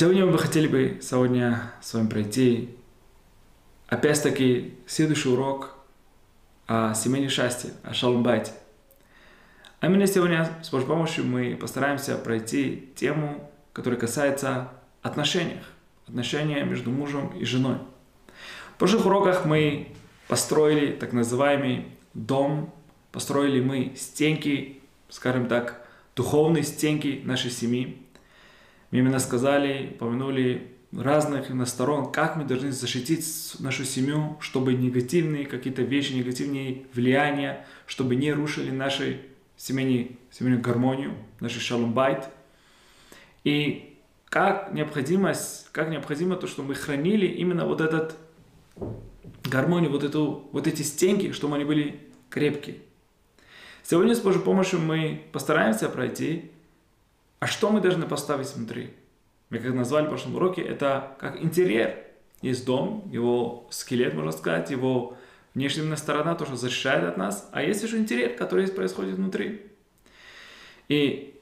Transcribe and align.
Сегодня 0.00 0.24
мы 0.24 0.30
бы 0.30 0.38
хотели 0.38 0.68
бы 0.68 1.00
сегодня 1.02 1.72
с 1.80 1.92
вами 1.92 2.06
пройти 2.06 2.76
опять-таки 3.88 4.74
следующий 4.86 5.28
урок 5.28 5.74
о 6.68 6.94
семейном 6.94 7.30
счастье, 7.30 7.72
о 7.82 7.92
шалмбайте. 7.92 8.52
А 9.80 9.88
именно 9.88 10.06
сегодня 10.06 10.56
с 10.62 10.70
Божьей 10.70 10.86
помощью 10.86 11.24
мы 11.24 11.56
постараемся 11.56 12.16
пройти 12.16 12.90
тему, 12.94 13.50
которая 13.72 13.98
касается 13.98 14.68
отношений, 15.02 15.58
отношения 16.06 16.62
между 16.62 16.92
мужем 16.92 17.36
и 17.36 17.44
женой. 17.44 17.78
В 18.76 18.78
прошлых 18.78 19.04
уроках 19.04 19.46
мы 19.46 19.88
построили 20.28 20.92
так 20.92 21.12
называемый 21.12 21.86
дом, 22.14 22.72
построили 23.10 23.60
мы 23.60 23.94
стенки, 23.96 24.80
скажем 25.08 25.48
так, 25.48 25.84
духовные 26.14 26.62
стенки 26.62 27.20
нашей 27.24 27.50
семьи. 27.50 28.00
Мы 28.90 28.98
именно 28.98 29.18
сказали, 29.18 29.96
помянули 29.98 30.72
разных 30.92 31.50
именно 31.50 31.66
сторон, 31.66 32.10
как 32.10 32.36
мы 32.36 32.44
должны 32.44 32.72
защитить 32.72 33.26
нашу 33.58 33.84
семью, 33.84 34.38
чтобы 34.40 34.72
негативные 34.72 35.44
какие-то 35.44 35.82
вещи, 35.82 36.12
негативные 36.12 36.86
влияния, 36.94 37.66
чтобы 37.86 38.16
не 38.16 38.32
рушили 38.32 38.70
наши 38.70 39.20
семейную, 39.56 40.12
семейную 40.30 40.62
гармонию, 40.62 41.14
наш 41.40 41.52
шаломбайт. 41.52 42.28
И 43.44 43.98
как 44.26 44.72
необходимость, 44.72 45.68
как 45.72 45.90
необходимо 45.90 46.36
то, 46.36 46.46
что 46.46 46.62
мы 46.62 46.74
хранили 46.74 47.26
именно 47.26 47.66
вот 47.66 47.80
этот 47.80 48.16
гармонию, 49.44 49.90
вот, 49.90 50.04
эту, 50.04 50.48
вот 50.52 50.66
эти 50.66 50.82
стенки, 50.82 51.32
чтобы 51.32 51.56
они 51.56 51.64
были 51.64 52.00
крепкие. 52.30 52.76
Сегодня 53.82 54.14
с 54.14 54.20
Божьей 54.20 54.42
помощью 54.42 54.80
мы 54.80 55.22
постараемся 55.32 55.88
пройти, 55.88 56.50
а 57.40 57.46
что 57.46 57.70
мы 57.70 57.80
должны 57.80 58.06
поставить 58.06 58.54
внутри. 58.54 58.94
Мы 59.50 59.58
как 59.58 59.74
назвали 59.74 60.06
в 60.06 60.08
прошлом 60.08 60.36
уроке, 60.36 60.62
это 60.62 61.16
как 61.18 61.42
интерьер. 61.42 62.04
Есть 62.42 62.66
дом, 62.66 63.08
его 63.10 63.66
скелет, 63.70 64.14
можно 64.14 64.32
сказать, 64.32 64.70
его 64.70 65.16
внешняя 65.54 65.96
сторона, 65.96 66.34
то, 66.34 66.46
что 66.46 66.56
защищает 66.56 67.04
от 67.04 67.16
нас, 67.16 67.48
а 67.52 67.62
есть 67.62 67.82
еще 67.82 67.96
интерьер, 67.96 68.36
который 68.36 68.68
происходит 68.68 69.16
внутри. 69.16 69.66
И 70.88 71.40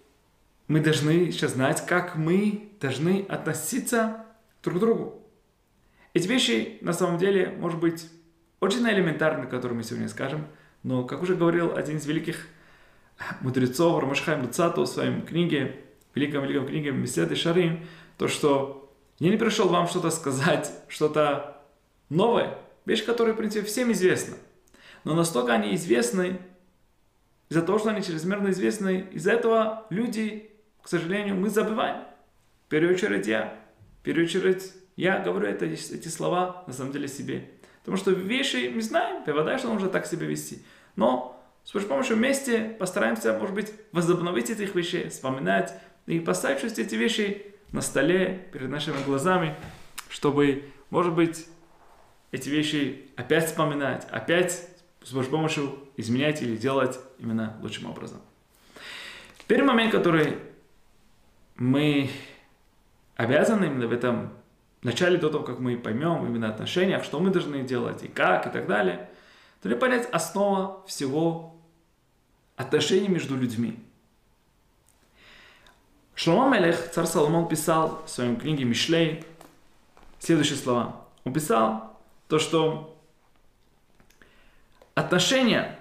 мы 0.68 0.80
должны 0.80 1.30
сейчас 1.32 1.52
знать, 1.52 1.84
как 1.86 2.16
мы 2.16 2.70
должны 2.80 3.26
относиться 3.28 4.24
друг 4.62 4.78
к 4.78 4.80
другу. 4.80 5.22
Эти 6.14 6.26
вещи, 6.28 6.78
на 6.80 6.92
самом 6.92 7.18
деле, 7.18 7.54
может 7.58 7.78
быть, 7.78 8.08
очень 8.60 8.88
элементарны, 8.88 9.46
которые 9.46 9.76
мы 9.76 9.84
сегодня 9.84 10.08
скажем, 10.08 10.46
но, 10.82 11.04
как 11.04 11.22
уже 11.22 11.34
говорил 11.34 11.76
один 11.76 11.98
из 11.98 12.06
великих 12.06 12.46
мудрецов, 13.40 14.00
Рамашхайм 14.00 14.42
Луцато 14.42 14.80
в 14.80 14.86
своей 14.86 15.20
книге, 15.20 15.76
великом-великом 16.16 16.66
книге 16.66 16.90
Меседы 16.90 17.36
Шарим, 17.36 17.86
то, 18.18 18.26
что 18.26 18.92
я 19.20 19.30
не 19.30 19.36
пришел 19.36 19.68
вам 19.68 19.86
что-то 19.86 20.10
сказать, 20.10 20.72
что-то 20.88 21.62
новое, 22.08 22.58
Вещь, 22.86 23.04
которая, 23.04 23.34
в 23.34 23.36
принципе, 23.36 23.66
всем 23.66 23.90
известна. 23.92 24.36
Но 25.02 25.14
настолько 25.14 25.52
они 25.52 25.74
известны, 25.74 26.38
из-за 27.48 27.62
того, 27.62 27.78
что 27.78 27.90
они 27.90 28.02
чрезмерно 28.02 28.50
известны, 28.50 29.08
из-за 29.10 29.32
этого 29.32 29.86
люди, 29.90 30.52
к 30.82 30.88
сожалению, 30.88 31.34
мы 31.34 31.50
забываем. 31.50 32.04
В 32.66 32.70
первую 32.70 32.94
очередь 32.94 33.26
я. 33.26 33.58
В 34.00 34.04
первую 34.04 34.26
очередь 34.26 34.72
я 34.94 35.18
говорю 35.18 35.48
это, 35.48 35.64
эти 35.64 36.08
слова 36.08 36.62
на 36.68 36.72
самом 36.72 36.92
деле 36.92 37.08
себе. 37.08 37.50
Потому 37.80 37.96
что 37.96 38.12
вещи 38.12 38.70
мы 38.72 38.80
знаем, 38.82 39.24
вода, 39.26 39.58
что 39.58 39.72
нужно 39.72 39.88
так 39.88 40.06
себя 40.06 40.26
вести. 40.26 40.62
Но 40.94 41.44
с 41.64 41.70
помощью 41.72 42.16
вместе 42.16 42.76
постараемся, 42.78 43.36
может 43.36 43.54
быть, 43.54 43.72
возобновить 43.90 44.50
этих 44.50 44.76
вещей, 44.76 45.08
вспоминать 45.08 45.74
и 46.06 46.20
поставить 46.20 46.78
эти 46.78 46.94
вещи 46.94 47.42
на 47.72 47.80
столе 47.80 48.48
перед 48.52 48.68
нашими 48.68 49.02
глазами, 49.04 49.54
чтобы, 50.08 50.64
может 50.90 51.14
быть, 51.14 51.46
эти 52.30 52.48
вещи 52.48 53.08
опять 53.16 53.46
вспоминать, 53.46 54.06
опять 54.10 54.68
с 55.02 55.12
Божьей 55.12 55.30
помощью 55.30 55.78
изменять 55.96 56.42
или 56.42 56.56
делать 56.56 56.98
именно 57.18 57.56
лучшим 57.62 57.90
образом. 57.90 58.20
Первый 59.46 59.66
момент, 59.66 59.92
который 59.92 60.38
мы 61.56 62.10
обязаны 63.16 63.66
именно 63.66 63.86
в 63.86 63.92
этом 63.92 64.32
начале 64.82 65.18
до 65.18 65.30
того, 65.30 65.44
как 65.44 65.58
мы 65.58 65.76
поймем 65.76 66.26
именно 66.26 66.48
отношения, 66.48 67.02
что 67.02 67.20
мы 67.20 67.30
должны 67.30 67.62
делать 67.62 68.02
и 68.02 68.08
как 68.08 68.46
и 68.46 68.50
так 68.50 68.66
далее, 68.66 69.08
должны 69.62 69.78
понять 69.78 70.08
основа 70.10 70.84
всего 70.86 71.56
отношений 72.56 73.08
между 73.08 73.36
людьми. 73.36 73.85
Шлома 76.16 76.56
Мелех, 76.56 76.90
царь 76.92 77.04
Соломон, 77.04 77.46
писал 77.46 78.02
в 78.06 78.08
своем 78.08 78.38
книге 78.38 78.64
Мишлей 78.64 79.22
следующие 80.18 80.56
слова. 80.56 81.04
Он 81.24 81.32
писал, 81.34 81.94
то, 82.26 82.38
что 82.38 82.98
отношения 84.94 85.78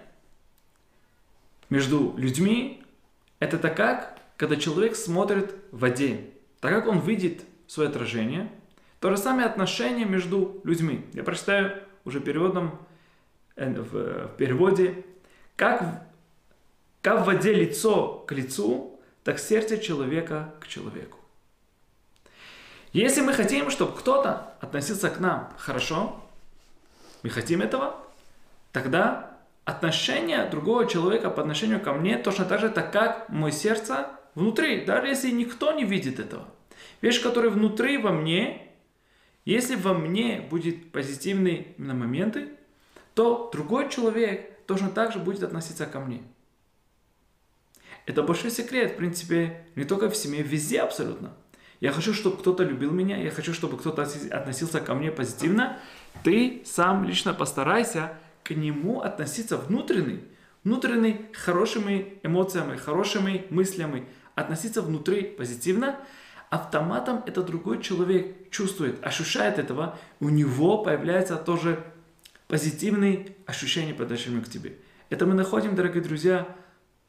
между 1.70 2.14
людьми– 2.18 2.84
это 3.40 3.58
так 3.58 3.78
как, 3.78 4.20
когда 4.36 4.58
человек 4.58 4.98
смотрит 4.98 5.56
в 5.72 5.80
воде, 5.80 6.32
так 6.60 6.72
как 6.72 6.88
он 6.88 7.00
видит 7.00 7.46
свое 7.68 7.88
отражение, 7.88 8.52
то 9.00 9.12
же 9.12 9.18
самое 9.18 9.48
отношение 9.48 10.06
между 10.06 10.60
людьми. 10.66 11.06
Я 11.14 11.24
прочитаю 11.24 11.82
уже 12.04 12.20
переводом, 12.20 12.78
в 13.56 14.28
переводе, 14.38 15.06
как, 15.56 16.06
как 17.02 17.22
в 17.22 17.26
воде 17.26 17.54
лицо 17.54 18.26
к 18.28 18.34
лицу, 18.34 18.95
так 19.26 19.40
сердце 19.40 19.80
человека 19.80 20.54
к 20.62 20.68
человеку. 20.68 21.18
Если 22.94 23.22
мы 23.22 23.34
хотим, 23.34 23.72
чтобы 23.72 23.98
кто-то 23.98 24.54
относился 24.62 25.10
к 25.10 25.20
нам 25.20 25.52
хорошо, 25.58 26.24
мы 27.24 27.32
хотим 27.32 27.64
этого, 27.64 27.98
тогда 28.72 29.36
отношение 29.66 30.46
другого 30.46 30.88
человека 30.88 31.32
по 31.32 31.42
отношению 31.42 31.82
ко 31.82 31.92
мне 31.94 32.20
точно 32.20 32.46
так 32.46 32.60
же, 32.62 32.70
так 32.70 32.94
как 32.94 33.28
мое 33.30 33.52
сердце 33.52 34.12
внутри, 34.36 34.86
даже 34.86 35.08
если 35.08 35.32
никто 35.32 35.72
не 35.72 35.86
видит 35.86 36.20
этого. 36.20 36.48
Вещь, 37.02 37.20
которая 37.20 37.50
внутри 37.50 37.98
во 37.98 38.12
мне, 38.12 38.72
если 39.44 39.76
во 39.76 39.96
мне 39.96 40.40
будет 40.40 40.92
позитивные 40.92 41.74
именно 41.80 41.96
моменты, 41.96 42.50
то 43.16 43.50
другой 43.52 43.90
человек 43.90 44.66
точно 44.68 44.90
так 44.90 45.14
же 45.14 45.18
будет 45.18 45.42
относиться 45.42 45.88
ко 45.88 46.00
мне. 46.00 46.22
Это 48.06 48.22
большой 48.24 48.52
секрет, 48.52 48.94
в 48.94 48.98
принципе, 48.98 49.66
не 49.76 49.84
только 49.84 50.10
в 50.10 50.16
семье, 50.16 50.44
везде 50.44 50.80
абсолютно. 50.80 51.34
Я 51.80 51.92
хочу, 51.92 52.14
чтобы 52.14 52.38
кто-то 52.38 52.64
любил 52.64 52.92
меня, 52.92 53.18
я 53.18 53.32
хочу, 53.32 53.54
чтобы 53.54 53.78
кто-то 53.78 54.08
относился 54.32 54.80
ко 54.80 54.94
мне 54.94 55.12
позитивно. 55.12 55.78
Ты 56.24 56.62
сам 56.66 57.04
лично 57.04 57.34
постарайся 57.34 58.14
к 58.44 58.52
нему 58.52 59.02
относиться 59.02 59.58
внутренне, 59.58 60.22
внутренне 60.64 61.26
хорошими 61.34 62.20
эмоциями, 62.24 62.78
хорошими 62.78 63.46
мыслями, 63.50 64.08
относиться 64.36 64.82
внутри 64.82 65.24
позитивно, 65.24 65.98
автоматом 66.50 67.24
это 67.26 67.42
другой 67.42 67.82
человек 67.82 68.50
чувствует, 68.52 69.04
ощущает 69.06 69.58
этого, 69.60 69.98
у 70.20 70.30
него 70.30 70.84
появляется 70.84 71.36
тоже 71.36 71.84
позитивные 72.48 73.36
ощущения 73.46 73.94
по 73.94 74.04
отношению 74.04 74.44
к 74.44 74.50
тебе. 74.50 74.78
Это 75.10 75.26
мы 75.26 75.34
находим, 75.34 75.76
дорогие 75.76 76.04
друзья, 76.04 76.48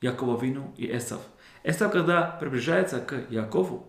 Якова 0.00 0.38
Вину 0.38 0.72
и 0.76 0.86
Эсав. 0.86 1.20
Эсав, 1.64 1.92
когда 1.92 2.22
приближается 2.22 3.00
к 3.00 3.30
Якову, 3.30 3.86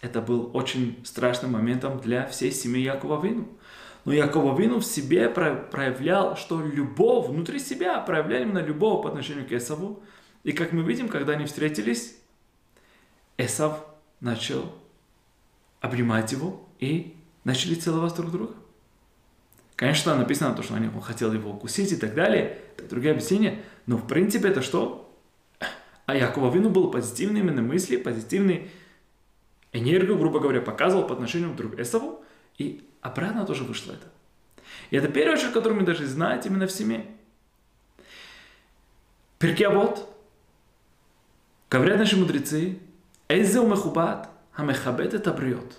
это 0.00 0.20
был 0.20 0.50
очень 0.54 1.02
страшным 1.04 1.52
моментом 1.52 2.00
для 2.00 2.26
всей 2.26 2.52
семьи 2.52 2.82
Якова 2.82 3.20
Вину. 3.24 3.48
Но 4.04 4.12
Якова 4.12 4.56
Вину 4.56 4.78
в 4.78 4.84
себе 4.84 5.28
проявлял, 5.28 6.36
что 6.36 6.62
любовь 6.62 7.28
внутри 7.28 7.58
себя, 7.58 8.00
проявлял 8.00 8.42
именно 8.42 8.60
любовь 8.60 9.02
по 9.02 9.08
отношению 9.08 9.48
к 9.48 9.52
Эсаву. 9.52 10.02
И 10.44 10.52
как 10.52 10.72
мы 10.72 10.82
видим, 10.84 11.08
когда 11.08 11.32
они 11.32 11.44
встретились, 11.46 12.16
Эсав 13.36 13.84
начал 14.20 14.72
обнимать 15.80 16.30
его 16.32 16.66
и 16.78 17.16
начали 17.44 17.74
целовать 17.74 18.14
друг 18.14 18.30
друга. 18.30 18.54
Конечно, 19.74 20.16
написано 20.16 20.54
то, 20.54 20.62
что 20.62 20.74
он 20.74 21.00
хотел 21.02 21.32
его 21.32 21.50
укусить 21.50 21.92
и 21.92 21.96
так 21.96 22.14
далее, 22.14 22.58
это 22.76 22.88
другие 22.88 23.12
объяснения, 23.12 23.62
но 23.86 23.98
в 23.98 24.06
принципе 24.06 24.48
это 24.48 24.62
что? 24.62 25.05
А 26.06 26.14
Якова 26.14 26.54
Вину 26.54 26.70
был 26.70 26.90
позитивный 26.90 27.40
именно 27.40 27.62
мысли, 27.62 27.96
позитивный 27.96 28.70
энергию, 29.72 30.16
грубо 30.16 30.38
говоря, 30.38 30.60
показывал 30.60 31.06
по 31.06 31.14
отношению 31.14 31.52
к 31.52 31.56
другу 31.56 31.80
Эсаву, 31.80 32.24
и 32.58 32.88
обратно 33.00 33.44
тоже 33.44 33.64
вышло 33.64 33.92
это. 33.92 34.06
И 34.90 34.96
это 34.96 35.08
первая 35.08 35.36
вещь, 35.36 35.52
которую 35.52 35.80
мы 35.80 35.84
должны 35.84 36.06
знать 36.06 36.46
именно 36.46 36.66
в 36.66 36.72
семье. 36.72 37.06
Перкиавод, 39.38 40.08
говорят 41.68 41.98
наши 41.98 42.16
мудрецы, 42.16 42.78
Эзеу 43.28 43.66
мехубат, 43.66 44.30
хамехабет 44.52 45.12
это 45.12 45.32
бриот. 45.32 45.78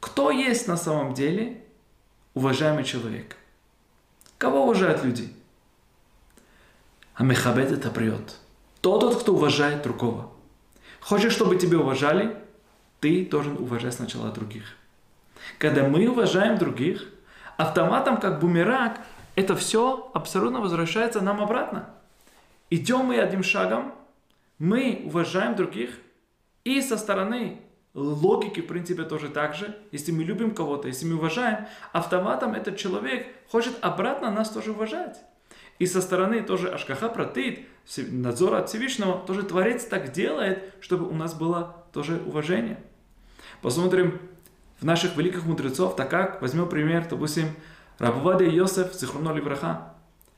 Кто 0.00 0.30
есть 0.30 0.68
на 0.68 0.76
самом 0.76 1.12
деле 1.14 1.64
уважаемый 2.34 2.84
человек? 2.84 3.36
Кого 4.38 4.62
уважают 4.62 5.04
люди? 5.04 5.32
Амехабет 7.14 7.72
это 7.72 7.90
бриот. 7.90 8.38
Тот, 8.96 9.20
кто 9.20 9.34
уважает 9.34 9.82
другого. 9.82 10.32
Хочешь, 11.00 11.32
чтобы 11.32 11.56
тебя 11.56 11.78
уважали? 11.78 12.36
ты 13.00 13.26
должен 13.26 13.56
уважать 13.58 13.94
сначала 13.94 14.30
других. 14.30 14.76
Когда 15.58 15.86
мы 15.86 16.08
уважаем 16.08 16.58
других, 16.58 17.08
автоматом, 17.56 18.18
как 18.18 18.40
бумеранг, 18.40 18.94
это 19.34 19.54
все 19.54 20.10
абсолютно 20.14 20.60
возвращается 20.60 21.20
нам 21.20 21.40
обратно. 21.40 21.90
Идем 22.70 23.06
мы 23.06 23.18
одним 23.18 23.42
шагом, 23.42 23.94
мы 24.58 25.02
уважаем 25.04 25.54
других, 25.54 25.90
и 26.64 26.82
со 26.82 26.98
стороны 26.98 27.60
логики, 27.94 28.60
в 28.60 28.66
принципе, 28.66 29.04
тоже 29.04 29.28
так 29.28 29.54
же. 29.54 29.78
Если 29.92 30.12
мы 30.12 30.24
любим 30.24 30.54
кого-то, 30.54 30.88
если 30.88 31.06
мы 31.06 31.16
уважаем, 31.16 31.66
автоматом 31.92 32.54
этот 32.54 32.76
человек 32.76 33.26
хочет 33.48 33.74
обратно 33.80 34.30
нас 34.30 34.50
тоже 34.50 34.72
уважать. 34.72 35.18
И 35.78 35.86
со 35.86 36.02
стороны 36.02 36.42
тоже 36.42 36.68
Ашкаха 36.68 37.08
протит, 37.08 37.66
надзор 37.96 38.54
от 38.54 38.68
Всевышнего, 38.68 39.18
тоже 39.26 39.42
Творец 39.42 39.84
так 39.84 40.12
делает, 40.12 40.74
чтобы 40.80 41.08
у 41.08 41.14
нас 41.14 41.34
было 41.34 41.84
тоже 41.92 42.20
уважение. 42.26 42.82
Посмотрим 43.62 44.20
в 44.80 44.84
наших 44.84 45.16
великих 45.16 45.44
мудрецов, 45.44 45.96
так 45.96 46.10
как, 46.10 46.40
возьмем 46.42 46.68
пример, 46.68 47.06
допустим, 47.08 47.46
Рабувада 47.98 48.44
Йосеф, 48.44 48.94
Зихруно 48.94 49.34
Ливраха, 49.34 49.94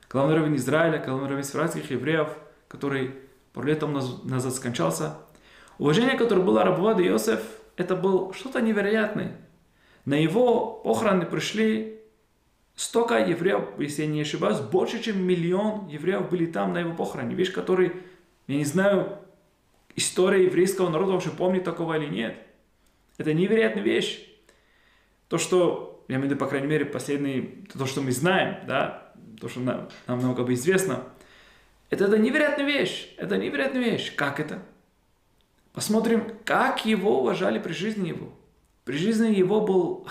главный 0.09 0.37
раввин 0.37 0.57
Израиля, 0.57 1.03
главный 1.05 1.29
раввин 1.29 1.45
сфрадских 1.45 1.91
евреев, 1.91 2.29
который 2.69 3.15
пару 3.53 3.67
лет 3.67 3.81
тому 3.81 4.01
назад 4.25 4.55
скончался. 4.55 5.19
Уважение, 5.79 6.17
которое 6.17 6.43
было 6.43 6.65
Рабувада 6.65 7.03
Йосеф, 7.03 7.41
это 7.77 7.97
был 7.97 8.33
что-то 8.33 8.61
невероятное. 8.61 9.37
На 10.05 10.15
его 10.15 10.81
похороны 10.85 11.27
пришли 11.27 12.00
столько 12.81 13.19
евреев, 13.19 13.79
если 13.79 14.03
я 14.03 14.09
не 14.09 14.23
ошибаюсь, 14.23 14.59
больше, 14.59 15.03
чем 15.03 15.23
миллион 15.23 15.89
евреев 15.89 16.31
были 16.31 16.47
там 16.47 16.73
на 16.73 16.79
его 16.79 16.95
похороне. 16.95 17.35
Вещь, 17.35 17.53
который, 17.53 17.93
я 18.47 18.57
не 18.57 18.65
знаю, 18.65 19.19
история 19.97 20.47
еврейского 20.47 20.89
народа 20.89 21.13
вообще 21.13 21.29
помнит 21.29 21.63
такого 21.63 21.99
или 21.99 22.07
нет. 22.07 22.39
Это 23.19 23.35
невероятная 23.35 23.83
вещь. 23.83 24.27
То, 25.29 25.37
что, 25.37 26.03
я 26.09 26.15
имею 26.15 26.29
в 26.29 26.31
виду, 26.31 26.41
по 26.41 26.47
крайней 26.47 26.69
мере, 26.69 26.87
последний, 26.87 27.67
то, 27.71 27.85
что 27.85 28.01
мы 28.01 28.13
знаем, 28.13 28.67
да, 28.67 29.13
то, 29.39 29.51
что 29.51 29.61
нам, 29.61 29.91
нам 30.07 30.19
много 30.21 30.43
бы 30.43 30.55
известно, 30.55 31.05
это, 31.91 32.07
это 32.07 32.17
невероятная 32.17 32.65
вещь. 32.65 33.13
Это 33.19 33.37
невероятная 33.37 33.83
вещь. 33.83 34.15
Как 34.15 34.41
это? 34.41 34.63
Посмотрим, 35.75 36.33
как 36.47 36.87
его 36.87 37.21
уважали 37.21 37.59
при 37.59 37.73
жизни 37.73 38.09
его. 38.09 38.33
При 38.87 38.97
жизни 38.97 39.35
его 39.35 39.61
был, 39.61 40.09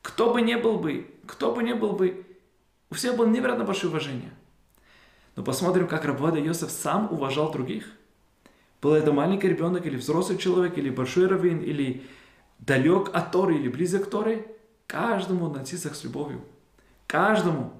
кто 0.00 0.32
бы 0.32 0.40
ни 0.40 0.54
был 0.54 0.78
бы, 0.78 1.06
кто 1.30 1.54
бы 1.54 1.62
ни 1.62 1.72
был 1.72 1.92
бы, 1.92 2.26
у 2.90 2.94
всех 2.94 3.16
было 3.16 3.26
невероятно 3.26 3.64
большое 3.64 3.88
уважение. 3.88 4.32
Но 5.36 5.44
посмотрим, 5.44 5.86
как 5.86 6.04
Рабвада 6.04 6.40
Йосеф 6.40 6.70
сам 6.70 7.06
уважал 7.12 7.52
других. 7.52 7.84
Был 8.82 8.94
это 8.94 9.12
маленький 9.12 9.48
ребенок, 9.48 9.86
или 9.86 9.96
взрослый 9.96 10.38
человек, 10.38 10.76
или 10.76 10.90
большой 10.90 11.28
раввин, 11.28 11.60
или 11.60 12.02
далек 12.58 13.10
от 13.14 13.30
Торы, 13.30 13.54
или 13.54 13.68
близок 13.68 14.06
к 14.06 14.10
Торе, 14.10 14.44
каждому 14.88 15.46
относиться 15.46 15.94
с 15.94 16.02
любовью. 16.02 16.40
Каждому. 17.06 17.72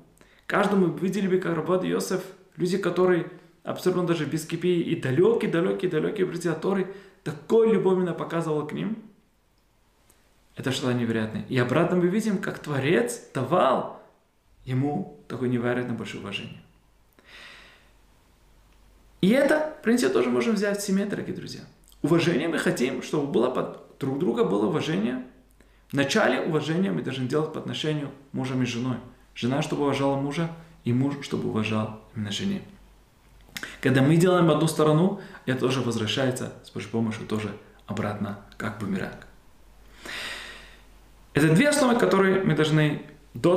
Каждому 0.47 0.87
видели 0.87 1.27
бы, 1.27 1.39
как 1.39 1.57
Рабвада 1.57 1.89
Йосеф, 1.89 2.23
люди, 2.57 2.79
которые 2.79 3.33
абсолютно 3.65 4.07
даже 4.07 4.27
без 4.27 4.47
кипи 4.47 4.81
и 4.81 4.95
далекие, 4.95 5.51
далекие, 5.51 5.91
далекие 5.91 6.27
друзья 6.27 6.55
Торы, 6.55 6.95
такой 7.25 7.73
любовно 7.73 8.15
показывал 8.15 8.65
к 8.65 8.73
ним– 8.73 8.97
это 10.57 10.73
что-то 10.73 10.93
невероятное. 10.93 11.45
И 11.49 11.59
обратно 11.59 11.97
мы 11.97 12.09
видим, 12.09 12.39
как 12.39 12.59
Творец 12.59 13.21
давал 13.33 14.03
ему 14.65 15.19
такое 15.29 15.49
невероятно 15.49 15.95
большое 15.95 16.23
уважение. 16.23 16.61
И 19.21 19.31
это, 19.31 19.77
в 19.79 19.83
принципе, 19.83 20.13
тоже 20.13 20.31
можем 20.31 20.55
взять 20.55 20.79
в 20.79 20.87
семье, 20.87 21.07
дорогие 21.07 21.37
друзья. 21.37 21.61
Уважение 22.03 22.49
мы 22.49 22.59
хотим, 22.59 23.03
чтобы 23.03 23.27
было 23.31 23.51
под 23.51 23.99
друг 23.99 24.19
друга 24.19 24.45
было 24.45 24.67
уважение. 24.67 25.25
В 25.91 25.95
начале 25.95 26.41
уважения 26.41 26.91
мы 26.91 27.03
должны 27.03 27.27
делать 27.29 27.53
по 27.53 27.61
отношению 27.61 28.11
мужа 28.33 28.55
и 28.55 28.65
женой. 28.65 28.97
Жена, 29.35 29.61
чтобы 29.61 29.83
уважала 29.83 30.17
мужа, 30.17 30.51
и 30.85 30.93
муж, 30.93 31.17
чтобы 31.23 31.51
уважал 31.51 32.01
именно 32.15 32.33
жене. 32.33 32.63
Когда 33.81 34.01
мы 34.03 34.17
делаем 34.17 34.51
одну 34.51 34.67
сторону, 34.67 35.21
это 35.47 35.61
тоже 35.61 35.83
возвращается 35.83 36.55
с 36.65 36.71
Божьей 36.71 36.91
помощью 36.91 37.27
тоже 37.27 37.55
обратно, 37.87 38.41
как 38.57 38.79
бумеранг. 38.79 39.27
Это 41.41 41.55
две 41.55 41.71
основы, 41.71 41.99
которые 41.99 42.43
мы 42.43 42.55
должны 42.55 43.01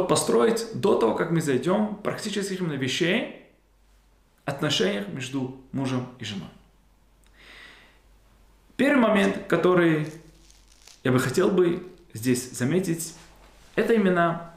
построить 0.08 0.68
до 0.74 0.98
того, 0.98 1.16
как 1.16 1.32
мы 1.32 1.42
зайдем 1.42 1.98
практически 1.98 2.54
именно 2.54 2.76
вещей, 2.76 3.46
отношениях 4.46 5.10
между 5.10 5.62
мужем 5.74 6.08
и 6.18 6.24
женой. 6.24 6.48
Первый 8.78 9.02
момент, 9.02 9.48
который 9.50 10.08
я 11.04 11.12
бы 11.12 11.20
хотел 11.20 11.52
бы 11.52 11.86
здесь 12.14 12.52
заметить, 12.52 13.16
это 13.76 13.92
именно 13.92 14.54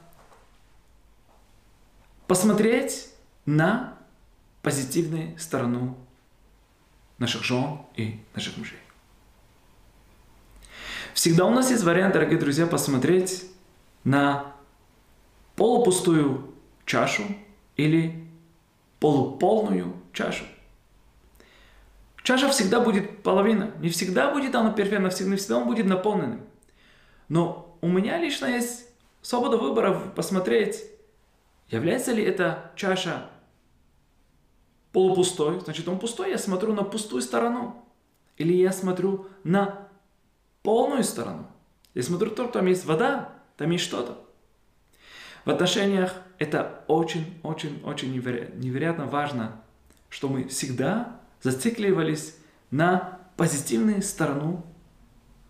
посмотреть 2.27 3.09
на 3.45 3.97
позитивную 4.61 5.37
сторону 5.37 5.97
наших 7.17 7.43
жен 7.43 7.79
и 7.97 8.21
наших 8.33 8.55
мужей. 8.55 8.79
Всегда 11.17 11.47
у 11.47 11.49
нас 11.49 11.71
есть 11.71 11.83
вариант, 11.83 12.13
дорогие 12.13 12.37
друзья, 12.37 12.67
посмотреть 12.67 13.45
на 14.03 14.53
полупустую 15.55 16.53
чашу 16.85 17.23
или 17.75 18.23
полуполную 18.99 19.95
чашу. 20.13 20.45
Чаша 22.21 22.49
всегда 22.49 22.81
будет 22.81 23.23
половина. 23.23 23.71
Не 23.79 23.89
всегда 23.89 24.31
будет 24.31 24.53
она 24.53 24.71
перфектна, 24.71 25.09
всегда, 25.09 25.37
всегда 25.37 25.57
он 25.57 25.65
будет 25.65 25.87
наполненным. 25.87 26.41
Но 27.29 27.75
у 27.81 27.87
меня 27.87 28.19
лично 28.19 28.45
есть 28.45 28.87
свобода 29.23 29.57
выбора 29.57 29.99
посмотреть, 30.15 30.83
является 31.67 32.13
ли 32.13 32.23
эта 32.23 32.71
чаша 32.75 33.27
полупустой, 34.91 35.61
значит 35.61 35.87
он 35.87 35.97
пустой, 35.97 36.29
я 36.29 36.37
смотрю 36.37 36.75
на 36.75 36.83
пустую 36.83 37.23
сторону. 37.23 37.83
Или 38.37 38.53
я 38.53 38.71
смотрю 38.71 39.25
на 39.43 39.86
полную 40.67 41.05
сторону. 41.05 41.47
Смотрю, 41.97 42.29
то, 42.31 42.45
там 42.45 42.65
есть 42.65 42.83
вода, 42.83 43.29
там 43.55 43.71
есть 43.71 43.85
что-то. 43.85 44.17
В 45.45 45.49
отношениях 45.49 46.13
это 46.39 46.83
очень-очень-очень 46.87 48.11
невероятно 48.11 49.05
важно, 49.05 49.61
что 50.09 50.27
мы 50.27 50.49
всегда 50.49 51.21
зацикливались 51.41 52.35
на 52.69 53.17
позитивную 53.37 54.01
сторону 54.01 54.65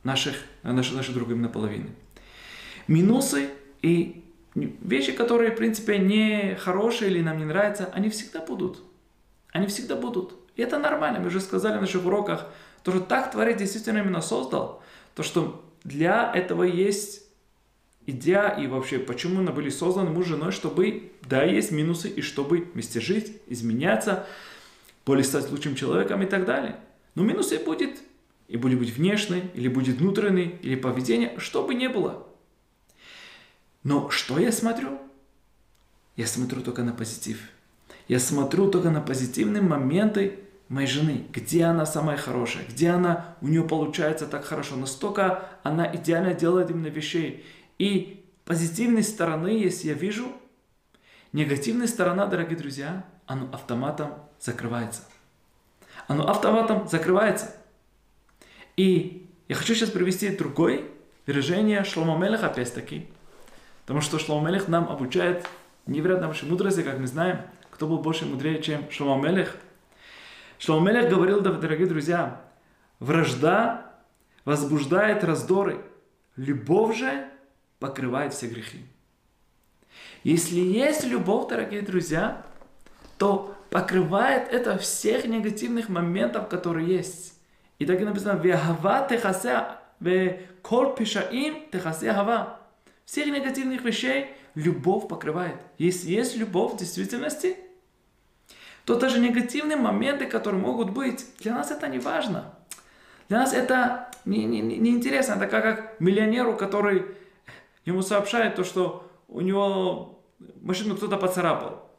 наших, 0.03 0.35
нашей, 0.61 0.95
нашей 0.95 1.15
другой 1.15 1.35
наполовины. 1.35 1.89
Минусы 2.87 3.49
и 3.81 4.23
вещи, 4.53 5.13
которые, 5.13 5.49
в 5.49 5.55
принципе, 5.55 5.97
не 5.97 6.53
хорошие 6.59 7.09
или 7.09 7.23
нам 7.23 7.39
не 7.39 7.45
нравятся, 7.45 7.89
они 7.91 8.11
всегда 8.11 8.45
будут. 8.45 8.83
Они 9.51 9.65
всегда 9.65 9.95
будут. 9.95 10.35
И 10.55 10.61
это 10.61 10.77
нормально. 10.77 11.21
Мы 11.21 11.27
уже 11.29 11.39
сказали 11.39 11.79
в 11.79 11.81
наших 11.81 12.05
уроках, 12.05 12.45
то, 12.83 12.91
что 12.91 12.99
так 13.01 13.31
Творец 13.31 13.57
действительно 13.57 13.97
именно 13.97 14.21
создал, 14.21 14.83
то, 15.17 15.23
что 15.23 15.65
для 15.83 16.31
этого 16.31 16.61
есть 16.61 17.23
идея 18.05 18.49
и 18.49 18.67
вообще, 18.67 18.99
почему 18.99 19.41
мы 19.41 19.51
были 19.51 19.71
созданы 19.71 20.11
муж 20.11 20.27
с 20.27 20.29
женой, 20.29 20.51
чтобы, 20.51 21.11
да, 21.23 21.43
есть 21.43 21.71
минусы, 21.71 22.07
и 22.07 22.21
чтобы 22.21 22.69
вместе 22.71 23.01
жить, 23.01 23.41
изменяться, 23.47 24.27
более 25.07 25.23
стать 25.23 25.49
лучшим 25.49 25.73
человеком 25.73 26.21
и 26.21 26.27
так 26.27 26.45
далее. 26.45 26.79
Но 27.15 27.23
минусы 27.23 27.57
будет, 27.57 27.97
и 28.47 28.57
будет 28.57 28.77
быть 28.77 28.91
внешний, 28.91 29.45
или 29.55 29.67
будет 29.69 29.97
внутренний, 29.97 30.59
или 30.61 30.75
поведение, 30.75 31.33
что 31.39 31.63
бы 31.63 31.73
ни 31.73 31.87
было. 31.87 32.27
Но 33.81 34.11
что 34.11 34.37
я 34.37 34.51
смотрю? 34.51 34.99
Я 36.15 36.27
смотрю 36.27 36.61
только 36.61 36.83
на 36.83 36.93
позитив. 36.93 37.39
Я 38.07 38.19
смотрю 38.19 38.69
только 38.69 38.91
на 38.91 39.01
позитивные 39.01 39.63
моменты 39.63 40.41
моей 40.69 40.87
жены, 40.87 41.25
где 41.31 41.63
она 41.63 41.85
самая 41.85 42.17
хорошая, 42.17 42.65
где 42.65 42.89
она, 42.89 43.35
у 43.41 43.47
нее 43.47 43.63
получается 43.63 44.27
так 44.27 44.43
хорошо, 44.45 44.75
настолько 44.75 45.47
она 45.63 45.89
идеально 45.95 46.33
делает 46.33 46.69
именно 46.69 46.87
вещей. 46.87 47.45
И 47.77 48.25
позитивной 48.45 49.03
стороны, 49.03 49.47
если 49.47 49.89
я 49.89 49.93
вижу, 49.93 50.27
негативная 51.31 51.87
сторона, 51.87 52.25
дорогие 52.25 52.57
друзья, 52.57 53.05
оно 53.25 53.49
автоматом 53.53 54.13
закрывается. 54.39 55.03
Оно 56.07 56.27
автоматом 56.29 56.87
закрывается. 56.87 57.53
И 58.75 59.29
я 59.47 59.55
хочу 59.55 59.73
сейчас 59.73 59.89
привести 59.89 60.29
другое 60.29 60.83
выражение 61.25 61.83
Шлома 61.83 62.17
Мелеха 62.17 62.47
опять-таки, 62.47 63.07
потому 63.85 64.01
что 64.01 64.19
Шлома 64.19 64.49
Мелех 64.49 64.67
нам 64.67 64.89
обучает 64.89 65.45
невероятно 65.85 66.27
большой 66.27 66.49
мудрости, 66.49 66.81
как 66.81 66.99
мы 66.99 67.07
знаем, 67.07 67.41
кто 67.71 67.87
был 67.87 67.99
больше 67.99 68.25
мудрее, 68.25 68.61
чем 68.61 68.89
Шлома 68.91 69.25
Мелех– 69.25 69.55
Шломелех 70.59 71.09
говорил, 71.09 71.41
дорогие 71.41 71.87
друзья, 71.87 72.41
вражда 72.99 73.93
возбуждает 74.45 75.23
раздоры, 75.23 75.81
любовь 76.35 76.97
же 76.97 77.29
покрывает 77.79 78.33
все 78.33 78.47
грехи. 78.47 78.85
Если 80.23 80.59
есть 80.59 81.05
любовь, 81.05 81.49
дорогие 81.49 81.81
друзья, 81.81 82.45
то 83.17 83.55
покрывает 83.69 84.49
это 84.51 84.77
всех 84.77 85.25
негативных 85.25 85.89
моментов, 85.89 86.47
которые 86.49 86.87
есть. 86.87 87.33
И 87.79 87.85
так 87.85 88.01
и 88.01 88.05
написано, 88.05 88.39
«Вехава 88.39 89.07
техасе 89.07 89.67
кол 90.61 90.93
пишаим 90.95 91.69
техасе 91.71 92.13
хава. 92.13 92.59
Всех 93.05 93.27
негативных 93.27 93.83
вещей 93.83 94.33
любовь 94.55 95.07
покрывает. 95.07 95.55
Если 95.77 96.09
есть 96.09 96.35
любовь 96.35 96.73
в 96.73 96.77
действительности, 96.77 97.57
то 98.87 98.95
даже 98.95 99.19
негативные 99.19 99.75
моменты, 99.75 100.27
которые 100.27 100.61
могут 100.61 100.91
быть, 100.91 101.25
для 101.39 101.53
нас 101.53 101.71
это 101.71 101.89
не 101.89 101.99
важно. 101.99 102.53
Для 103.27 103.39
нас 103.39 103.53
это 103.53 104.07
не, 104.23 104.45
не, 104.45 104.61
не 104.61 104.91
интересно. 104.91 105.33
Это 105.33 105.47
как, 105.47 105.63
как 105.63 105.99
миллионеру, 105.99 106.55
который 106.55 107.05
ему 107.83 108.01
сообщает 108.01 108.55
то, 108.55 108.63
что 108.63 109.11
у 109.27 109.41
него 109.41 110.23
машину 110.61 110.95
кто-то 110.95 111.17
поцарапал. 111.17 111.91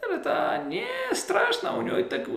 Это 0.00 0.62
не 0.68 0.86
страшно, 1.12 1.76
у 1.76 1.82
него 1.82 2.00
так, 2.02 2.28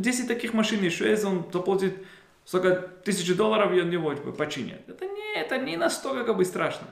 10 0.00 0.28
таких 0.28 0.54
машин 0.54 0.84
еще 0.84 1.10
есть, 1.10 1.24
он 1.24 1.44
заплатит 1.52 1.96
сколько 2.44 2.76
тысячи 2.76 3.34
долларов, 3.34 3.72
и 3.72 3.80
он 3.80 3.90
его 3.90 4.14
починит. 4.38 4.88
Это 4.88 5.04
не, 5.04 5.34
это 5.34 5.58
не 5.58 5.76
настолько 5.76 6.22
как 6.22 6.36
бы 6.36 6.44
страшно. 6.44 6.86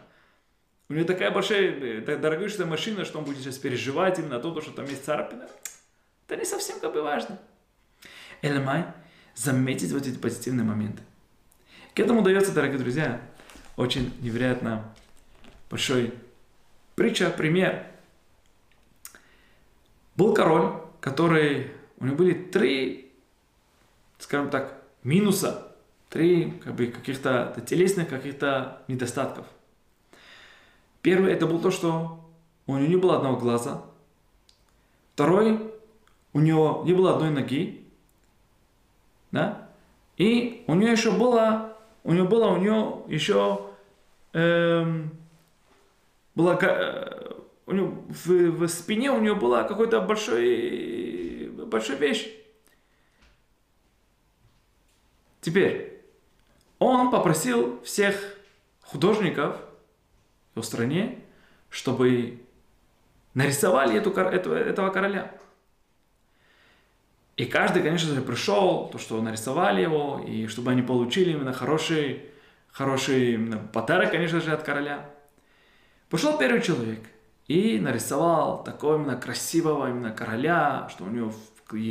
У 0.89 0.95
него 0.95 1.07
такая 1.07 1.31
большая, 1.31 2.03
так 2.03 2.21
дорогая 2.21 2.51
машина, 2.67 3.05
что 3.05 3.21
он 3.21 3.25
будет 3.25 3.39
сейчас 3.39 3.59
переживать 3.59 4.19
именно 4.19 4.41
то, 4.41 4.61
что 4.61 4.73
там 4.73 4.87
есть 4.87 5.05
царапина. 5.05 5.49
Это 6.27 6.37
не 6.37 6.45
совсем 6.45 6.81
как 6.81 6.93
бы 6.93 7.03
важно. 7.03 7.39
Элемай, 8.43 8.87
заметить 9.35 9.93
вот 9.93 10.07
эти 10.07 10.17
позитивные 10.17 10.65
моменты. 10.65 11.03
К 11.95 12.01
этому 12.01 12.23
дается, 12.23 12.53
дорогие 12.53 12.79
друзья, 12.79 13.21
очень 13.77 14.13
невероятно 14.21 14.95
большой 15.71 16.15
притча, 16.95 17.31
пример. 17.31 17.87
Был 20.17 20.35
король, 20.35 20.81
который, 21.01 21.73
у 21.99 22.07
него 22.07 22.17
были 22.17 22.35
три, 22.35 23.13
скажем 24.19 24.51
так, 24.51 24.83
минуса, 25.03 25.77
три 26.09 26.53
как 26.65 26.75
бы, 26.75 26.87
каких-то 26.87 27.61
телесных 27.67 28.09
каких-то 28.09 28.83
недостатков. 28.89 29.47
Первый 31.03 31.33
это 31.33 31.47
был 31.47 31.61
то, 31.61 31.71
что 31.71 32.25
у 32.67 32.77
него 32.77 32.87
не 32.87 32.97
было 32.97 33.17
одного 33.17 33.37
глаза. 33.37 33.83
Второй, 35.15 35.74
у 36.35 36.41
него 36.41 36.83
не 36.85 36.93
было 36.93 37.15
одной 37.15 37.31
ноги. 37.31 37.89
Да? 39.31 39.71
И 40.19 40.65
у 40.67 40.75
него 40.75 40.91
еще 40.91 41.11
было, 41.11 41.77
у 42.03 42.13
него 42.13 42.27
было, 42.29 42.49
у 42.49 42.59
него 42.59 43.07
еще 43.09 43.71
эм, 44.33 45.11
была, 46.35 46.59
э, 46.61 47.33
у 47.67 47.73
него 47.73 48.05
в, 48.09 48.29
в 48.29 48.69
спине 48.69 49.11
у 49.11 49.21
него 49.21 49.37
была 49.37 49.65
какой-то 49.65 50.01
большой, 50.01 51.51
большая 51.67 51.97
вещь. 51.97 52.29
Теперь, 55.41 56.03
он 56.79 57.11
попросил 57.11 57.81
всех 57.83 58.37
художников 58.83 59.57
в 60.55 60.63
стране, 60.63 61.21
чтобы 61.71 62.41
нарисовали 63.35 63.99
эту, 63.99 64.11
эту, 64.11 64.53
этого 64.53 64.91
короля. 64.91 65.33
И 67.37 67.47
каждый, 67.47 67.83
конечно 67.83 68.15
же, 68.15 68.23
пришел, 68.23 68.89
то, 68.93 68.99
что 68.99 69.21
нарисовали 69.21 69.83
его, 69.83 70.25
и 70.27 70.47
чтобы 70.47 70.71
они 70.71 70.83
получили 70.83 71.33
именно 71.33 71.53
хороший, 71.53 72.23
хороший 72.71 73.35
именно 73.35 73.59
подарок, 73.59 74.13
конечно 74.13 74.41
же, 74.41 74.53
от 74.53 74.63
короля. 74.63 75.11
Пошел 76.11 76.39
первый 76.39 76.63
человек 76.63 77.01
и 77.49 77.79
нарисовал 77.81 78.63
такого 78.63 78.97
именно 78.97 79.17
красивого 79.17 79.91
именно 79.91 80.13
короля, 80.13 80.89
что 80.91 81.05
у 81.05 81.09
него 81.09 81.33
и, 81.73 81.91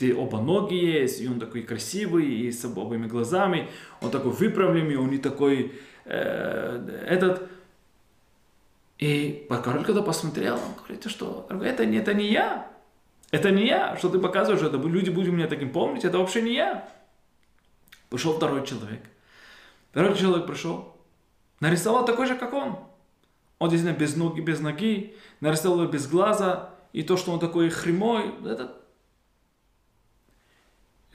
и, 0.00 0.12
оба 0.12 0.40
ноги 0.40 0.74
есть, 0.74 1.20
и 1.20 1.28
он 1.28 1.40
такой 1.40 1.62
красивый, 1.62 2.26
и 2.26 2.52
с 2.52 2.64
обоими 2.64 3.06
глазами, 3.06 3.68
он 4.00 4.10
такой 4.10 4.30
выправленный, 4.30 4.96
он 4.96 5.10
не 5.10 5.18
такой 5.18 5.72
э, 6.04 7.04
этот. 7.08 7.48
И 8.98 9.46
король 9.48 9.84
когда 9.84 10.02
посмотрел, 10.02 10.54
он 10.54 10.74
говорит, 10.76 11.04
что 11.10 11.46
это, 11.50 11.82
это 11.84 12.14
не 12.14 12.30
я, 12.30 12.70
это 13.30 13.50
не 13.50 13.66
я, 13.66 13.96
что 13.96 14.08
ты 14.08 14.18
показываешь, 14.18 14.62
это 14.62 14.78
люди 14.78 15.10
будут 15.10 15.32
меня 15.32 15.48
таким 15.48 15.70
помнить, 15.70 16.04
это 16.04 16.18
вообще 16.18 16.42
не 16.42 16.54
я. 16.54 16.88
Пришел 18.08 18.34
второй 18.34 18.66
человек. 18.66 19.02
Второй 19.90 20.16
человек 20.16 20.46
пришел, 20.46 20.96
нарисовал 21.60 22.04
такой 22.04 22.26
же, 22.26 22.36
как 22.36 22.52
он. 22.54 22.78
Он 23.58 23.68
действительно 23.68 23.98
без 23.98 24.16
ноги, 24.16 24.40
без 24.40 24.60
ноги, 24.60 25.16
нарисовал 25.40 25.82
его 25.82 25.90
без 25.90 26.06
глаза, 26.06 26.74
и 26.92 27.02
то, 27.02 27.16
что 27.16 27.32
он 27.32 27.40
такой 27.40 27.68
хремой, 27.68 28.34
это... 28.44 28.76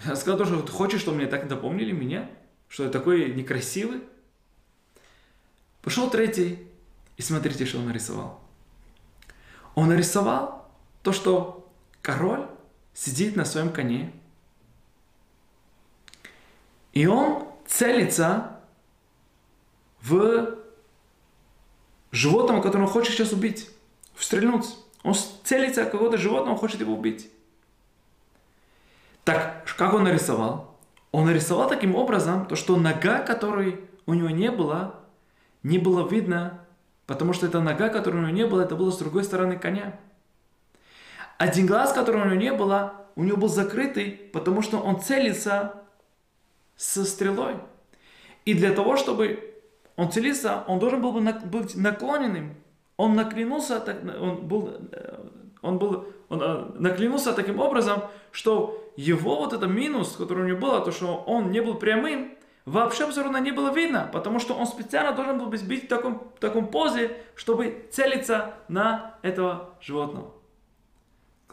Я 0.06 0.16
сказал 0.16 0.46
что 0.46 0.62
ты 0.62 0.72
хочешь, 0.72 1.02
чтобы 1.02 1.18
мне 1.18 1.28
так 1.28 1.50
напомнили 1.50 1.92
меня? 1.92 2.30
Что 2.68 2.84
я 2.84 2.90
такой 2.90 3.34
некрасивый? 3.34 4.02
Пошел 5.82 6.10
третий, 6.10 6.68
и 7.18 7.22
смотрите, 7.22 7.66
что 7.66 7.80
он 7.80 7.88
нарисовал. 7.88 8.40
Он 9.76 9.90
нарисовал 9.90 10.70
то, 11.02 11.12
что 11.12 11.63
король 12.04 12.46
сидит 12.94 13.36
на 13.36 13.46
своем 13.46 13.72
коне, 13.72 14.14
и 16.92 17.08
он 17.08 17.48
целится 17.66 18.60
в 20.02 20.56
животного, 22.12 22.62
которого 22.62 22.86
он 22.86 22.92
хочет 22.92 23.14
сейчас 23.14 23.32
убить, 23.32 23.72
стрельнуть. 24.16 24.78
Он 25.02 25.16
целится 25.44 25.86
какого-то 25.86 26.18
животного, 26.18 26.56
хочет 26.56 26.82
его 26.82 26.94
убить. 26.94 27.30
Так, 29.24 29.66
как 29.78 29.94
он 29.94 30.04
нарисовал? 30.04 30.78
Он 31.12 31.26
нарисовал 31.26 31.68
таким 31.68 31.96
образом, 31.96 32.46
то, 32.46 32.56
что 32.56 32.76
нога, 32.76 33.20
которой 33.20 33.82
у 34.06 34.14
него 34.14 34.30
не 34.30 34.52
было, 34.52 35.00
не 35.64 35.78
было 35.78 36.08
видно, 36.08 36.66
потому 37.08 37.34
что 37.34 37.48
эта 37.48 37.60
нога, 37.62 37.90
которой 37.90 38.18
у 38.18 38.22
него 38.22 38.32
не 38.32 38.46
было, 38.46 38.62
это 38.62 38.76
было 38.76 38.92
с 38.92 38.98
другой 38.98 39.24
стороны 39.24 39.58
коня. 39.58 40.00
Один 41.38 41.66
глаз, 41.66 41.94
которого 41.94 42.24
у 42.24 42.26
него 42.26 42.36
не 42.36 42.54
было, 42.54 42.94
у 43.16 43.24
него 43.24 43.38
был 43.38 43.48
закрытый, 43.48 44.12
потому 44.34 44.62
что 44.62 44.80
он 44.80 45.02
целится 45.02 45.84
со 46.76 47.06
стрелой. 47.06 47.56
И 48.46 48.54
для 48.54 48.74
того, 48.74 48.98
чтобы 48.98 49.54
он 49.96 50.12
целился, 50.12 50.64
он 50.68 50.80
должен 50.80 51.02
был 51.02 51.12
быть 51.12 51.76
наклоненным. 51.76 52.56
Он 52.98 53.16
наклонился, 53.16 53.84
он 54.20 54.48
был, 54.48 54.70
э, 54.92 55.16
он 55.62 55.80
был, 55.80 56.06
он 56.30 56.42
э, 56.42 56.66
наклонился 56.80 57.34
таким 57.34 57.60
образом, 57.60 58.04
что 58.32 58.92
его 58.96 59.38
вот 59.38 59.54
это 59.54 59.66
минус, 59.66 60.16
который 60.16 60.44
у 60.44 60.48
него 60.48 60.60
было, 60.60 60.80
то, 60.82 60.92
что 60.92 61.24
он 61.26 61.52
не 61.52 61.62
был 61.62 61.76
прямым, 61.76 62.38
вообще 62.66 63.06
абсолютно 63.06 63.38
не 63.38 63.52
было 63.52 63.74
видно, 63.74 64.10
потому 64.14 64.40
что 64.40 64.54
он 64.54 64.68
специально 64.68 65.14
должен 65.14 65.40
был 65.40 65.48
быть 65.48 65.64
в 65.64 65.88
таком, 65.88 66.32
в 66.36 66.40
таком 66.40 66.68
позе, 66.68 67.18
чтобы 67.36 67.88
целиться 67.92 68.54
на 68.68 69.16
этого 69.22 69.72
животного. 69.82 70.32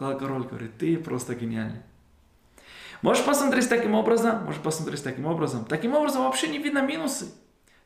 Король 0.00 0.44
говорит, 0.44 0.78
ты 0.78 0.96
просто 0.96 1.34
гениальный. 1.34 1.82
Можешь 3.02 3.24
посмотреть 3.24 3.68
таким 3.68 3.94
образом, 3.94 4.44
можешь 4.44 4.60
посмотреть 4.60 5.02
таким 5.04 5.26
образом. 5.26 5.64
Таким 5.64 5.94
образом 5.94 6.24
вообще 6.24 6.48
не 6.48 6.58
видно 6.58 6.82
минусы 6.82 7.26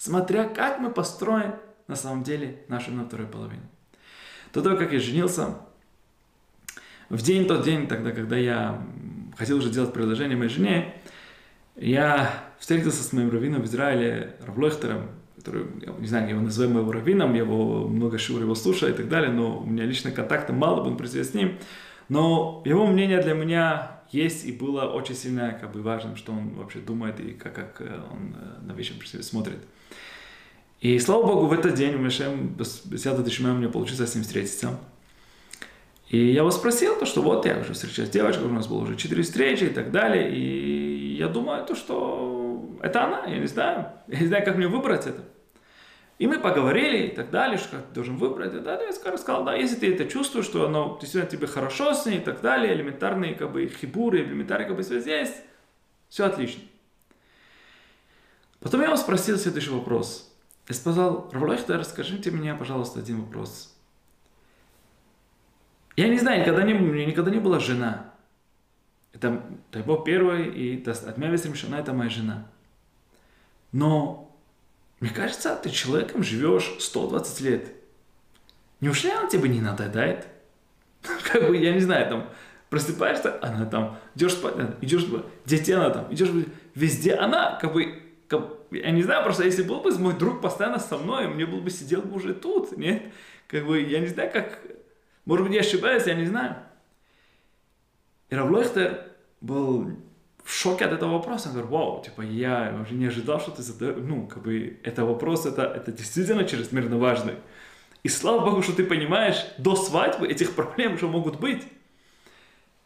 смотря 0.04 0.44
как 0.44 0.80
мы 0.80 0.90
построим 0.90 1.54
на 1.88 1.96
самом 1.96 2.22
деле 2.22 2.58
нашу 2.68 2.92
на 2.92 3.04
вторую 3.04 3.28
половину. 3.28 3.62
До 4.52 4.62
того, 4.62 4.76
как 4.76 4.92
я 4.92 5.00
женился, 5.00 5.56
в 7.08 7.22
день 7.22 7.46
тот 7.46 7.64
день, 7.64 7.86
тогда, 7.86 8.12
когда 8.12 8.36
я 8.36 8.82
хотел 9.36 9.58
уже 9.58 9.70
делать 9.70 9.92
предложение 9.92 10.36
моей 10.36 10.50
жене, 10.50 10.94
я 11.76 12.30
встретился 12.58 13.02
с 13.02 13.12
моим 13.12 13.30
раввином 13.30 13.62
в 13.62 13.64
Израиле, 13.64 14.36
Равлойхтером, 14.46 15.08
который, 15.36 15.66
я 15.80 15.92
не 15.92 16.06
знаю, 16.06 16.28
его 16.28 16.40
называем 16.40 16.78
его 16.78 16.92
раввином, 16.92 17.34
его 17.34 17.88
много 17.88 18.18
шур 18.18 18.40
его 18.40 18.54
слушаю 18.54 18.92
и 18.92 18.96
так 18.96 19.08
далее, 19.08 19.30
но 19.30 19.58
у 19.58 19.66
меня 19.66 19.84
лично 19.84 20.10
контакта 20.10 20.52
мало, 20.52 20.84
был 20.84 20.96
присутствовать 20.96 21.30
с 21.30 21.34
ним. 21.34 21.58
Но 22.08 22.62
его 22.64 22.86
мнение 22.86 23.20
для 23.20 23.34
меня 23.34 24.00
есть 24.10 24.44
и 24.44 24.52
было 24.52 24.82
очень 24.82 25.14
сильно 25.14 25.56
как 25.60 25.72
бы 25.72 25.82
важным, 25.82 26.16
что 26.16 26.32
он 26.32 26.50
вообще 26.54 26.78
думает 26.78 27.20
и 27.20 27.32
как, 27.32 27.54
как 27.54 27.80
э, 27.80 28.00
он 28.12 28.36
э, 28.36 28.66
на 28.66 28.72
вещи 28.72 28.94
смотрит. 29.22 29.58
И 30.80 30.98
слава 30.98 31.26
богу, 31.26 31.46
в 31.46 31.52
этот 31.52 31.74
день 31.74 31.94
у 31.94 31.98
Мишем, 31.98 32.54
беседа 32.84 33.22
Дешмя, 33.22 33.52
у 33.52 33.56
меня 33.56 33.70
получилось 33.70 34.10
с 34.10 34.14
ним 34.14 34.24
встретиться. 34.24 34.78
И 36.10 36.18
я 36.18 36.40
его 36.40 36.50
спросил, 36.50 36.96
то, 36.98 37.06
что 37.06 37.22
вот 37.22 37.46
я 37.46 37.58
уже 37.58 37.72
встречаюсь 37.72 38.10
с 38.10 38.12
девочкой, 38.12 38.46
у 38.46 38.52
нас 38.52 38.66
было 38.66 38.82
уже 38.82 38.96
четыре 38.96 39.22
встречи 39.22 39.64
и 39.64 39.70
так 39.70 39.90
далее. 39.90 40.30
И 40.30 41.16
я 41.16 41.28
думаю, 41.28 41.64
то, 41.64 41.74
что 41.74 42.78
это 42.82 43.04
она, 43.04 43.24
я 43.26 43.38
не 43.38 43.46
знаю. 43.46 43.86
Я 44.08 44.20
не 44.20 44.26
знаю, 44.26 44.44
как 44.44 44.56
мне 44.56 44.68
выбрать 44.68 45.06
это. 45.06 45.24
И 46.18 46.26
мы 46.26 46.38
поговорили 46.38 47.08
и 47.08 47.14
так 47.14 47.30
далее, 47.30 47.58
что 47.58 47.76
как 47.76 47.86
ты 47.88 47.94
должен 47.94 48.16
выбрать. 48.16 48.54
И 48.54 48.60
да, 48.60 48.80
я 48.80 48.92
сказал, 48.92 49.44
да, 49.44 49.54
если 49.54 49.76
ты 49.76 49.92
это 49.92 50.06
чувствуешь, 50.06 50.46
что 50.46 50.66
оно 50.66 50.96
действительно 51.00 51.30
тебе 51.30 51.46
хорошо 51.46 51.92
с 51.92 52.06
ней 52.06 52.18
и 52.18 52.20
так 52.20 52.40
далее, 52.40 52.72
элементарные 52.72 53.34
как 53.34 53.50
бы 53.50 53.66
хибуры, 53.66 54.20
элементарные 54.20 54.68
как 54.68 54.76
бы 54.76 54.84
связи 54.84 55.10
есть, 55.10 55.34
все 56.08 56.26
отлично. 56.26 56.62
Потом 58.60 58.80
я 58.80 58.86
его 58.86 58.96
спросил 58.96 59.36
следующий 59.36 59.70
вопрос. 59.70 60.32
Я 60.68 60.74
сказал, 60.74 61.28
Равлойхтер, 61.32 61.78
расскажите 61.78 62.30
мне, 62.30 62.54
пожалуйста, 62.54 63.00
один 63.00 63.20
вопрос. 63.20 63.76
Я 65.96 66.08
не 66.08 66.18
знаю, 66.18 66.40
никогда 66.40 66.62
не, 66.62 66.74
у 66.74 66.78
меня 66.78 67.06
никогда 67.06 67.30
не 67.30 67.40
была 67.40 67.58
жена. 67.58 68.12
Это, 69.12 69.42
дай 69.70 69.82
Бог, 69.82 70.04
первый, 70.04 70.48
и 70.48 70.82
от 70.88 71.18
меня 71.18 71.30
весь 71.30 71.44
это 71.44 71.92
моя 71.92 72.10
жена. 72.10 72.46
Но, 73.70 74.23
мне 75.04 75.12
кажется, 75.12 75.54
ты 75.56 75.68
человеком 75.68 76.22
живешь 76.22 76.76
120 76.78 77.40
лет. 77.42 77.68
Неужели 78.80 79.12
она 79.12 79.28
тебе 79.28 79.50
не 79.50 79.60
надоедает? 79.60 80.26
Как 81.30 81.46
бы, 81.46 81.58
я 81.58 81.74
не 81.74 81.80
знаю, 81.80 82.08
там, 82.08 82.30
просыпаешься, 82.70 83.38
она 83.42 83.66
там, 83.66 83.98
идешь 84.14 84.32
спать, 84.32 84.54
идешь, 84.80 85.04
детей 85.44 85.74
она 85.74 85.90
там, 85.90 86.10
идешь, 86.10 86.30
везде 86.74 87.16
она, 87.16 87.58
как 87.60 87.74
бы, 87.74 88.02
как, 88.28 88.48
я 88.70 88.90
не 88.92 89.02
знаю, 89.02 89.22
просто 89.24 89.44
если 89.44 89.62
был 89.62 89.80
бы 89.80 89.94
мой 89.98 90.14
друг 90.14 90.40
постоянно 90.40 90.78
со 90.78 90.96
мной, 90.96 91.28
мне 91.28 91.44
был 91.44 91.60
бы 91.60 91.68
сидел 91.68 92.00
бы 92.00 92.16
уже 92.16 92.32
тут, 92.32 92.74
нет? 92.78 93.02
Как 93.46 93.66
бы, 93.66 93.82
я 93.82 94.00
не 94.00 94.06
знаю, 94.06 94.30
как, 94.32 94.58
может 95.26 95.44
быть, 95.44 95.54
я 95.54 95.60
ошибаюсь, 95.60 96.06
я 96.06 96.14
не 96.14 96.24
знаю. 96.24 96.56
И 98.30 98.34
Равлойхтер 98.34 99.06
был 99.42 99.98
в 100.44 100.52
шоке 100.52 100.84
от 100.84 100.92
этого 100.92 101.12
вопроса. 101.12 101.48
Он 101.48 101.54
говорит, 101.54 101.70
вау, 101.70 102.02
типа, 102.04 102.20
я 102.22 102.78
уже 102.82 102.94
не 102.94 103.06
ожидал, 103.06 103.40
что 103.40 103.50
ты 103.50 103.62
задаешь, 103.62 103.96
ну, 103.98 104.26
как 104.26 104.42
бы, 104.42 104.78
это 104.82 105.04
вопрос, 105.04 105.46
это, 105.46 105.62
это 105.62 105.90
действительно 105.90 106.44
чрезмерно 106.44 106.98
важный. 106.98 107.34
И 108.02 108.08
слава 108.08 108.44
Богу, 108.44 108.62
что 108.62 108.74
ты 108.74 108.84
понимаешь 108.84 109.46
до 109.56 109.74
свадьбы 109.74 110.28
этих 110.28 110.54
проблем, 110.54 110.98
что 110.98 111.08
могут 111.08 111.40
быть. 111.40 111.62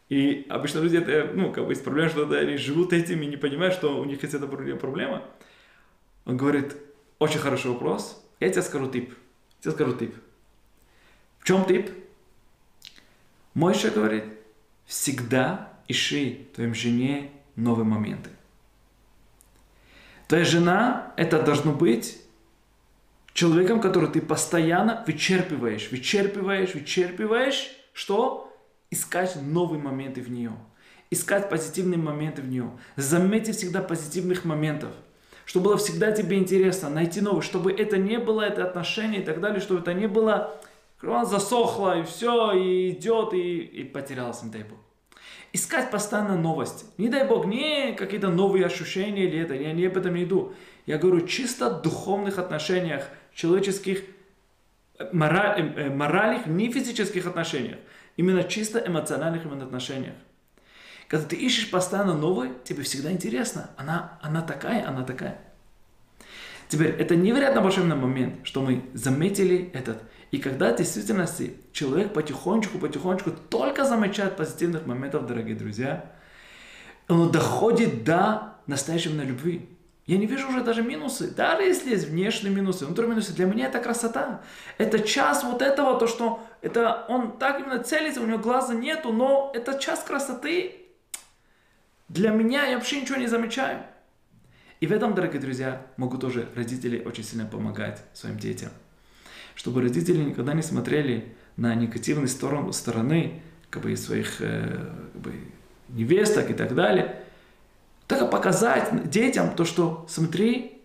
И 0.07 0.45
обычно 0.49 0.79
люди, 0.79 0.97
это, 0.97 1.31
ну, 1.33 1.51
как 1.51 1.67
бы 1.67 1.75
проблема, 1.75 2.09
что 2.09 2.23
они 2.31 2.55
живут 2.55 2.93
этим 2.93 3.21
и 3.21 3.27
не 3.27 3.35
понимают, 3.35 3.75
что 3.75 3.99
у 3.99 4.05
них 4.05 4.23
есть 4.23 4.33
эта 4.33 4.47
проблема. 4.47 5.23
Он 6.25 6.37
говорит, 6.37 6.77
очень 7.19 7.39
хороший 7.39 7.71
вопрос. 7.71 8.25
Я 8.39 8.49
тебе 8.49 8.61
скажу 8.61 8.89
тип. 8.89 9.13
Я 9.57 9.63
тебе 9.63 9.71
скажу 9.73 9.97
тип. 9.97 10.15
В 11.39 11.45
чем 11.45 11.65
тип? 11.65 11.91
Мой 13.53 13.73
еще 13.73 13.89
говорит, 13.89 14.23
всегда 14.85 15.73
ищи 15.89 16.47
твоим 16.55 16.73
жене 16.73 17.31
новые 17.59 17.85
моменты. 17.85 18.29
Твоя 20.27 20.45
жена, 20.45 21.13
это 21.17 21.41
должно 21.41 21.71
быть 21.71 22.21
человеком, 23.33 23.81
который 23.81 24.09
ты 24.09 24.21
постоянно 24.21 25.03
вычерпываешь, 25.07 25.89
вычерпываешь, 25.91 26.73
вычерпываешь, 26.73 27.71
что? 27.93 28.53
Искать 28.91 29.37
новые 29.41 29.81
моменты 29.81 30.21
в 30.21 30.29
нее. 30.29 30.53
Искать 31.09 31.49
позитивные 31.49 31.97
моменты 31.97 32.41
в 32.41 32.47
нее. 32.47 32.71
Заметьте 32.95 33.51
всегда 33.51 33.81
позитивных 33.81 34.45
моментов. 34.45 34.91
Чтобы 35.45 35.65
было 35.65 35.77
всегда 35.77 36.11
тебе 36.11 36.37
интересно, 36.37 36.89
найти 36.89 37.21
новые, 37.21 37.41
чтобы 37.41 37.71
это 37.71 37.97
не 37.97 38.19
было, 38.19 38.41
это 38.41 38.63
отношение 38.63 39.21
и 39.21 39.25
так 39.25 39.39
далее, 39.39 39.59
чтобы 39.59 39.81
это 39.81 39.95
не 39.95 40.07
было, 40.07 40.61
она 41.01 41.25
засохла 41.25 41.99
и 41.99 42.03
все, 42.03 42.51
и 42.51 42.91
идет, 42.91 43.33
и, 43.33 43.57
и 43.57 43.83
потерялась, 43.83 44.43
не 44.43 44.51
дай 44.51 44.63
Бог 44.63 44.77
искать 45.53 45.91
постоянно 45.91 46.35
новости. 46.35 46.85
Не 46.97 47.09
дай 47.09 47.27
бог, 47.27 47.45
не 47.45 47.93
какие-то 47.93 48.29
новые 48.29 48.65
ощущения 48.65 49.25
или 49.25 49.39
это, 49.39 49.53
я 49.53 49.73
не 49.73 49.85
об 49.85 49.97
этом 49.97 50.15
не 50.15 50.23
иду. 50.23 50.53
Я 50.85 50.97
говорю 50.97 51.27
чисто 51.27 51.69
духовных 51.69 52.39
отношениях, 52.39 53.07
человеческих, 53.33 54.03
мораль, 55.11 55.61
э, 55.61 55.81
э, 55.83 55.89
моральных, 55.89 56.47
не 56.47 56.71
физических 56.71 57.25
отношениях. 57.25 57.77
Именно 58.17 58.43
чисто 58.43 58.79
эмоциональных 58.85 59.45
именно 59.45 59.63
отношениях. 59.63 60.15
Когда 61.07 61.25
ты 61.25 61.35
ищешь 61.35 61.71
постоянно 61.71 62.13
новое, 62.13 62.51
тебе 62.63 62.83
всегда 62.83 63.11
интересно. 63.11 63.71
Она, 63.77 64.19
она 64.21 64.41
такая, 64.41 64.87
она 64.87 65.03
такая. 65.03 65.39
Теперь, 66.67 66.89
это 66.91 67.15
невероятно 67.15 67.61
большой 67.61 67.83
момент, 67.85 68.41
что 68.43 68.61
мы 68.61 68.83
заметили 68.93 69.71
этот 69.73 70.03
и 70.31 70.37
когда 70.37 70.73
в 70.73 70.77
действительности 70.77 71.55
человек 71.71 72.13
потихонечку, 72.13 72.77
потихонечку 72.77 73.31
только 73.31 73.85
замечает 73.85 74.35
позитивных 74.35 74.85
моментов, 74.85 75.25
дорогие 75.25 75.55
друзья, 75.55 76.11
он 77.07 77.31
доходит 77.31 78.03
до 78.03 78.55
настоящей 78.67 79.09
любви. 79.09 79.67
Я 80.05 80.17
не 80.17 80.27
вижу 80.27 80.47
уже 80.49 80.63
даже 80.63 80.83
минусы. 80.83 81.33
Даже 81.33 81.63
если 81.63 81.91
есть 81.91 82.07
внешние 82.07 82.53
минусы, 82.53 82.85
внутренние 82.85 83.11
минусы, 83.11 83.33
для 83.33 83.45
меня 83.45 83.67
это 83.67 83.79
красота. 83.79 84.41
Это 84.77 84.99
час 84.99 85.43
вот 85.43 85.61
этого, 85.61 85.99
то, 85.99 86.07
что 86.07 86.43
это 86.61 87.05
он 87.09 87.37
так 87.37 87.59
именно 87.59 87.83
целится, 87.83 88.21
у 88.21 88.25
него 88.25 88.39
глаза 88.39 88.73
нету, 88.73 89.11
но 89.11 89.51
это 89.53 89.77
час 89.79 90.03
красоты. 90.03 90.75
Для 92.07 92.31
меня 92.31 92.65
я 92.65 92.75
вообще 92.75 93.01
ничего 93.01 93.17
не 93.17 93.27
замечаю. 93.27 93.83
И 94.79 94.87
в 94.87 94.91
этом, 94.91 95.13
дорогие 95.13 95.41
друзья, 95.41 95.85
могут 95.97 96.21
тоже 96.21 96.47
родители 96.55 97.03
очень 97.03 97.23
сильно 97.23 97.45
помогать 97.45 98.01
своим 98.13 98.39
детям 98.39 98.69
чтобы 99.59 99.81
родители 99.81 100.23
никогда 100.23 100.53
не 100.53 100.61
смотрели 100.61 101.33
на 101.57 101.75
негативные 101.75 102.29
стороны, 102.29 102.71
стороны 102.71 103.41
как 103.69 103.83
бы, 103.83 103.97
своих 103.97 104.39
э, 104.39 104.89
как 105.11 105.21
бы, 105.21 105.33
невесток 105.89 106.49
и 106.49 106.53
так 106.53 106.73
далее. 106.73 107.21
Только 108.07 108.25
показать 108.25 109.09
детям 109.09 109.53
то, 109.53 109.65
что 109.65 110.05
смотри 110.07 110.81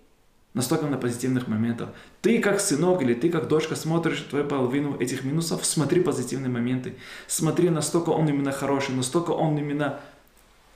настолько 0.54 0.86
на 0.86 0.96
позитивных 0.96 1.46
моментов. 1.46 1.90
Ты 2.20 2.40
как 2.40 2.58
сынок 2.58 3.00
или 3.00 3.14
ты 3.14 3.30
как 3.30 3.46
дочка 3.46 3.76
смотришь 3.76 4.26
твою 4.28 4.44
половину 4.44 4.98
этих 4.98 5.22
минусов, 5.22 5.64
смотри 5.64 6.00
позитивные 6.00 6.50
моменты. 6.50 6.96
Смотри, 7.28 7.70
настолько 7.70 8.10
он 8.10 8.28
именно 8.28 8.50
хороший, 8.50 8.96
настолько 8.96 9.30
он 9.30 9.56
именно, 9.56 10.00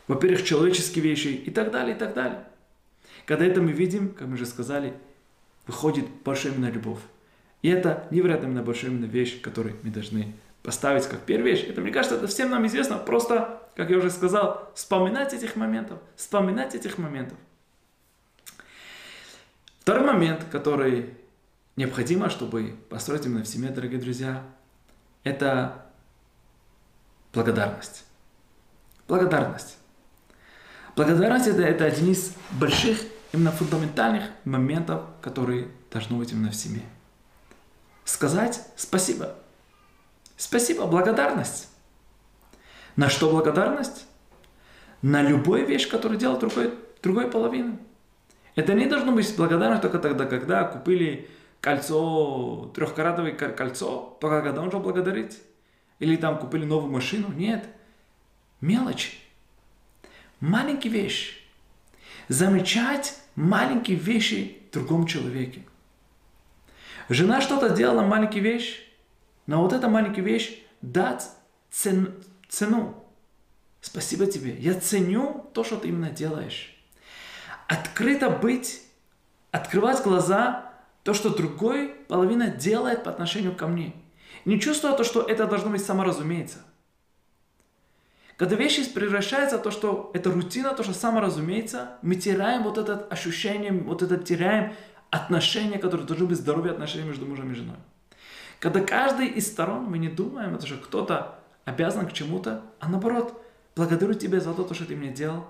во-первых, 0.07 0.45
человеческие 0.45 1.03
вещи 1.03 1.29
и 1.29 1.51
так 1.51 1.73
далее, 1.73 1.97
и 1.97 1.99
так 1.99 2.15
далее. 2.15 2.45
Когда 3.27 3.45
это 3.45 3.61
мы 3.61 3.73
видим, 3.73 4.11
как 4.11 4.29
мы 4.29 4.35
уже 4.35 4.47
сказали, 4.47 4.95
выходит 5.67 6.05
большая 6.25 6.53
именно 6.53 6.71
любовь. 6.71 7.01
И 7.63 7.69
это 7.69 8.07
невероятно 8.11 8.47
именно 8.47 9.07
вещь, 9.07 9.41
которую 9.41 9.77
мы 9.83 9.91
должны 9.91 10.35
поставить 10.63 11.07
как 11.07 11.21
первую 11.21 11.53
вещь. 11.53 11.65
Это, 11.65 11.81
мне 11.81 11.91
кажется, 11.91 12.17
это 12.17 12.27
всем 12.27 12.51
нам 12.51 12.67
известно. 12.67 12.99
Просто, 12.99 13.63
как 13.75 13.91
я 13.91 13.99
уже 13.99 14.11
сказал, 14.11 14.71
вспоминать 14.75 15.33
этих 15.33 15.57
моментов. 15.57 15.99
Вспоминать 16.17 16.75
этих 16.75 16.99
моментов. 16.99 17.39
Второй 19.81 20.07
момент, 20.07 20.45
который 20.53 21.15
необходимо, 21.77 22.29
чтобы 22.29 22.77
построить 22.91 23.27
именно 23.27 23.45
в 23.45 23.49
семье, 23.49 23.71
дорогие 23.71 24.01
друзья, 24.01 24.45
это 25.25 25.87
благодарность. 27.33 28.05
Благодарность. 29.09 29.79
Благодарность 30.95 31.47
это, 31.47 31.63
это 31.63 31.87
один 31.87 32.11
из 32.13 32.35
больших, 32.51 32.99
именно 33.33 33.51
фундаментальных 33.51 34.25
моментов, 34.45 35.05
которые 35.23 35.69
должны 35.91 36.19
быть 36.19 36.33
именно 36.33 36.51
в 36.51 36.55
семье 36.55 36.83
сказать 38.09 38.63
спасибо. 38.77 39.35
Спасибо, 40.37 40.87
благодарность. 40.87 41.69
На 42.97 43.09
что 43.09 43.31
благодарность? 43.31 44.07
На 45.03 45.23
любую 45.23 45.67
вещь, 45.67 45.89
которую 45.89 46.19
делает 46.19 46.41
другой, 46.41 46.75
другой 47.03 47.31
половина. 47.31 47.79
Это 48.55 48.75
не 48.75 48.87
должно 48.87 49.13
быть 49.13 49.37
благодарность 49.37 49.83
только 49.83 49.99
тогда, 49.99 50.27
когда 50.27 50.65
купили 50.65 51.29
кольцо, 51.61 52.71
трехкаратовое 52.75 53.33
кольцо, 53.33 54.17
только 54.21 54.43
когда 54.43 54.63
нужно 54.63 54.81
благодарить. 54.81 55.39
Или 55.99 56.17
там 56.17 56.39
купили 56.39 56.65
новую 56.65 56.91
машину. 56.91 57.29
Нет. 57.33 57.69
Мелочь. 58.61 59.19
Маленькие 60.41 60.93
вещи. 60.93 61.35
Замечать 62.29 63.19
маленькие 63.35 63.97
вещи 63.97 64.59
в 64.71 64.75
другом 64.75 65.07
человеке. 65.07 65.63
Жена 67.09 67.41
что-то 67.41 67.71
сделала, 67.71 68.03
маленькую 68.03 68.43
вещь, 68.43 68.83
но 69.47 69.63
вот 69.63 69.73
эта 69.73 69.89
маленькая 69.89 70.23
вещь 70.23 70.63
дать 70.83 71.31
цен, 71.71 72.15
цену. 72.49 73.03
Спасибо 73.81 74.27
тебе. 74.27 74.55
Я 74.59 74.79
ценю 74.79 75.49
то, 75.55 75.65
что 75.65 75.77
ты 75.77 75.89
именно 75.89 76.11
делаешь. 76.11 76.77
Открыто 77.67 78.29
быть, 78.29 78.83
открывать 79.51 80.03
глаза, 80.03 80.73
то, 81.03 81.15
что 81.15 81.31
другой 81.31 81.89
половина 82.09 82.49
делает 82.49 83.05
по 83.05 83.11
отношению 83.11 83.55
ко 83.55 83.67
мне. 83.67 83.95
Не 84.45 84.61
чувствуя 84.61 84.93
то, 84.93 85.05
что 85.05 85.23
это 85.23 85.47
должно 85.47 85.71
быть 85.71 85.85
саморазумеется. 85.85 86.59
Когда 88.37 88.55
вещи 88.55 88.85
превращаются 88.93 89.59
в 89.59 89.63
то, 89.63 89.71
что 89.71 90.11
это 90.15 90.31
рутина, 90.31 90.75
то, 90.75 90.83
что 90.83 90.93
саморазумеется, 90.93 91.99
мы 92.03 92.15
теряем 92.15 92.63
вот 92.63 92.79
это 92.79 93.07
ощущение, 93.11 93.73
вот 93.73 94.03
это 94.03 94.17
теряем 94.19 94.75
отношения, 95.11 95.79
которые 95.79 96.07
должны 96.07 96.27
быть 96.27 96.39
здоровые 96.39 96.73
отношения 96.73 97.05
между 97.05 97.27
мужем 97.27 97.51
и 97.53 97.55
женой. 97.55 97.77
Когда 98.61 98.81
каждый 98.81 99.29
из 99.29 99.47
сторон, 99.47 99.85
мы 99.85 99.99
не 99.99 100.09
думаем, 100.09 100.55
это 100.55 100.67
что 100.67 100.77
кто-то 100.79 101.39
обязан 101.65 102.07
к 102.07 102.13
чему-то, 102.13 102.63
а 102.81 102.89
наоборот, 102.89 103.41
благодарю 103.77 104.15
тебя 104.15 104.41
за 104.41 104.53
то, 104.55 104.75
что 104.75 104.85
ты 104.85 104.97
мне 104.97 105.11
делал, 105.11 105.47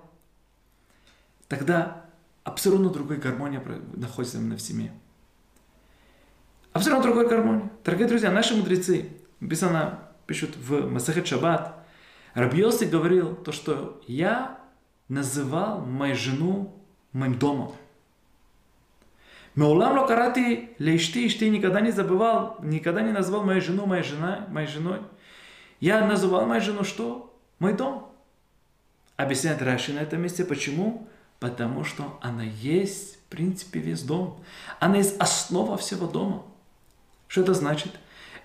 тогда 1.48 2.04
абсолютно 2.44 2.90
другая 2.90 3.18
гармония 3.18 3.62
находится 3.94 4.38
именно 4.38 4.56
в 4.56 4.60
семье. 4.60 4.92
Абсолютно 6.72 7.04
другая 7.04 7.28
гармония. 7.28 7.70
Дорогие 7.84 8.08
друзья, 8.08 8.30
наши 8.30 8.54
мудрецы, 8.54 9.08
написано, 9.40 10.00
пишут 10.26 10.56
в 10.56 10.90
Масахет 10.90 11.26
Шаббат, 11.26 11.74
Рабьоси 12.34 12.84
говорил 12.84 13.34
то, 13.34 13.50
что 13.50 14.00
я 14.06 14.60
называл 15.08 15.80
мою 15.80 16.14
жену 16.14 16.74
моим 17.12 17.38
домом. 17.38 17.72
Меулам 19.58 19.98
ло 19.98 20.06
карати 20.06 20.70
лейшти, 20.78 21.28
ты 21.28 21.48
никогда 21.48 21.80
не 21.80 21.90
забывал, 21.90 22.58
никогда 22.62 23.02
не 23.02 23.10
назвал 23.10 23.42
мою 23.42 23.60
жену 23.60 23.86
моей, 23.86 24.04
жена, 24.04 24.46
моей 24.50 24.68
женой. 24.68 25.00
Я 25.80 26.06
называл 26.06 26.46
мою 26.46 26.60
жену 26.60 26.84
что? 26.84 27.36
Мой 27.58 27.72
дом. 27.72 28.08
Объясняет 29.16 29.60
Раши 29.60 29.92
на 29.92 29.98
этом 29.98 30.22
месте. 30.22 30.44
Почему? 30.44 31.08
Потому 31.40 31.82
что 31.82 32.20
она 32.22 32.44
есть 32.44 33.18
принципе, 33.30 33.80
весь 33.80 34.02
дом. 34.02 34.40
Она 34.78 34.98
есть 34.98 35.18
основа 35.18 35.76
всего 35.76 36.06
дома. 36.06 36.44
Что 37.26 37.40
это 37.40 37.54
значит? 37.54 37.90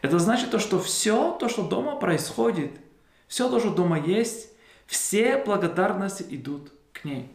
Это 0.01 0.17
значит 0.17 0.49
то, 0.49 0.57
что 0.57 0.79
все 0.79 1.37
то, 1.39 1.47
что 1.47 1.67
дома 1.67 1.95
происходит, 1.97 2.71
все 3.27 3.51
то, 3.51 3.59
что 3.59 3.69
дома 3.69 3.99
есть, 3.99 4.49
все 4.87 5.37
благодарности 5.37 6.25
идут 6.27 6.71
к 6.91 7.05
ней. 7.05 7.29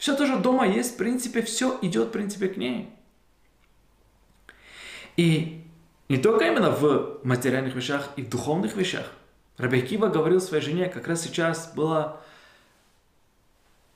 Все 0.00 0.16
то, 0.16 0.26
что 0.26 0.38
дома 0.38 0.66
есть, 0.66 0.94
в 0.94 0.96
принципе, 0.96 1.42
все 1.42 1.78
идет, 1.82 2.08
в 2.08 2.12
принципе, 2.12 2.48
к 2.48 2.56
ней. 2.56 2.88
И 5.18 5.62
не 6.08 6.16
только 6.16 6.46
именно 6.46 6.70
в 6.70 7.20
материальных 7.22 7.74
вещах, 7.74 8.08
и 8.16 8.22
в 8.22 8.30
духовных 8.30 8.76
вещах. 8.76 9.12
Раби 9.58 9.82
Кива 9.82 10.06
говорил 10.06 10.40
своей 10.40 10.64
жене, 10.64 10.88
как 10.88 11.06
раз 11.06 11.20
сейчас 11.20 11.74
была 11.74 12.18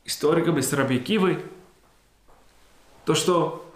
историком 0.05 0.59
из 0.59 0.71
Раби 0.75 0.99
Кивы, 0.99 1.43
то, 3.07 3.14
что 3.14 3.73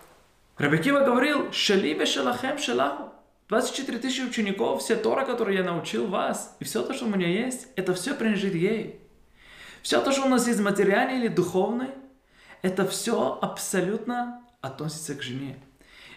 Раби 0.58 0.76
Кива 0.76 1.00
говорил, 1.00 1.50
«Шаливе 1.50 2.04
шалахем 2.04 2.58
шалаху». 2.58 3.10
24 3.48 3.98
тысячи 4.00 4.20
учеников, 4.20 4.82
все 4.82 4.96
Тора, 4.96 5.24
которые 5.24 5.60
я 5.60 5.64
научил 5.64 6.06
вас, 6.06 6.54
и 6.60 6.64
все 6.64 6.82
то, 6.82 6.92
что 6.92 7.06
у 7.06 7.08
меня 7.08 7.26
есть, 7.26 7.68
это 7.74 7.94
все 7.94 8.12
принадлежит 8.14 8.54
ей. 8.54 9.00
Все 9.80 10.02
то, 10.02 10.12
что 10.12 10.26
у 10.26 10.28
нас 10.28 10.46
есть 10.46 10.60
материальное 10.60 11.20
или 11.20 11.28
духовное, 11.28 11.94
это 12.62 12.86
все 12.86 13.38
абсолютно 13.40 14.42
относится 14.60 15.14
к 15.14 15.22
жене. 15.22 15.58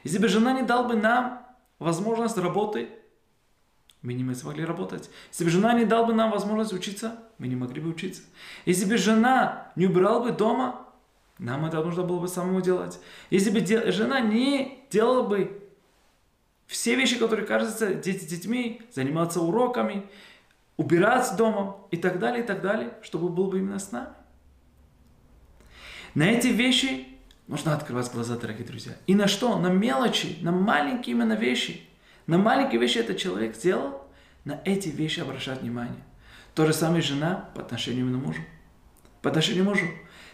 Если 0.04 0.18
бы 0.18 0.28
жена 0.28 0.54
не 0.54 0.64
дал 0.64 0.88
бы 0.88 0.96
нам 0.96 1.46
возможность 1.80 2.38
работы, 2.38 2.90
мы 4.02 4.14
не 4.14 4.34
смогли 4.34 4.66
работать. 4.66 5.10
Если 5.30 5.44
бы 5.44 5.50
жена 5.52 5.74
не 5.74 5.86
дал 5.86 6.06
бы 6.06 6.14
нам 6.14 6.32
возможность 6.32 6.74
учиться, 6.74 7.20
мы 7.38 7.48
не 7.48 7.56
могли 7.56 7.82
бы 7.82 7.90
учиться. 7.90 8.24
Если 8.66 8.86
бы 8.86 8.98
жена 8.98 9.72
не 9.76 9.86
убирала 9.86 10.24
бы 10.24 10.32
дома, 10.32 10.88
нам 11.38 11.66
это 11.66 11.84
нужно 11.84 12.04
было 12.04 12.20
бы 12.20 12.28
самому 12.28 12.62
делать. 12.62 13.00
Если 13.30 13.52
бы 13.52 13.62
де- 13.62 13.92
жена 13.92 14.20
не 14.20 14.86
делала 14.90 15.24
бы 15.24 15.62
все 16.66 16.96
вещи, 16.96 17.20
которые 17.20 17.46
кажутся 17.46 17.94
дети 17.94 18.26
детьми, 18.26 18.82
заниматься 18.92 19.42
уроками, 19.42 20.10
убираться 20.78 21.36
дома 21.36 21.78
и 21.92 21.98
так 21.98 22.18
далее, 22.18 22.44
и 22.44 22.48
так 22.48 22.62
далее, 22.62 22.98
чтобы 23.04 23.30
был 23.30 23.48
бы 23.48 23.60
именно 23.60 23.78
с 23.78 23.92
нами. 23.92 24.14
На 26.14 26.24
эти 26.24 26.48
вещи 26.48 27.08
нужно 27.48 27.74
открывать 27.74 28.12
глаза, 28.12 28.36
дорогие 28.36 28.66
друзья. 28.66 28.94
И 29.08 29.16
на 29.16 29.28
что? 29.30 29.58
На 29.58 29.68
мелочи, 29.68 30.38
на 30.42 30.52
маленькие 30.52 31.16
именно 31.16 31.34
вещи. 31.34 31.88
На 32.28 32.38
маленькие 32.38 32.82
вещи 32.82 32.98
этот 32.98 33.18
человек 33.18 33.56
сделал, 33.56 34.06
на 34.44 34.62
эти 34.66 34.90
вещи 34.90 35.22
обращать 35.22 35.62
внимание. 35.62 36.04
То 36.54 36.66
же 36.66 36.74
самое 36.74 37.02
жена 37.02 37.50
по 37.56 37.62
отношению 37.62 38.08
к 38.08 38.26
мужу. 38.26 38.42
По 39.22 39.30
отношению 39.30 39.64
мужу. 39.64 39.86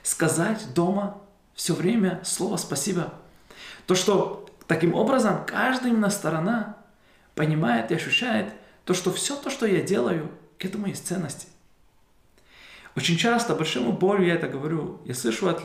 Сказать 0.01 0.73
дома 0.73 1.21
все 1.53 1.75
время 1.75 2.21
слово 2.23 2.57
«спасибо». 2.57 3.13
То, 3.85 3.93
что 3.93 4.49
таким 4.65 4.95
образом 4.95 5.45
каждая 5.45 5.91
именно 5.91 6.09
сторона 6.09 6.77
понимает 7.35 7.91
и 7.91 7.95
ощущает 7.95 8.51
то, 8.83 8.95
что 8.95 9.13
все 9.13 9.35
то, 9.35 9.51
что 9.51 9.67
я 9.67 9.81
делаю, 9.81 10.31
к 10.57 10.65
этому 10.65 10.87
есть 10.87 11.05
ценности. 11.05 11.47
Очень 12.97 13.15
часто, 13.15 13.53
большому 13.53 13.91
болью 13.91 14.25
я 14.25 14.33
это 14.33 14.47
говорю, 14.47 14.99
я 15.05 15.13
слышу 15.13 15.47
от 15.47 15.61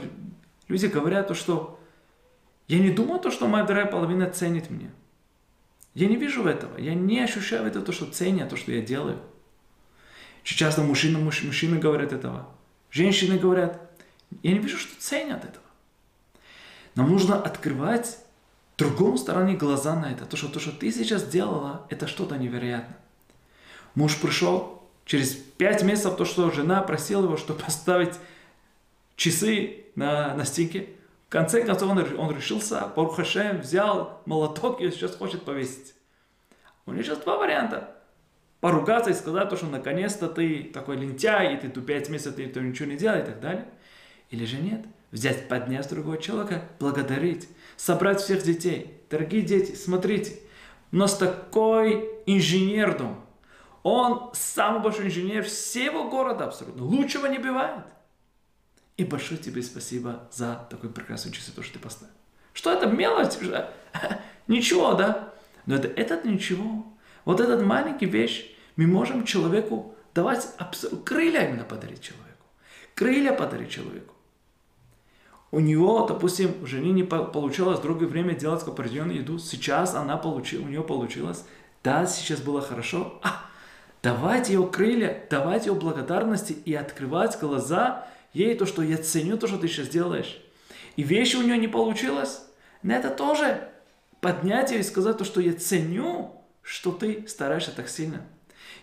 людей 0.69 0.91
говорят 0.91 1.29
то, 1.29 1.35
что 1.35 1.81
я 2.69 2.79
не 2.79 2.91
думаю 2.91 3.21
то, 3.21 3.31
что 3.31 3.49
моя 3.49 3.65
вторая 3.65 3.87
половина 3.87 4.31
ценит 4.31 4.69
меня. 4.69 4.91
Я 5.95 6.09
не 6.09 6.17
вижу 6.17 6.45
этого, 6.45 6.77
я 6.77 6.95
не 6.95 7.21
ощущаю 7.21 7.67
этого, 7.67 7.83
то, 7.83 7.91
что 7.91 8.05
ценят 8.05 8.51
то, 8.51 8.57
что 8.57 8.71
я 8.71 8.83
делаю. 8.83 9.19
Очень 10.43 10.59
часто 10.59 10.83
мужчины, 10.83 11.19
муж, 11.19 11.43
мужчины 11.43 11.79
говорят 11.79 12.13
этого, 12.13 12.51
женщины 12.91 13.39
говорят, 13.39 13.81
я 14.43 14.53
не 14.53 14.59
вижу, 14.59 14.77
что 14.77 15.01
ценят 15.01 15.43
этого. 15.43 15.65
Нам 16.97 17.11
нужно 17.11 17.41
открывать 17.43 18.19
другому 18.77 19.17
стороне 19.17 19.55
глаза 19.55 19.99
на 19.99 20.13
это. 20.13 20.27
То, 20.27 20.37
что 20.37 20.49
то, 20.49 20.61
что 20.61 20.73
ты 20.73 20.93
сейчас 20.93 21.23
сделала, 21.23 21.87
это 21.89 22.07
что-то 22.07 22.37
невероятное. 22.37 22.99
Муж 23.95 24.19
пришел, 24.19 24.82
через 25.13 25.35
пять 25.35 25.83
месяцев 25.83 26.17
то, 26.17 26.25
что 26.25 26.51
жена 26.51 26.81
просила 26.81 27.25
его, 27.25 27.37
чтобы 27.37 27.61
поставить 27.61 28.15
часы 29.15 29.85
на, 29.95 30.35
на 30.35 30.47
стенке, 30.47 30.89
в 31.27 31.29
конце 31.29 31.63
концов 31.63 31.91
он, 31.91 31.99
он 32.19 32.35
решился, 32.35 32.91
Барухашем 32.97 33.61
взял 33.61 34.23
молоток 34.25 34.81
и 34.81 34.91
сейчас 34.91 35.15
хочет 35.15 35.43
повесить. 35.43 35.93
У 36.87 36.93
него 36.93 37.03
сейчас 37.03 37.19
два 37.19 37.37
варианта. 37.37 37.95
Поругаться 38.61 39.11
и 39.11 39.15
сказать 39.15 39.51
то, 39.51 39.57
что 39.57 39.67
наконец-то 39.67 40.29
ты 40.29 40.63
такой 40.73 40.97
лентяй, 40.97 41.57
и 41.57 41.57
ты 41.59 41.69
тут 41.69 41.85
пять 41.85 42.09
месяцев 42.09 42.37
ты, 42.37 42.47
ты 42.47 42.61
ничего 42.61 42.89
не 42.89 42.97
делаешь 42.97 43.25
и 43.25 43.27
так 43.33 43.41
далее. 43.41 43.67
Или 44.31 44.47
же 44.47 44.57
нет. 44.57 44.87
Взять, 45.11 45.47
поднять 45.47 45.91
другого 45.91 46.17
человека, 46.17 46.63
благодарить, 46.79 47.51
собрать 47.77 48.23
всех 48.23 48.45
детей. 48.45 48.99
Дорогие 49.11 49.43
дети, 49.43 49.75
смотрите, 49.75 50.39
у 50.91 50.97
нас 50.97 51.19
такой 51.19 52.09
инженер 52.25 52.97
дом. 52.97 53.22
Он 53.83 54.31
самый 54.35 54.81
большой 54.81 55.07
инженер 55.07 55.45
всего 55.45 56.09
города 56.09 56.45
абсолютно. 56.45 56.85
Лучшего 56.85 57.27
не 57.27 57.39
бывает. 57.39 57.85
И 58.97 59.05
большое 59.05 59.41
тебе 59.41 59.63
спасибо 59.63 60.29
за 60.31 60.67
такой 60.71 60.91
прекрасный 60.91 61.33
часы, 61.33 61.53
то, 61.53 61.63
что 61.63 61.75
ты 61.75 61.79
поставил. 61.79 62.15
Что 62.53 62.73
это 62.73 62.87
мелочь? 62.87 63.33
Ничего, 64.47 64.95
да? 64.95 65.33
Но 65.67 65.77
это, 65.77 65.89
это 65.89 66.29
ничего. 66.29 66.85
Вот 67.25 67.41
этот 67.41 67.63
маленький 67.63 68.07
вещь 68.07 68.53
мы 68.77 68.87
можем 68.87 69.25
человеку 69.25 69.95
давать 70.13 70.49
абсолютно 70.59 71.05
крылья 71.05 71.49
именно 71.49 71.65
подарить 71.65 72.01
человеку. 72.01 72.27
Крылья 72.95 73.33
подарить 73.33 73.71
человеку. 73.71 74.15
У 75.53 75.61
него, 75.61 76.07
допустим, 76.07 76.55
у 76.63 76.67
жены 76.67 76.87
не 76.87 77.05
получалось 77.05 77.79
в 77.79 77.83
другое 77.83 78.09
время 78.09 78.35
делать 78.35 78.67
определенную 78.67 79.19
еду. 79.19 79.39
Сейчас 79.39 79.95
она 79.95 80.17
получила, 80.17 80.65
у 80.65 80.69
нее 80.69 80.83
получилось. 80.83 81.45
Да, 81.85 82.07
сейчас 82.07 82.41
было 82.41 82.61
хорошо. 82.61 83.21
А, 83.23 83.45
давать 84.03 84.49
ее 84.49 84.67
крылья, 84.67 85.25
давать 85.31 85.67
ее 85.67 85.75
благодарности 85.75 86.53
и 86.53 86.75
открывать 86.75 87.39
глаза 87.41 88.09
ей 88.33 88.55
то, 88.55 88.67
что 88.67 88.83
я 88.83 88.97
ценю 88.97 89.39
то, 89.39 89.47
что 89.47 89.59
ты 89.59 89.69
сейчас 89.69 89.89
делаешь. 89.89 90.41
И 90.97 91.03
вещи 91.03 91.37
у 91.37 91.43
нее 91.43 91.57
не 91.57 91.69
получилось. 91.69 92.43
На 92.83 92.93
это 92.93 93.11
тоже 93.11 93.69
поднять 94.21 94.71
ее 94.73 94.81
и 94.81 94.85
сказать 94.85 95.19
то, 95.19 95.25
что 95.25 95.41
я 95.41 95.53
ценю, 95.53 96.43
что 96.63 96.93
ты 96.93 97.27
стараешься 97.29 97.71
так 97.71 97.89
сильно. 97.89 98.23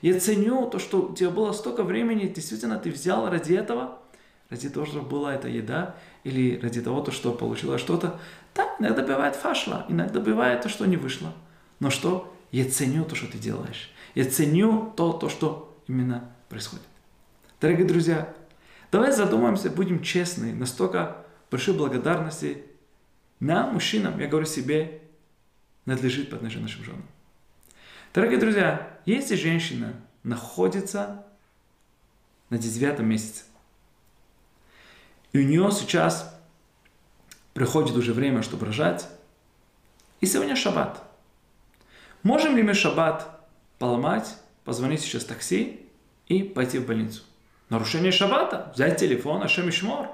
Я 0.01 0.17
ценю 0.19 0.69
то, 0.69 0.79
что 0.79 1.09
у 1.09 1.15
тебя 1.15 1.29
было 1.29 1.51
столько 1.51 1.83
времени, 1.83 2.27
действительно 2.27 2.79
ты 2.79 2.89
взял 2.89 3.29
ради 3.29 3.53
этого, 3.53 3.99
ради 4.49 4.69
того, 4.69 4.85
чтобы 4.85 5.09
была 5.09 5.35
эта 5.35 5.49
еда, 5.49 5.95
или 6.23 6.59
ради 6.59 6.81
того, 6.81 7.01
то, 7.01 7.11
что 7.11 7.33
получилось 7.33 7.81
что-то. 7.81 8.19
Да, 8.55 8.75
иногда 8.79 9.01
бывает 9.01 9.35
фашла, 9.35 9.85
иногда 9.89 10.19
бывает 10.19 10.61
то, 10.61 10.69
что 10.69 10.85
не 10.85 10.97
вышло. 10.97 11.33
Но 11.79 11.89
что? 11.89 12.33
Я 12.51 12.69
ценю 12.69 13.03
то, 13.05 13.15
что 13.15 13.27
ты 13.27 13.37
делаешь. 13.37 13.91
Я 14.15 14.25
ценю 14.25 14.93
то, 14.95 15.13
то 15.13 15.29
что 15.29 15.81
именно 15.87 16.31
происходит. 16.49 16.85
Дорогие 17.61 17.85
друзья, 17.85 18.33
давай 18.91 19.11
задумаемся, 19.11 19.69
будем 19.69 20.01
честны, 20.01 20.53
настолько 20.53 21.17
большой 21.51 21.75
благодарности 21.75 22.63
нам, 23.39 23.73
мужчинам, 23.73 24.19
я 24.19 24.27
говорю 24.27 24.45
себе, 24.45 25.01
надлежит 25.85 26.29
по 26.29 26.35
отношению 26.35 26.67
к 26.67 26.71
нашим 26.71 26.85
женам. 26.85 27.05
Дорогие 28.13 28.39
друзья, 28.39 28.99
если 29.05 29.35
женщина 29.35 29.93
находится 30.23 31.25
на 32.49 32.57
девятом 32.57 33.07
месяце, 33.07 33.43
и 35.31 35.39
у 35.39 35.43
нее 35.43 35.71
сейчас 35.71 36.35
приходит 37.53 37.95
уже 37.95 38.13
время, 38.13 38.41
чтобы 38.41 38.65
рожать, 38.65 39.07
и 40.21 40.25
сегодня 40.25 40.55
шаббат. 40.55 41.03
Можем 42.23 42.57
ли 42.57 42.63
мы 42.63 42.73
шаббат 42.73 43.38
поломать, 43.79 44.37
позвонить 44.63 45.01
сейчас 45.01 45.25
такси 45.25 45.87
и 46.27 46.43
пойти 46.43 46.77
в 46.77 46.85
больницу? 46.85 47.23
Нарушение 47.69 48.11
шаббата. 48.11 48.71
Взять 48.75 48.99
телефон, 48.99 49.41
Ашем 49.41 49.69
Ишмор. 49.69 50.09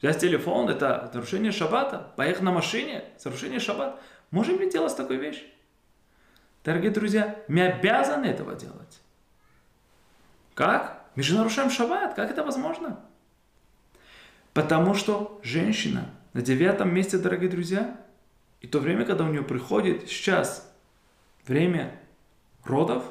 Взять 0.00 0.20
телефон, 0.20 0.68
это 0.68 1.10
нарушение 1.12 1.50
шаббата. 1.50 2.12
Поехать 2.16 2.42
на 2.42 2.52
машине, 2.52 3.04
нарушение 3.24 3.58
шаббата. 3.58 3.98
Можем 4.30 4.60
ли 4.60 4.70
делать 4.70 4.96
такую 4.96 5.20
вещь? 5.20 5.44
Дорогие 6.64 6.90
друзья, 6.90 7.40
мы 7.48 7.62
обязаны 7.62 8.26
этого 8.26 8.54
делать. 8.54 9.00
Как? 10.54 11.04
Мы 11.14 11.22
же 11.22 11.34
нарушаем 11.34 11.70
шаббат. 11.70 12.14
Как 12.14 12.30
это 12.30 12.44
возможно? 12.44 13.00
Потому 14.52 14.94
что 14.94 15.40
женщина 15.42 16.10
на 16.32 16.42
девятом 16.42 16.92
месте, 16.92 17.16
дорогие 17.18 17.48
друзья, 17.48 17.96
и 18.60 18.66
то 18.66 18.80
время, 18.80 19.04
когда 19.04 19.24
у 19.24 19.28
нее 19.28 19.42
приходит 19.42 20.08
сейчас 20.08 20.72
время 21.46 21.97
родов, 22.68 23.04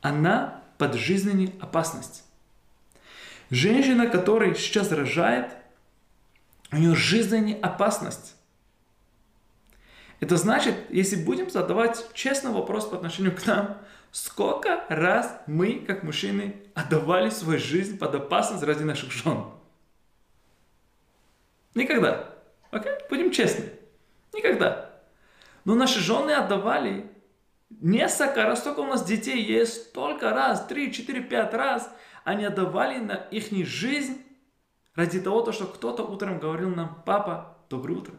она 0.00 0.62
под 0.78 0.94
жизненной 0.94 1.54
опасность. 1.60 2.24
Женщина, 3.50 4.06
которая 4.06 4.54
сейчас 4.54 4.90
рожает, 4.92 5.52
у 6.72 6.76
нее 6.76 6.94
жизненная 6.94 7.58
опасность. 7.60 8.34
Это 10.20 10.36
значит, 10.36 10.74
если 10.90 11.16
будем 11.16 11.50
задавать 11.50 12.06
честный 12.14 12.50
вопрос 12.50 12.86
по 12.86 12.96
отношению 12.96 13.36
к 13.36 13.46
нам, 13.46 13.78
сколько 14.10 14.84
раз 14.88 15.40
мы, 15.46 15.84
как 15.86 16.02
мужчины, 16.02 16.56
отдавали 16.74 17.30
свою 17.30 17.58
жизнь 17.58 17.98
под 17.98 18.14
опасность 18.14 18.62
ради 18.62 18.82
наших 18.82 19.12
жен? 19.12 19.44
Никогда. 21.74 22.30
Окей? 22.70 22.92
Будем 23.10 23.30
честны. 23.30 23.70
Никогда. 24.32 24.90
Но 25.64 25.74
наши 25.74 26.00
жены 26.00 26.32
отдавали 26.32 27.10
несколько 27.80 28.44
раз, 28.44 28.60
столько 28.60 28.80
у 28.80 28.86
нас 28.86 29.04
детей 29.04 29.42
есть, 29.42 29.88
столько 29.88 30.30
раз, 30.30 30.66
три, 30.66 30.92
четыре, 30.92 31.20
пять 31.20 31.54
раз, 31.54 31.90
они 32.24 32.44
отдавали 32.44 32.98
на 32.98 33.14
их 33.14 33.50
жизнь 33.66 34.22
ради 34.94 35.20
того, 35.20 35.50
что 35.52 35.66
кто-то 35.66 36.04
утром 36.04 36.38
говорил 36.38 36.70
нам, 36.70 37.02
папа, 37.04 37.58
доброе 37.68 37.94
утро. 37.94 38.14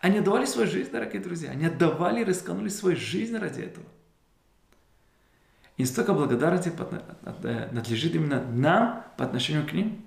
Они 0.00 0.18
отдавали 0.18 0.46
свою 0.46 0.68
жизнь, 0.68 0.90
дорогие 0.90 1.22
друзья. 1.22 1.50
Они 1.50 1.66
отдавали, 1.66 2.24
рисканули 2.24 2.68
свою 2.68 2.96
жизнь 2.96 3.36
ради 3.36 3.60
этого. 3.60 3.86
И 5.76 5.84
столько 5.84 6.12
благодарности 6.12 6.72
надлежит 7.70 8.14
именно 8.14 8.44
нам 8.44 9.04
по 9.16 9.24
отношению 9.24 9.66
к 9.66 9.72
ним. 9.72 10.04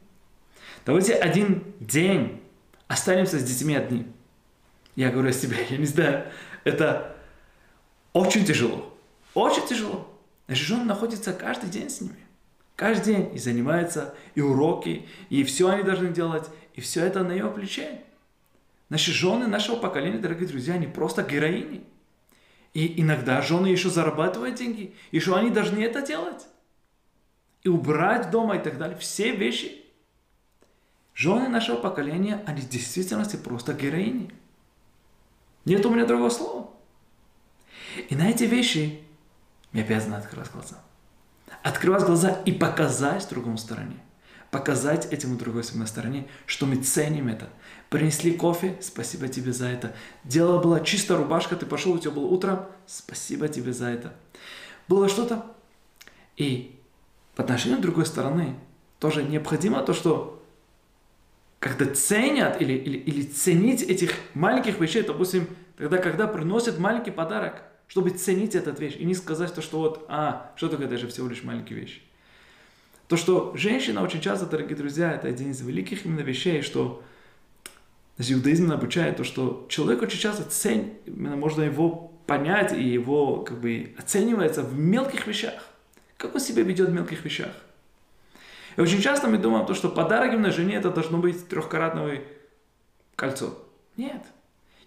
Давайте 0.86 1.14
один 1.14 1.64
день 1.80 2.44
останемся 2.88 3.40
с 3.40 3.44
детьми 3.44 3.76
одни. 3.76 4.08
Я 4.96 5.12
говорю 5.12 5.30
о 5.30 5.34
себе, 5.34 5.58
я 5.70 5.78
не 5.78 5.86
знаю, 5.86 6.26
это 6.66 7.15
очень 8.16 8.46
тяжело. 8.46 8.98
Очень 9.34 9.68
тяжело. 9.68 10.08
Наша 10.48 10.64
жена 10.64 10.86
находится 10.86 11.34
каждый 11.34 11.70
день 11.70 11.90
с 11.90 12.00
ними. 12.00 12.16
Каждый 12.78 13.14
день 13.14 13.36
и 13.36 13.38
занимается, 13.38 14.16
и 14.36 14.42
уроки, 14.42 15.06
и 15.30 15.44
все 15.44 15.68
они 15.68 15.84
должны 15.84 16.14
делать, 16.14 16.50
и 16.76 16.82
все 16.82 17.06
это 17.06 17.26
на 17.26 17.34
ее 17.34 17.50
плече. 17.50 18.04
Наши 18.88 19.12
жены 19.12 19.48
нашего 19.48 19.76
поколения, 19.76 20.18
дорогие 20.18 20.48
друзья, 20.48 20.76
они 20.76 20.88
просто 20.88 21.24
героини. 21.24 21.84
И 22.74 23.02
иногда 23.02 23.42
жены 23.42 23.68
еще 23.68 23.90
зарабатывают 23.90 24.56
деньги, 24.56 24.96
и 25.12 25.20
что 25.20 25.36
они 25.36 25.50
должны 25.50 25.84
это 25.84 26.02
делать. 26.02 26.48
И 27.64 27.68
убрать 27.68 28.32
дома 28.32 28.56
и 28.56 28.64
так 28.64 28.78
далее. 28.78 28.98
Все 28.98 29.36
вещи. 29.36 29.84
Жены 31.14 31.50
нашего 31.50 31.76
поколения, 31.76 32.42
они 32.46 32.62
в 32.62 32.70
действительности 32.70 33.36
просто 33.36 33.74
героини. 33.74 34.32
Нет 35.66 35.86
у 35.86 35.90
меня 35.90 36.06
другого 36.06 36.30
слова. 36.30 36.70
И 38.10 38.16
на 38.16 38.30
эти 38.30 38.44
вещи 38.44 39.02
мы 39.72 39.82
обязаны 39.82 40.16
открывать 40.16 40.52
глаза. 40.52 40.78
Открывать 41.64 42.04
глаза 42.04 42.30
и 42.46 42.52
показать 42.52 43.28
другому 43.30 43.58
стороне. 43.58 43.98
Показать 44.52 45.06
этому 45.12 45.38
другой 45.38 45.64
на 45.74 45.86
стороне, 45.86 46.28
что 46.46 46.66
мы 46.66 46.78
ценим 46.78 47.28
это. 47.28 47.50
Принесли 47.90 48.32
кофе, 48.32 48.78
спасибо 48.82 49.28
тебе 49.28 49.52
за 49.52 49.68
это. 49.68 49.96
Дело 50.24 50.62
была 50.62 50.80
чистая 50.80 51.18
рубашка, 51.18 51.56
ты 51.56 51.66
пошел, 51.66 51.94
у 51.94 52.00
тебя 52.00 52.12
было 52.12 52.26
утро, 52.26 52.70
спасибо 52.86 53.48
тебе 53.48 53.74
за 53.74 53.88
это. 53.88 54.14
Было 54.88 55.10
что-то. 55.10 55.46
И 56.38 56.80
по 57.36 57.44
отношению 57.44 57.82
другой 57.82 58.06
стороны 58.06 58.56
тоже 59.00 59.24
необходимо 59.24 59.82
то, 59.82 59.94
что 59.94 60.44
когда 61.60 61.86
ценят 61.94 62.62
или, 62.62 62.74
или, 62.74 62.98
или 62.98 63.24
ценить 63.24 63.82
этих 63.82 64.14
маленьких 64.36 64.80
вещей, 64.80 65.04
допустим, 65.04 65.48
тогда, 65.78 65.98
когда 65.98 66.28
приносят 66.28 66.78
маленький 66.78 67.12
подарок, 67.12 67.64
чтобы 67.88 68.12
ценить 68.12 68.56
этот 68.56 68.80
вещь 68.80 68.96
и 68.98 69.06
не 69.06 69.14
сказать 69.14 69.54
то, 69.54 69.62
что 69.62 69.80
вот, 69.80 70.06
а, 70.08 70.52
что 70.56 70.70
такое 70.70 70.88
даже 70.88 71.08
всего 71.08 71.28
лишь 71.28 71.44
маленькая 71.44 71.76
вещь. 71.76 72.02
То, 73.08 73.18
что 73.18 73.54
женщина 73.56 74.02
очень 74.02 74.22
часто, 74.22 74.46
дорогие 74.46 74.76
друзья, 74.76 75.12
это 75.12 75.28
один 75.28 75.52
из 75.52 75.62
великих 75.62 76.06
именно 76.06 76.22
вещей, 76.22 76.62
что 76.62 77.04
Значит, 78.18 78.38
иудаизм 78.38 78.72
обучает 78.72 79.18
то, 79.18 79.24
что 79.24 79.66
человек 79.70 80.02
очень 80.02 80.20
часто 80.20 80.44
цен, 80.44 80.94
именно 81.06 81.36
можно 81.36 81.64
его 81.64 82.14
понять 82.28 82.72
и 82.72 82.82
его 82.82 83.42
как 83.42 83.60
бы 83.60 83.94
оценивается 83.98 84.64
в 84.64 84.78
мелких 84.78 85.28
вещах. 85.28 85.68
Как 86.18 86.34
он 86.34 86.40
себя 86.40 86.64
ведет 86.64 86.90
в 86.90 86.94
мелких 86.94 87.26
вещах. 87.26 87.52
И 88.78 88.82
очень 88.82 89.02
часто 89.02 89.28
мы 89.28 89.38
думаем, 89.38 89.66
то, 89.66 89.74
что 89.74 89.90
подарок 89.90 90.34
именно 90.34 90.52
жене 90.52 90.76
это 90.76 90.92
должно 90.92 91.18
быть 91.18 91.48
трехкаратное 91.48 92.24
кольцо. 93.16 93.58
Нет. 93.98 94.24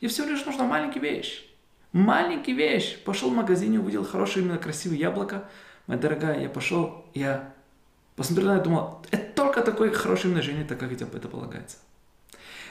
И 0.01 0.07
всего 0.07 0.27
лишь 0.27 0.45
нужна 0.45 0.65
маленькая 0.65 1.01
вещь. 1.01 1.48
Маленькая 1.99 2.53
вещь. 2.53 2.97
Пошел 3.03 3.29
в 3.29 3.35
магазине, 3.35 3.81
увидел 3.81 4.05
хорошее 4.05 4.45
именно 4.45 4.57
красивое 4.57 4.97
яблоко. 4.97 5.49
Моя 5.89 5.99
дорогая, 5.99 6.41
я 6.41 6.49
пошел, 6.49 7.05
я 7.13 7.53
посмотрел 8.15 8.51
на 8.51 8.55
это, 8.55 8.65
думал, 8.65 9.05
это 9.11 9.33
только 9.35 9.63
такое 9.63 9.91
хорошее 9.91 10.41
жене, 10.41 10.63
так 10.63 10.79
как 10.79 10.93
это 10.93 11.07
полагается. 11.07 11.79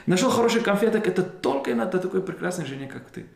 Нашел 0.06 0.30
хороший 0.30 0.62
конфеток, 0.62 1.06
это 1.06 1.22
только 1.22 1.72
именно 1.72 1.84
для 1.84 2.00
такой 2.00 2.22
прекрасной 2.22 2.64
жене, 2.64 2.86
как 2.86 3.10
ты. 3.10 3.26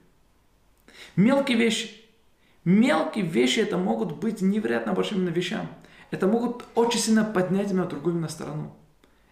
Мелкие 1.15 1.59
вещи. 1.59 1.91
Мелкие 2.65 3.27
вещи 3.27 3.61
это 3.61 3.77
могут 3.77 4.17
быть 4.17 4.41
невероятно 4.41 4.95
большими 4.95 5.29
вещами. 5.29 5.69
Это 6.11 6.27
могут 6.27 6.65
очень 6.75 7.01
сильно 7.01 7.23
поднять 7.23 7.71
меня 7.71 7.83
в 7.83 7.89
другую 7.89 8.15
на 8.15 8.29
сторону. 8.29 8.75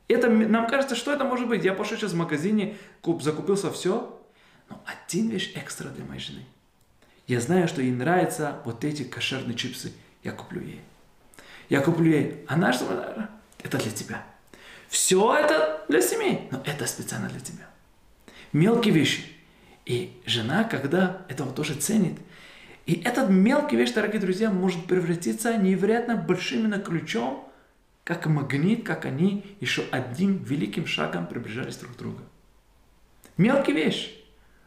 Это, 0.09 0.29
нам 0.29 0.67
кажется, 0.67 0.95
что 0.95 1.11
это 1.11 1.25
может 1.25 1.49
быть. 1.49 1.65
Я 1.65 1.73
пошел 1.73 1.97
сейчас 1.97 2.13
в 2.13 2.17
магазине, 2.17 2.77
куп, 3.01 3.23
закупился 3.23 3.71
все, 3.71 4.20
но 4.71 4.83
один 4.87 5.29
вещь 5.29 5.53
экстра 5.55 5.89
для 5.89 6.05
моей 6.05 6.21
жены. 6.21 6.45
Я 7.27 7.41
знаю, 7.41 7.69
что 7.69 7.83
ей 7.83 7.93
нравятся 7.93 8.61
вот 8.65 8.85
эти 8.85 9.05
кошерные 9.05 9.55
чипсы. 9.55 9.93
Я 10.23 10.33
куплю 10.33 10.63
ей. 10.63 10.81
Я 11.69 11.81
куплю 11.81 12.11
ей. 12.11 12.45
Она 12.49 12.73
что? 12.73 13.29
Это 13.63 13.79
для 13.79 13.91
тебя. 13.91 14.25
Все 14.89 15.37
это 15.37 15.85
для 15.89 16.01
семьи, 16.01 16.49
но 16.51 16.63
это 16.65 16.87
специально 16.87 17.29
для 17.29 17.41
тебя. 17.41 17.69
Мелкие 18.53 18.95
вещи. 18.95 19.25
И 19.87 20.21
жена, 20.27 20.65
когда 20.65 21.23
этого 21.29 21.53
тоже 21.53 21.75
ценит, 21.75 22.19
и 22.87 22.95
этот 23.05 23.31
мелкий 23.31 23.77
вещь, 23.77 23.93
дорогие 23.93 24.21
друзья, 24.21 24.51
может 24.51 24.87
превратиться 24.87 25.57
невероятно 25.57 26.17
большим 26.17 26.69
на 26.69 26.81
ключом, 26.81 27.49
как 28.03 28.27
магнит, 28.27 28.85
как 28.85 29.05
они 29.05 29.57
еще 29.61 29.85
одним 29.93 30.43
великим 30.43 30.87
шагом 30.87 31.29
приближались 31.29 31.77
друг 31.77 31.95
к 31.95 31.99
другу. 31.99 32.21
Мелкий 33.37 33.73
вещь. 33.73 34.20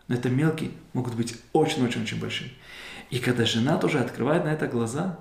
Но 0.08 0.16
это 0.16 0.30
мелкие 0.30 0.72
могут 0.94 1.16
быть 1.16 1.36
очень-очень-очень 1.54 2.20
большими. 2.20 2.52
И 3.10 3.20
когда 3.20 3.46
жена 3.46 3.78
тоже 3.78 4.00
открывает 4.00 4.44
на 4.44 4.50
это 4.50 4.68
глаза 4.68 5.20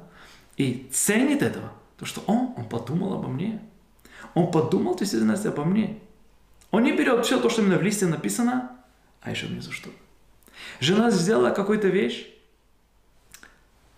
и 0.56 0.88
ценит 0.92 1.42
этого, 1.42 1.72
то 1.98 2.04
что 2.04 2.22
он, 2.26 2.54
он 2.56 2.68
подумал 2.68 3.14
обо 3.14 3.28
мне– 3.28 3.60
он 4.34 4.50
подумал 4.50 4.96
действительно 4.96 5.34
обо 5.34 5.64
мне. 5.64 5.98
Он 6.70 6.84
не 6.84 6.96
берет 6.96 7.24
все 7.24 7.40
то, 7.40 7.50
что 7.50 7.62
именно 7.62 7.78
в 7.78 7.82
листе 7.82 8.06
написано, 8.06 8.70
а 9.20 9.30
еще 9.30 9.46
внизу 9.46 9.72
что. 9.72 9.90
Жена 10.80 11.10
сделала 11.10 11.50
какую-то 11.50 11.88
вещь, 11.88 12.28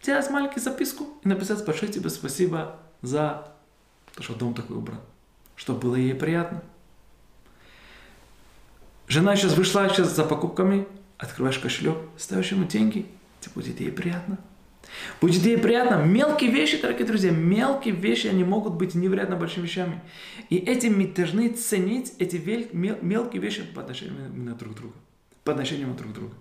сделать 0.03 0.29
маленькую 0.31 0.63
записку 0.63 1.09
и 1.23 1.29
написать 1.29 1.65
большое 1.65 1.93
тебе 1.93 2.11
спасибо 2.11 2.81
за 3.01 3.53
то, 4.15 4.23
что 4.23 4.35
дом 4.35 4.55
такой 4.55 4.77
убран, 4.77 5.01
чтобы 5.57 5.81
было 5.81 5.97
ей 5.97 6.15
приятно. 6.15 6.63
Жена 9.07 9.37
сейчас 9.37 9.57
вышла 9.57 9.89
сейчас 9.89 10.15
за 10.15 10.25
покупками, 10.25 10.87
открываешь 11.19 11.59
кошелек, 11.59 11.99
ставишь 12.17 12.53
ему 12.53 12.65
деньги, 12.65 13.07
тебе 13.41 13.53
будет 13.55 13.81
ей 13.81 13.93
приятно. 13.93 14.39
Будет 15.21 15.43
ей 15.45 15.59
приятно. 15.59 16.03
Мелкие 16.05 16.51
вещи, 16.51 16.81
дорогие 16.81 17.07
друзья, 17.07 17.31
мелкие 17.31 17.95
вещи, 17.95 18.27
они 18.27 18.45
могут 18.45 18.75
быть 18.75 18.95
невероятно 18.95 19.37
большими 19.37 19.65
вещами. 19.65 20.01
И 20.51 20.57
этим 20.57 20.99
мы 20.99 21.07
должны 21.07 21.49
ценить 21.51 22.15
эти 22.19 22.37
мелкие 22.73 23.43
вещи 23.43 23.63
по 23.63 23.83
отношению 23.83 24.55
друг 24.57 24.75
к 24.75 24.77
другу. 24.77 24.95
По 25.45 25.53
отношению 25.53 25.95
друг 25.95 26.13
к 26.13 26.15
другу. 26.15 26.35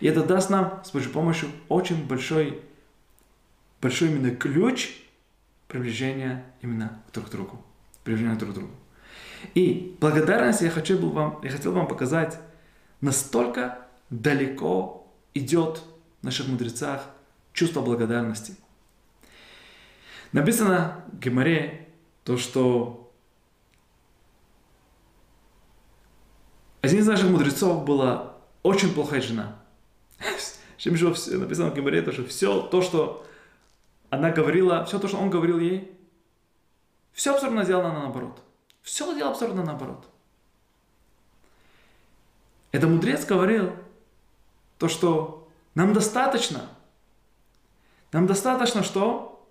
И 0.00 0.06
это 0.06 0.22
даст 0.22 0.50
нам 0.50 0.82
с 0.84 0.90
Божьей 0.90 1.10
помощью 1.10 1.48
очень 1.68 2.06
большой, 2.06 2.60
большой 3.80 4.08
именно 4.08 4.34
ключ 4.34 4.90
приближения 5.68 6.44
именно 6.62 7.02
друг 7.12 7.28
к 7.28 7.30
другу. 7.30 7.62
Приближения 8.04 8.36
друг 8.36 8.52
к 8.52 8.54
другу. 8.54 8.70
И 9.54 9.96
благодарность 10.00 10.62
я, 10.62 10.70
хочу 10.70 10.98
был 10.98 11.10
вам, 11.10 11.40
я 11.42 11.50
хотел 11.50 11.72
вам 11.72 11.88
показать, 11.88 12.38
настолько 13.00 13.78
далеко 14.10 15.06
идет 15.34 15.82
в 16.20 16.24
наших 16.24 16.48
мудрецах 16.48 17.06
чувство 17.52 17.80
благодарности. 17.80 18.56
Написано 20.32 21.04
в 21.12 21.18
Геморе 21.18 21.88
то, 22.24 22.36
что 22.36 23.12
один 26.82 27.00
из 27.00 27.06
наших 27.06 27.30
мудрецов 27.30 27.84
была 27.84 28.36
очень 28.62 28.92
плохая 28.92 29.20
жена. 29.20 29.56
Написано 30.84 31.70
в 31.70 31.74
Геморе, 31.74 32.02
то, 32.02 32.12
что 32.12 32.24
все 32.24 32.62
то, 32.62 32.82
что 32.82 33.26
она 34.10 34.30
говорила, 34.30 34.84
все 34.84 34.98
то, 34.98 35.08
что 35.08 35.18
он 35.18 35.30
говорил 35.30 35.58
ей, 35.58 35.92
все 37.12 37.32
абсолютно 37.32 37.64
сделано 37.64 37.92
наоборот. 37.92 38.42
Все 38.86 39.12
делал 39.16 39.32
абсолютно 39.32 39.64
наоборот. 39.64 40.08
Это 42.70 42.86
мудрец 42.86 43.26
говорил 43.26 43.72
то, 44.78 44.86
что 44.86 45.48
нам 45.74 45.92
достаточно 45.92 46.68
нам 48.12 48.28
достаточно 48.28 48.84
что? 48.84 49.44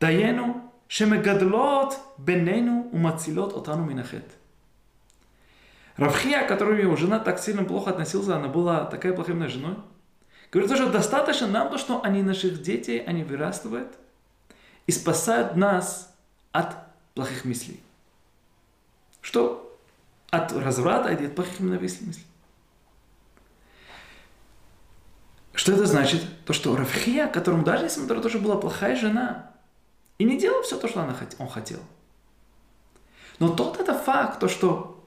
Даену 0.00 0.72
шемегадлот 0.88 1.96
бенену 2.18 2.88
умацилот 2.90 3.56
отану 3.56 3.84
минахет. 3.84 4.28
Равхия, 5.96 6.48
которую 6.48 6.82
его 6.82 6.96
жена 6.96 7.20
так 7.20 7.38
сильно 7.38 7.62
плохо 7.62 7.90
относился, 7.90 8.34
она 8.34 8.48
была 8.48 8.86
такая 8.86 9.12
плохая 9.12 9.46
женой, 9.46 9.76
говорит, 10.50 10.76
что 10.76 10.90
достаточно 10.90 11.46
нам 11.46 11.70
то, 11.70 11.78
что 11.78 12.02
они 12.02 12.22
наших 12.22 12.60
детей, 12.60 12.98
они 12.98 13.22
вырастают 13.22 13.94
и 14.88 14.90
спасают 14.90 15.54
нас 15.54 16.12
от 16.50 16.83
плохих 17.14 17.44
мыслей. 17.44 17.80
Что 19.20 19.76
от 20.30 20.52
разврата 20.52 21.10
и 21.10 21.26
от 21.26 21.34
плохих 21.34 21.60
именно 21.60 21.80
мыслей. 21.80 22.26
Что 25.54 25.72
это 25.72 25.86
значит? 25.86 26.22
То, 26.44 26.52
что 26.52 26.76
Равхия, 26.76 27.28
которому 27.28 27.64
даже 27.64 27.84
несмотря 27.84 28.16
на 28.16 28.22
то, 28.22 28.28
что 28.28 28.40
была 28.40 28.56
плохая 28.56 28.96
жена, 28.96 29.52
и 30.18 30.24
не 30.24 30.38
делал 30.38 30.62
все 30.62 30.78
то, 30.78 30.88
что 30.88 31.02
она, 31.02 31.16
он 31.38 31.48
хотел. 31.48 31.80
Но 33.38 33.48
тот 33.48 33.80
это 33.80 33.94
факт, 33.94 34.40
то, 34.40 34.48
что 34.48 35.04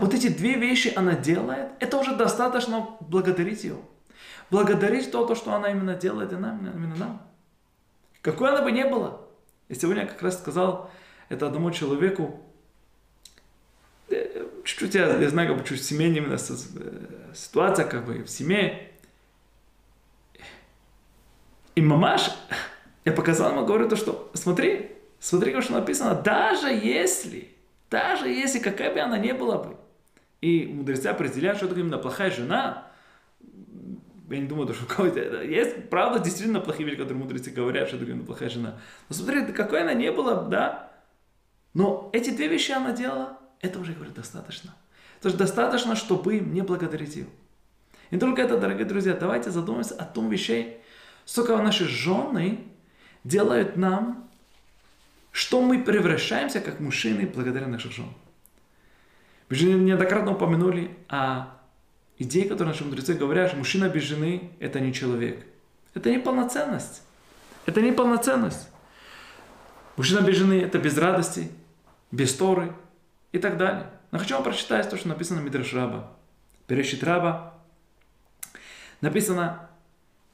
вот 0.00 0.14
эти 0.14 0.28
две 0.28 0.54
вещи 0.54 0.92
она 0.96 1.14
делает, 1.14 1.70
это 1.80 1.98
уже 1.98 2.16
достаточно 2.16 2.96
благодарить 3.00 3.64
ее. 3.64 3.76
Благодарить 4.50 5.12
то, 5.12 5.26
то 5.26 5.34
что 5.34 5.54
она 5.54 5.70
именно 5.70 5.94
делает 5.94 6.32
и 6.32 6.36
нам, 6.36 6.66
именно 6.66 6.96
нам. 6.96 7.22
Какой 8.22 8.50
она 8.50 8.62
бы 8.62 8.72
не 8.72 8.84
была. 8.84 9.20
И 9.68 9.74
сегодня 9.74 10.02
я 10.02 10.08
как 10.08 10.22
раз 10.22 10.38
сказал 10.38 10.90
это 11.28 11.46
одному 11.46 11.70
человеку, 11.70 12.40
э, 14.08 14.46
чуть-чуть, 14.64 14.94
я, 14.94 15.16
я 15.16 15.28
знаю, 15.28 15.48
как 15.48 15.58
бы 15.58 15.68
чуть 15.68 15.84
семейная 15.84 16.18
именно 16.18 16.34
э, 16.36 17.34
ситуация, 17.34 17.86
как 17.86 18.04
бы 18.06 18.22
в 18.22 18.28
семье. 18.28 18.90
И 21.74 21.80
мамаш, 21.80 22.30
я 23.04 23.12
показал 23.12 23.52
ему, 23.52 23.64
говорю 23.64 23.88
то, 23.88 23.96
что 23.96 24.30
смотри, 24.34 24.92
смотри, 25.20 25.52
как 25.52 25.62
что 25.62 25.74
написано, 25.74 26.14
даже 26.14 26.68
если, 26.68 27.48
даже 27.90 28.28
если 28.28 28.58
какая 28.58 28.92
бы 28.92 29.00
она 29.00 29.18
ни 29.18 29.32
была 29.32 29.58
бы, 29.58 29.76
и 30.40 30.66
мудрецы 30.66 31.06
определяют, 31.06 31.58
что 31.58 31.66
это 31.66 31.78
именно 31.78 31.98
плохая 31.98 32.30
жена, 32.30 32.88
я 34.30 34.38
не 34.38 34.46
думаю, 34.46 34.72
что 34.74 34.86
какой-то... 34.86 35.42
Есть, 35.42 35.88
правда, 35.88 36.18
действительно 36.18 36.60
плохие 36.60 36.84
вещи, 36.84 36.98
которые 36.98 37.22
мудрецы 37.22 37.50
говорят, 37.50 37.88
что 37.88 37.96
это 37.96 38.06
именно 38.06 38.24
плохая 38.24 38.50
жена. 38.50 38.78
Но 39.08 39.16
смотри, 39.16 39.52
какой 39.52 39.82
она 39.82 39.94
не 39.94 40.12
была, 40.12 40.42
да? 40.42 40.87
Но 41.74 42.10
эти 42.12 42.30
две 42.30 42.48
вещи 42.48 42.72
она 42.72 42.92
делала, 42.92 43.38
это 43.60 43.78
уже, 43.78 43.92
говорит, 43.92 44.14
достаточно. 44.14 44.74
Это 45.20 45.30
же 45.30 45.36
достаточно, 45.36 45.96
чтобы 45.96 46.38
не 46.38 46.62
благодарить 46.62 47.16
ее. 47.16 47.26
И 48.10 48.16
только 48.16 48.42
это, 48.42 48.58
дорогие 48.58 48.86
друзья, 48.86 49.14
давайте 49.14 49.50
задумаемся 49.50 49.94
о 49.94 50.04
том 50.04 50.30
вещей, 50.30 50.80
сколько 51.24 51.56
наши 51.58 51.86
жены 51.86 52.64
делают 53.24 53.76
нам, 53.76 54.28
что 55.30 55.60
мы 55.60 55.82
превращаемся 55.82 56.60
как 56.60 56.80
мужчины 56.80 57.26
благодаря 57.26 57.66
наших 57.66 57.92
жен. 57.92 58.08
Вы 59.48 59.56
же 59.56 59.66
неоднократно 59.66 60.32
упомянули 60.32 60.96
о 61.08 61.46
идее, 62.18 62.44
которую 62.44 62.68
наши 62.68 62.84
мудрецы 62.84 63.14
говорят, 63.14 63.48
что 63.48 63.56
мужчина 63.56 63.88
без 63.88 64.02
жены– 64.02 64.52
это 64.60 64.80
не 64.80 64.92
человек. 64.92 65.46
Это 65.94 66.10
не 66.10 66.18
полноценность. 66.18 67.02
Это 67.66 67.80
не 67.80 67.92
Мужчина 69.98 70.20
без 70.20 70.36
жены– 70.36 70.60
это 70.62 70.78
без 70.78 70.96
радости, 70.96 71.50
без 72.12 72.32
Торы 72.32 72.72
и 73.32 73.38
так 73.38 73.56
далее. 73.56 73.90
Но 74.12 74.20
хочу 74.20 74.36
вам 74.36 74.44
прочитать 74.44 74.88
то, 74.88 74.96
что 74.96 75.08
написано 75.08 75.40
в 75.40 75.44
Мидраш 75.44 75.74
Раба. 75.74 76.16
Берешит 76.68 77.02
Раба. 77.02 77.58
Написано, 79.00 79.68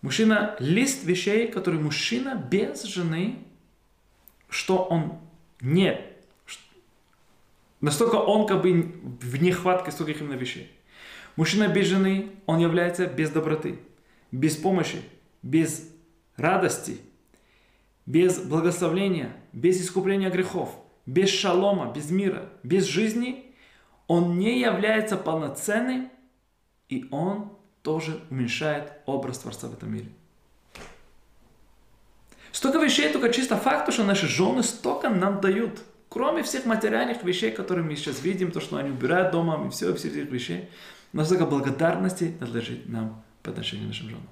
мужчина– 0.03 0.55
лист 0.59 1.05
вещей, 1.05 1.49
которые 1.49 1.81
мужчина 1.81 2.35
без 2.35 2.83
жены, 2.83 3.39
что 4.51 4.85
он 4.85 5.19
не 5.63 5.99
Настолько 7.81 8.17
он 8.17 8.47
как 8.47 8.61
бы 8.61 8.95
в 9.21 9.43
нехватке 9.43 9.91
стольких 9.93 10.21
именно 10.21 10.35
вещей. 10.35 10.71
Мужчина 11.37 11.69
без 11.69 11.87
жены, 11.87 12.33
он 12.45 12.59
является 12.59 13.07
без 13.07 13.31
доброты, 13.31 13.79
без 14.31 14.57
помощи, 14.57 15.01
без 15.43 15.89
радости, 16.37 17.01
без 18.07 18.39
благословения, 18.39 19.35
без 19.53 19.81
искупления 19.81 20.31
грехов, 20.31 20.71
без 21.07 21.29
шалома, 21.31 21.93
без 21.93 22.11
мира, 22.11 22.51
без 22.63 22.85
жизни. 22.85 23.55
Он 24.07 24.39
не 24.39 24.61
является 24.61 25.17
полноценным, 25.17 26.11
и 26.89 27.07
он 27.11 27.57
тоже 27.83 28.21
уменьшает 28.31 28.93
образ 29.07 29.39
Творца 29.39 29.69
в 29.69 29.75
этом 29.75 29.93
мире. 29.93 30.09
Столько 32.53 32.79
вещей, 32.79 33.11
только 33.13 33.33
чисто 33.33 33.57
факт, 33.57 33.93
что 33.93 34.05
наши 34.05 34.27
жены 34.27 34.63
столько 34.63 35.09
нам 35.09 35.41
дают– 35.41 35.83
Кроме 36.15 36.45
всех 36.45 36.65
материальных 36.65 37.25
вещей, 37.25 37.51
которые 37.51 37.85
мы 37.85 37.97
сейчас 37.97 38.23
видим, 38.23 38.53
то, 38.53 38.61
что 38.61 38.77
они 38.77 38.91
убирают 38.91 39.33
дома, 39.33 39.67
и 39.67 39.71
все, 39.71 39.93
все 39.97 40.07
этих 40.07 40.31
вещей, 40.31 40.69
настолько 41.13 41.45
благодарности 41.45 42.37
надлежит 42.39 42.89
нам 42.89 43.25
по 43.43 43.51
отношению 43.51 43.87
к 43.87 43.89
нашим 43.89 44.11
женам. 44.11 44.29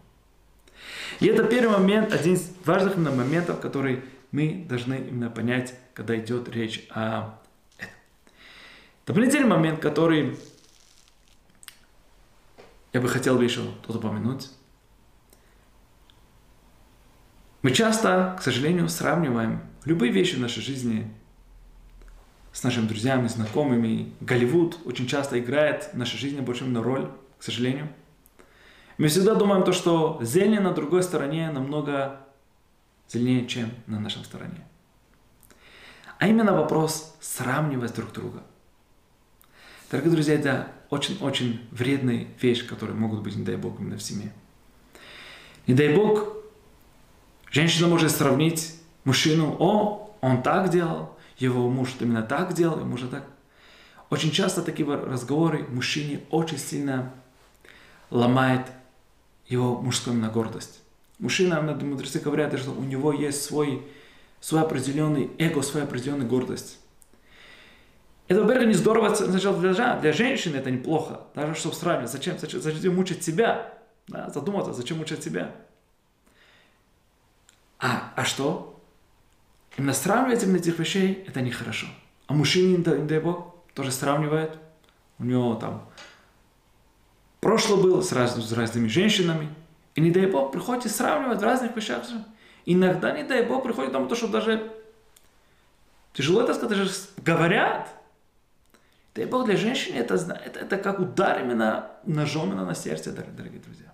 И 1.20 1.26
это 1.26 1.44
первый 1.44 1.78
момент, 1.78 2.12
один 2.12 2.34
из 2.34 2.52
важных 2.64 2.96
моментов, 2.96 3.60
который 3.60 4.02
мы 4.30 4.64
должны 4.68 4.94
именно 4.94 5.30
понять, 5.30 5.74
когда 5.94 6.18
идет 6.18 6.48
речь 6.48 6.86
о 6.90 7.38
этом. 7.78 7.94
Дополнительный 9.06 9.48
момент, 9.48 9.80
который 9.80 10.38
я 12.92 13.00
бы 13.00 13.08
хотел 13.08 13.36
бы 13.36 13.44
еще 13.44 13.62
тут 13.86 13.96
упомянуть. 13.96 14.50
Мы 17.62 17.70
часто, 17.70 18.36
к 18.38 18.42
сожалению, 18.42 18.88
сравниваем 18.88 19.62
любые 19.84 20.12
вещи 20.12 20.34
в 20.34 20.40
нашей 20.40 20.62
жизни 20.62 21.12
с 22.52 22.62
нашими 22.64 22.86
друзьями, 22.86 23.28
знакомыми. 23.28 24.12
Голливуд 24.20 24.78
очень 24.84 25.06
часто 25.06 25.38
играет 25.38 25.90
в 25.92 25.96
нашей 25.96 26.18
жизни 26.18 26.40
большую 26.40 26.82
роль, 26.82 27.10
к 27.38 27.42
сожалению. 27.42 27.88
Мы 28.98 29.08
всегда 29.08 29.34
думаем 29.34 29.64
то, 29.64 29.72
что 29.72 30.18
зелень 30.22 30.60
на 30.60 30.72
другой 30.72 31.02
стороне 31.02 31.50
намного 31.50 32.20
сильнее, 33.06 33.46
чем 33.46 33.70
на 33.86 33.98
нашей 34.00 34.24
стороне. 34.24 34.66
А 36.18 36.28
именно 36.28 36.52
вопрос 36.52 37.16
сравнивать 37.20 37.94
друг 37.94 38.12
друга. 38.12 38.42
Дорогие 39.90 40.12
друзья, 40.12 40.34
это 40.34 40.68
очень-очень 40.90 41.66
вредная 41.70 42.28
вещь, 42.40 42.66
которая 42.66 42.96
могут 42.96 43.22
быть, 43.22 43.34
не 43.34 43.44
дай 43.44 43.56
Бог, 43.56 43.80
именно 43.80 43.96
в 43.96 44.02
семье. 44.02 44.32
Не 45.66 45.74
дай 45.74 45.94
Бог, 45.94 46.36
женщина 47.50 47.88
может 47.88 48.10
сравнить 48.10 48.74
мужчину, 49.04 49.56
о, 49.58 50.16
он 50.20 50.42
так 50.42 50.70
делал, 50.70 51.16
его 51.38 51.68
муж 51.68 51.96
именно 52.00 52.22
так 52.22 52.54
делал, 52.54 52.80
и 52.80 52.84
муж 52.84 53.02
так. 53.10 53.24
Очень 54.10 54.30
часто 54.30 54.62
такие 54.62 54.86
разговоры 54.86 55.64
мужчине 55.68 56.20
очень 56.30 56.58
сильно 56.58 57.12
ломает 58.10 58.66
его 59.46 59.80
мужскую 59.80 60.14
именно 60.14 60.30
гордость. 60.30 60.80
Мужчина, 61.18 61.60
мудрецы 61.60 62.18
говорят, 62.18 62.58
что 62.58 62.70
у 62.72 62.82
него 62.82 63.12
есть 63.12 63.42
свой, 63.44 63.86
свой 64.40 64.62
определенный 64.62 65.30
эго, 65.38 65.62
своя 65.62 65.84
определенная 65.86 66.26
гордость. 66.26 66.78
Это, 68.28 68.42
во-первых, 68.42 68.68
не 68.68 68.74
здорово 68.74 69.14
сначала 69.14 69.58
для, 69.58 69.96
для 69.96 70.12
женщины, 70.12 70.56
это 70.56 70.70
неплохо. 70.70 71.22
Даже 71.34 71.54
чтобы 71.54 71.74
сравнивать, 71.74 72.10
зачем, 72.10 72.38
зачем, 72.38 72.60
зачем 72.60 72.94
мучить 72.94 73.22
себя? 73.22 73.74
Да, 74.08 74.30
задуматься, 74.30 74.72
зачем 74.72 74.98
мучить 74.98 75.22
себя? 75.22 75.54
А, 77.78 78.12
а 78.16 78.24
что? 78.24 78.80
Именно 79.76 79.92
сравнивать 79.92 80.42
именно 80.42 80.56
этих 80.56 80.78
вещей, 80.78 81.24
это 81.26 81.40
нехорошо. 81.40 81.86
А 82.26 82.34
мужчине, 82.34 82.78
не 82.78 82.82
дай 82.82 83.20
Бог, 83.20 83.54
тоже 83.74 83.90
сравнивает. 83.90 84.58
У 85.18 85.24
него 85.24 85.54
там 85.54 85.88
прошлое 87.42 87.82
было 87.82 88.00
с, 88.00 88.12
раз, 88.12 88.36
с 88.36 88.52
разными 88.52 88.88
женщинами. 88.88 89.50
И 89.94 90.00
не 90.00 90.10
дай 90.10 90.26
Бог 90.26 90.52
приходит 90.52 90.86
и 90.86 90.88
сравнивать 90.88 91.40
в 91.40 91.42
разных 91.42 91.76
вещах. 91.76 92.02
Иногда, 92.64 93.12
не 93.12 93.24
дай 93.24 93.44
Бог, 93.44 93.62
приходит 93.62 93.90
к 93.90 93.92
тому, 93.92 94.14
что 94.14 94.28
даже 94.28 94.72
тяжело 96.14 96.40
это 96.40 96.54
сказать, 96.54 96.78
даже 96.78 96.90
говорят. 97.18 97.88
Дай 99.14 99.26
Бог 99.26 99.44
для 99.44 99.58
женщины 99.58 99.96
это, 99.98 100.14
это, 100.14 100.60
это 100.60 100.76
как 100.78 101.00
удар 101.00 101.42
именно 101.42 101.90
ножом 102.06 102.48
именно 102.48 102.64
на 102.64 102.74
сердце, 102.74 103.12
дорогие 103.12 103.60
друзья. 103.60 103.92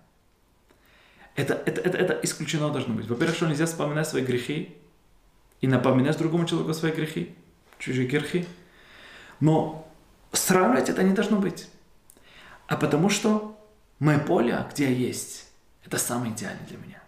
Это, 1.35 1.53
это, 1.65 1.81
это, 1.81 1.97
это 1.97 2.19
исключено 2.23 2.69
должно 2.69 2.93
быть. 2.93 3.07
Во-первых, 3.07 3.35
что 3.35 3.47
нельзя 3.47 3.65
вспоминать 3.65 4.07
свои 4.07 4.23
грехи, 4.23 4.77
и 5.61 5.67
напоминаешь 5.67 6.15
другому 6.15 6.45
человеку 6.45 6.73
свои 6.73 6.91
грехи, 6.91 7.35
чужие 7.79 8.07
грехи. 8.07 8.45
Но 9.39 9.87
сравнивать 10.31 10.89
это 10.89 11.03
не 11.03 11.13
должно 11.13 11.37
быть. 11.37 11.67
А 12.69 12.77
потому 12.77 13.09
что 13.09 13.59
мое 13.99 14.19
поле, 14.19 14.65
где 14.71 14.85
я 14.85 14.95
есть, 14.95 15.49
это 15.83 15.97
самое 15.97 16.31
идеальное 16.33 16.65
для 16.67 16.77
меня. 16.77 17.01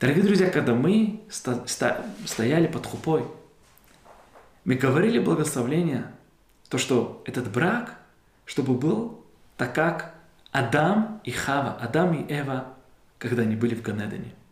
Дорогие 0.00 0.24
друзья, 0.24 0.50
когда 0.50 0.74
мы 0.74 1.20
стояли 1.28 2.66
под 2.66 2.86
хупой, 2.86 3.26
мы 4.64 4.76
говорили 4.76 5.18
благословление, 5.18 6.10
то, 6.70 6.78
что 6.78 7.22
этот 7.26 7.50
брак, 7.50 7.98
чтобы 8.46 8.74
был 8.74 9.22
так, 9.58 9.74
как 9.74 10.14
Адам 10.52 11.20
и 11.24 11.30
Хава, 11.30 11.76
Адам 11.80 12.14
и 12.14 12.32
Эва, 12.32 12.72
когда 13.18 13.42
они 13.42 13.56
были 13.56 13.74
в 13.74 13.82
Ганедане– 13.82 14.34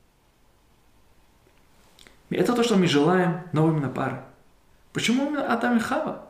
это 2.36 2.54
то, 2.54 2.62
что 2.62 2.76
мы 2.76 2.86
желаем 2.86 3.42
новым 3.52 3.80
на 3.80 3.88
пары. 3.88 4.22
Почему 4.92 5.26
именно 5.26 5.52
Адам 5.52 5.76
и 5.76 5.80
Хава? 5.80 6.28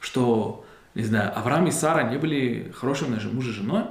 Что, 0.00 0.64
не 0.98 1.04
знаю, 1.04 1.32
Авраам 1.38 1.68
и 1.68 1.70
Сара 1.70 2.10
не 2.10 2.18
были 2.18 2.72
хорошими 2.72 3.20
муж 3.32 3.46
и 3.46 3.52
женой? 3.52 3.84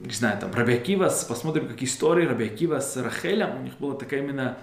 Не 0.00 0.12
знаю, 0.12 0.38
там, 0.38 0.52
Рабиакива, 0.52 1.04
посмотрим, 1.04 1.66
какие 1.66 1.88
истории 1.88 2.26
Рабиакива 2.26 2.80
с 2.80 2.94
Рахелем, 2.98 3.56
у 3.56 3.62
них 3.62 3.78
была 3.78 3.94
такая 3.94 4.20
именно 4.20 4.58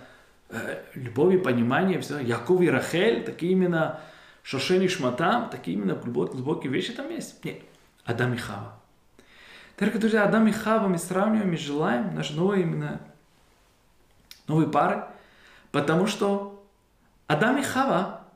э, 0.49 0.84
любовь 0.93 1.34
и 1.34 1.38
понимание, 1.39 1.99
все. 1.99 2.20
Яков 2.20 2.62
и 2.62 2.70
Рахель, 2.70 3.24
такие 3.24 3.53
именно, 3.53 3.99
Шошени 4.43 4.88
Шматам, 4.88 5.49
такие 5.49 5.78
именно 5.78 5.95
глубокие, 5.95 6.36
глубокие 6.36 6.72
вещи 6.72 6.93
там 6.93 7.10
есть. 7.10 7.43
Нет, 7.43 7.62
Адам 8.05 8.36
и 8.36 8.38
Хава. 8.38 8.78
Дорогие 9.80 9.99
друзья, 9.99 10.26
Адам 10.26 10.47
и 10.47 10.51
Хава 10.51 10.88
мы 10.88 10.99
сравниваем 10.99 11.51
и 11.51 11.57
желаем 11.57 12.14
наши 12.14 12.36
новые 12.36 12.62
именно 12.62 13.01
новые 14.47 14.70
пары, 14.70 15.05
потому 15.72 16.05
что 16.05 16.64
Адам 17.26 17.57
и 17.57 17.64
Хава, 17.64 18.28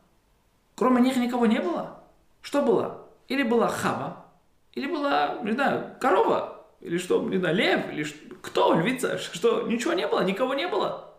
кроме 0.74 1.04
них 1.04 1.18
никого 1.18 1.46
не 1.46 1.60
было. 1.60 2.03
Что 2.44 2.62
было? 2.62 3.08
Или 3.30 3.42
была 3.42 3.70
Хава, 3.70 4.26
или 4.74 4.86
была, 4.86 5.40
не 5.44 5.54
знаю, 5.54 5.96
корова, 6.00 6.68
или 6.82 6.98
что, 6.98 7.24
не 7.24 7.38
знаю, 7.38 7.56
лев, 7.56 7.92
или 7.92 8.04
что, 8.04 8.36
кто, 8.42 8.76
львица, 8.76 9.18
что, 9.34 9.64
ничего 9.64 9.94
не 9.94 10.08
было, 10.08 10.24
никого 10.24 10.54
не 10.54 10.68
было. 10.68 11.16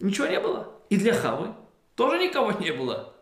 Ничего 0.00 0.26
не 0.26 0.38
было. 0.38 0.68
И 0.90 0.96
для 0.98 1.14
Хавы 1.14 1.54
тоже 1.96 2.18
никого 2.18 2.52
не 2.52 2.70
было. 2.70 3.14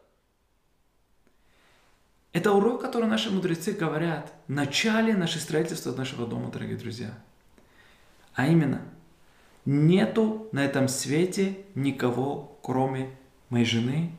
Это 2.32 2.52
урок, 2.52 2.82
который 2.82 3.08
наши 3.08 3.30
мудрецы 3.30 3.72
говорят 3.72 4.34
в 4.48 4.52
начале 4.52 5.14
нашего 5.14 5.40
строительства 5.40 5.92
нашего 5.92 6.26
дома, 6.26 6.50
дорогие 6.50 6.76
друзья. 6.76 7.14
А 8.34 8.48
именно, 8.48 8.82
нету 9.64 10.48
на 10.52 10.64
этом 10.64 10.88
свете 10.88 11.64
никого, 11.74 12.58
кроме 12.60 13.16
моей 13.50 13.64
жены, 13.64 14.12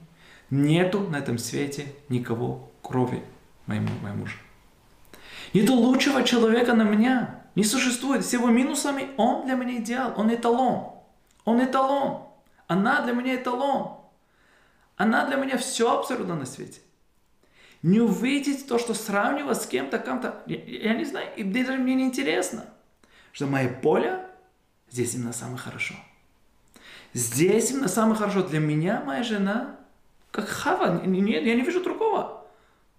нету 0.49 1.01
на 1.01 1.17
этом 1.17 1.37
свете 1.37 1.93
никого, 2.09 2.71
кроме 2.81 3.23
моего, 3.65 3.87
моего 4.01 4.17
мужа. 4.17 4.37
Нету 5.53 5.73
лучшего 5.73 6.23
человека 6.23 6.73
на 6.73 6.83
меня. 6.83 7.43
Не 7.55 7.63
существует. 7.63 8.25
С 8.25 8.33
его 8.33 8.47
минусами 8.47 9.09
он 9.17 9.45
для 9.45 9.55
меня 9.55 9.77
идеал. 9.77 10.13
Он 10.17 10.33
эталон. 10.33 10.93
Он 11.45 11.63
эталон. 11.63 12.27
Она 12.67 13.01
для 13.01 13.13
меня 13.13 13.35
эталон. 13.35 13.97
Она 14.97 15.25
для 15.25 15.37
меня 15.37 15.57
все 15.57 15.97
абсолютно 15.97 16.35
на 16.35 16.45
свете. 16.45 16.81
Не 17.83 18.01
увидеть 18.01 18.67
то, 18.67 18.79
что 18.79 18.93
сравнивать 18.93 19.61
с 19.61 19.67
кем-то, 19.67 19.99
кем-то, 19.99 20.43
я, 20.47 20.57
я 20.57 20.93
не 20.95 21.05
знаю, 21.05 21.29
и 21.35 21.43
даже 21.43 21.73
мне 21.73 21.93
не 21.93 22.05
интересно. 22.05 22.65
Что 23.31 23.45
мое 23.45 23.69
поле 23.69 24.25
здесь 24.89 25.13
именно 25.13 25.31
самое 25.31 25.59
хорошо. 25.59 25.93
Здесь 27.13 27.71
именно 27.71 27.87
самое 27.87 28.15
хорошо. 28.15 28.41
Для 28.41 28.59
меня 28.59 29.03
моя 29.05 29.21
жена, 29.23 29.76
как 30.31 30.47
Хава, 30.47 31.01
нет, 31.05 31.43
я 31.43 31.55
не 31.55 31.61
вижу 31.61 31.83
другого. 31.83 32.45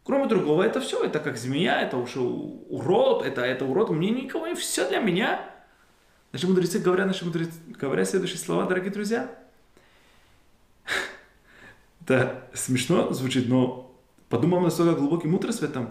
Кроме 0.05 0.27
другого, 0.27 0.63
это 0.63 0.81
все, 0.81 1.05
это 1.05 1.21
как 1.21 1.37
змея, 1.37 1.83
это 1.83 1.99
уж 1.99 2.17
урод, 2.17 3.27
это, 3.27 3.43
это 3.43 3.67
урод, 3.67 3.91
мне 3.91 4.11
никого 4.11 4.47
не 4.47 4.55
все 4.55 4.89
для 4.89 5.01
меня. 5.01 5.45
Наши 6.33 6.47
мудрецы 6.47 6.79
говорят, 6.79 7.07
наши 7.07 7.25
мудрецы 7.25 7.53
говорят 7.69 8.09
следующие 8.09 8.39
слова, 8.39 8.65
дорогие 8.65 8.91
друзья. 8.91 9.31
Это 12.03 12.49
смешно 12.55 13.13
звучит, 13.13 13.49
но 13.49 13.95
подумав 14.29 14.63
настолько 14.63 14.99
глубокий 14.99 15.29
мудрость 15.29 15.61
в 15.61 15.65
этом. 15.65 15.91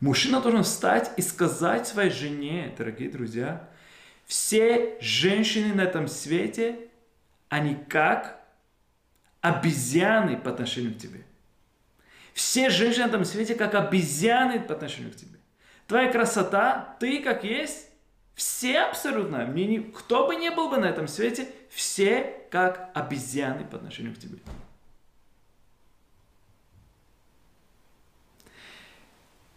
Мужчина 0.00 0.40
должен 0.40 0.62
встать 0.62 1.10
и 1.16 1.22
сказать 1.22 1.86
своей 1.86 2.10
жене, 2.10 2.74
дорогие 2.78 3.10
друзья, 3.10 3.68
все 4.26 4.96
женщины 5.00 5.74
на 5.74 5.82
этом 5.82 6.06
свете, 6.06 6.88
они 7.48 7.76
как 7.88 8.37
обезьяны 9.48 10.36
по 10.36 10.50
отношению 10.50 10.94
к 10.94 10.98
тебе. 10.98 11.24
Все 12.34 12.70
женщины 12.70 13.04
на 13.04 13.08
этом 13.08 13.24
свете 13.24 13.54
как 13.54 13.74
обезьяны 13.74 14.60
по 14.60 14.74
отношению 14.74 15.12
к 15.12 15.16
тебе. 15.16 15.38
Твоя 15.86 16.10
красота, 16.12 16.96
ты 17.00 17.22
как 17.22 17.44
есть, 17.44 17.88
все 18.34 18.80
абсолютно, 18.82 19.46
мне 19.46 19.66
не, 19.66 19.80
кто 19.80 20.26
бы 20.26 20.36
ни 20.36 20.48
был 20.48 20.68
бы 20.68 20.76
на 20.76 20.86
этом 20.86 21.08
свете, 21.08 21.48
все 21.70 22.34
как 22.50 22.90
обезьяны 22.94 23.64
по 23.64 23.76
отношению 23.76 24.14
к 24.14 24.18
тебе. 24.18 24.38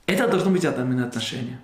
Это 0.08 0.28
должно 0.28 0.52
быть 0.52 0.66
именно 0.66 1.06
отношение. 1.06 1.60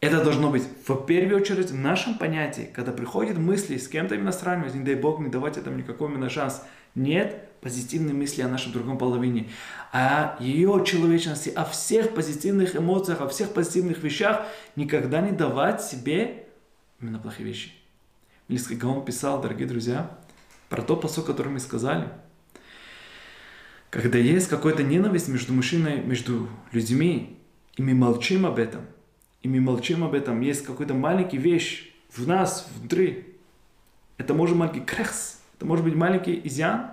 Это 0.00 0.22
должно 0.22 0.50
быть 0.50 0.62
в 0.86 1.06
первую 1.06 1.40
очередь 1.40 1.70
в 1.70 1.74
нашем 1.74 2.18
понятии, 2.18 2.70
когда 2.72 2.92
приходят 2.92 3.36
мысли 3.36 3.76
с 3.76 3.88
кем-то 3.88 4.32
сравнивать, 4.32 4.74
не 4.74 4.84
дай 4.84 4.94
Бог 4.94 5.20
не 5.20 5.28
давать 5.28 5.56
этому 5.56 5.76
никакой 5.76 6.08
именно 6.08 6.28
шанс. 6.28 6.62
Нет, 6.98 7.48
позитивные 7.60 8.12
мысли 8.12 8.42
о 8.42 8.48
нашем 8.48 8.72
другом 8.72 8.98
половине, 8.98 9.48
о 9.92 10.36
ее 10.40 10.82
человечности, 10.84 11.48
о 11.48 11.64
всех 11.64 12.12
позитивных 12.12 12.74
эмоциях, 12.74 13.20
о 13.20 13.28
всех 13.28 13.52
позитивных 13.52 14.02
вещах, 14.02 14.44
никогда 14.74 15.20
не 15.20 15.30
давать 15.30 15.80
себе 15.80 16.46
именно 17.00 17.20
плохие 17.20 17.46
вещи. 17.46 17.70
Мильский 18.48 18.74
Гаон 18.74 19.04
писал, 19.04 19.40
дорогие 19.40 19.68
друзья, 19.68 20.18
про 20.68 20.82
то 20.82 20.96
посыл, 20.96 21.22
который 21.22 21.52
мы 21.52 21.60
сказали. 21.60 22.08
Когда 23.90 24.18
есть 24.18 24.48
какая-то 24.48 24.82
ненависть 24.82 25.28
между 25.28 25.52
мужчиной, 25.52 26.02
между 26.02 26.48
людьми, 26.72 27.38
и 27.76 27.82
мы 27.82 27.94
молчим 27.94 28.44
об 28.44 28.58
этом, 28.58 28.84
и 29.42 29.48
мы 29.48 29.60
молчим 29.60 30.02
об 30.02 30.14
этом, 30.14 30.40
есть 30.40 30.64
какой-то 30.64 30.94
маленький 30.94 31.38
вещь 31.38 31.94
в 32.10 32.26
нас, 32.26 32.68
внутри, 32.74 33.36
это 34.16 34.34
может 34.34 34.56
маленький 34.56 34.80
крехс, 34.80 35.37
это 35.58 35.66
может 35.66 35.84
быть 35.84 35.96
маленький 35.96 36.40
изъян, 36.44 36.92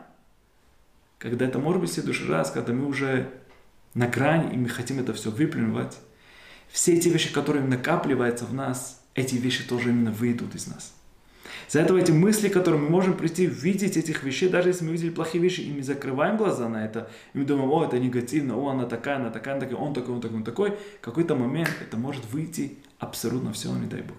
когда 1.20 1.46
это 1.46 1.60
может 1.60 1.82
быть 1.82 1.92
в 1.92 1.94
следующий 1.94 2.28
раз, 2.28 2.50
когда 2.50 2.74
мы 2.74 2.88
уже 2.88 3.30
на 3.94 4.08
грани, 4.08 4.56
и 4.56 4.58
мы 4.58 4.70
хотим 4.70 5.00
это 5.00 5.14
все 5.14 5.30
выплюнуть, 5.30 5.94
все 6.68 6.96
эти 6.96 7.08
вещи, 7.08 7.32
которые 7.32 7.64
накапливаются 7.64 8.46
в 8.46 8.56
нас, 8.56 9.04
эти 9.14 9.36
вещи 9.36 9.68
тоже 9.68 9.92
именно 9.92 10.10
выйдут 10.10 10.56
из 10.56 10.66
нас. 10.66 10.96
За 11.70 11.80
этого 11.80 12.00
эти 12.00 12.12
мысли, 12.12 12.50
которые 12.50 12.82
мы 12.82 12.90
можем 12.90 13.14
прийти, 13.14 13.46
видеть 13.46 13.98
этих 13.98 14.24
вещей, 14.24 14.50
даже 14.50 14.70
если 14.70 14.84
мы 14.84 14.94
видели 14.94 15.12
плохие 15.12 15.44
вещи, 15.44 15.62
и 15.62 15.72
мы 15.72 15.84
закрываем 15.84 16.36
глаза 16.36 16.68
на 16.68 16.86
это, 16.86 17.08
и 17.36 17.38
мы 17.38 17.46
думаем, 17.46 17.70
о, 17.70 17.86
это 17.86 18.00
негативно, 18.00 18.58
о, 18.58 18.70
она 18.70 18.86
такая, 18.86 19.18
она 19.18 19.30
такая, 19.30 19.54
она 19.54 19.62
такая, 19.64 19.78
он 19.78 19.94
такой, 19.94 20.16
он 20.16 20.22
такой, 20.22 20.38
он 20.38 20.44
такой, 20.44 20.78
какой-то 21.02 21.36
момент 21.36 21.70
это 21.82 21.98
может 21.98 22.26
выйти 22.32 22.80
абсолютно 22.98 23.54
все, 23.54 23.72
не 23.76 23.86
дай 23.86 24.02
Бог. 24.02 24.18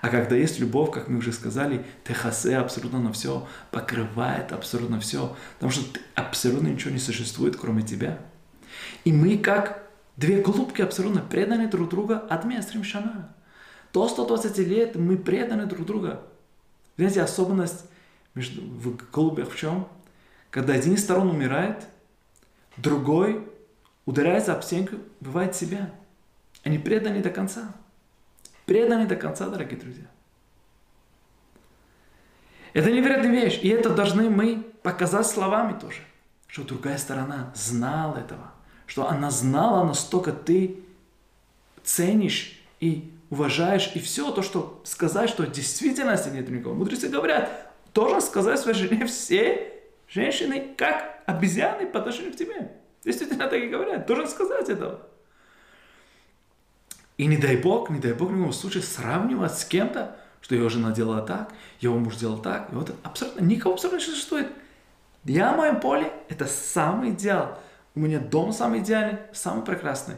А 0.00 0.08
когда 0.08 0.34
есть 0.36 0.58
любовь, 0.58 0.90
как 0.90 1.08
мы 1.08 1.18
уже 1.18 1.32
сказали, 1.32 1.84
техасе 2.04 2.56
абсолютно 2.56 3.00
на 3.00 3.12
все, 3.12 3.46
покрывает 3.70 4.52
абсолютно 4.52 4.98
все, 5.00 5.36
потому 5.54 5.72
что 5.72 6.00
абсолютно 6.14 6.68
ничего 6.68 6.90
не 6.90 6.98
существует, 6.98 7.56
кроме 7.56 7.82
тебя. 7.82 8.18
И 9.04 9.12
мы 9.12 9.38
как 9.38 9.88
две 10.16 10.42
голубки 10.42 10.82
абсолютно 10.82 11.20
преданы 11.20 11.68
друг 11.68 11.88
друга 11.88 12.18
от 12.18 12.44
местрим 12.44 12.84
шана. 12.84 13.34
До 13.92 14.08
120 14.08 14.58
лет 14.58 14.96
мы 14.96 15.16
преданы 15.16 15.66
друг 15.66 15.86
друга. 15.86 16.22
Знаете, 16.96 17.22
особенность 17.22 17.84
между, 18.34 18.62
в 18.62 18.96
голубях 19.10 19.50
в 19.50 19.56
чем? 19.56 19.86
Когда 20.50 20.74
один 20.74 20.94
из 20.94 21.02
сторон 21.02 21.30
умирает, 21.30 21.86
другой 22.76 23.46
ударяется 24.04 24.54
об 24.54 24.62
стенку, 24.62 24.96
бывает 25.20 25.54
себя. 25.54 25.90
Они 26.64 26.78
преданы 26.78 27.22
до 27.22 27.30
конца. 27.30 27.74
Преданы 28.72 29.06
до 29.06 29.16
конца, 29.16 29.50
дорогие 29.50 29.78
друзья. 29.78 30.06
Это 32.72 32.90
невероятная 32.90 33.30
вещь. 33.30 33.58
И 33.60 33.68
это 33.68 33.90
должны 33.90 34.30
мы 34.30 34.62
показать 34.82 35.26
словами 35.26 35.78
тоже. 35.78 35.98
Что 36.46 36.62
другая 36.62 36.96
сторона 36.96 37.52
знала 37.54 38.16
этого. 38.16 38.50
Что 38.86 39.10
она 39.10 39.30
знала, 39.30 39.84
настолько 39.84 40.32
ты 40.32 40.82
ценишь 41.84 42.62
и 42.80 43.12
уважаешь. 43.28 43.92
И 43.94 43.98
все 43.98 44.30
то, 44.30 44.40
что 44.40 44.80
сказать, 44.84 45.28
что 45.28 45.42
в 45.42 45.50
действительности 45.50 46.30
нет 46.30 46.48
никого. 46.48 46.74
Мудрецы 46.74 47.10
говорят, 47.10 47.70
должен 47.92 48.22
сказать 48.22 48.58
своей 48.58 48.78
жене 48.78 49.04
все 49.04 49.82
женщины, 50.08 50.72
как 50.78 51.22
обезьяны 51.26 51.86
по 51.86 51.98
отношению 51.98 52.32
к 52.32 52.36
тебе. 52.36 52.72
Действительно 53.04 53.48
так 53.48 53.62
и 53.62 53.68
говорят. 53.68 54.06
Должен 54.06 54.28
сказать 54.28 54.70
этого. 54.70 55.11
И 57.18 57.26
не 57.26 57.36
дай 57.36 57.56
Бог, 57.56 57.90
не 57.90 57.98
дай 57.98 58.12
Бог 58.12 58.30
в 58.30 58.34
любом 58.34 58.52
случае 58.52 58.82
сравнивать 58.82 59.58
с 59.58 59.64
кем-то, 59.64 60.16
что 60.40 60.54
его 60.54 60.68
жена 60.68 60.90
делала 60.90 61.22
так, 61.22 61.52
его 61.80 61.98
муж 61.98 62.16
делал 62.16 62.38
так, 62.38 62.72
и 62.72 62.74
вот 62.74 62.94
абсолютно 63.02 63.44
никого 63.44 63.74
абсолютно 63.74 63.98
не 63.98 64.04
существует. 64.04 64.48
Я 65.24 65.52
в 65.52 65.56
моем 65.56 65.78
поле– 65.80 66.12
это 66.28 66.46
самый 66.46 67.10
идеал. 67.10 67.58
У 67.94 68.00
меня 68.00 68.18
дом 68.18 68.52
самый 68.52 68.80
идеальный, 68.80 69.18
самый 69.32 69.64
прекрасный. 69.64 70.16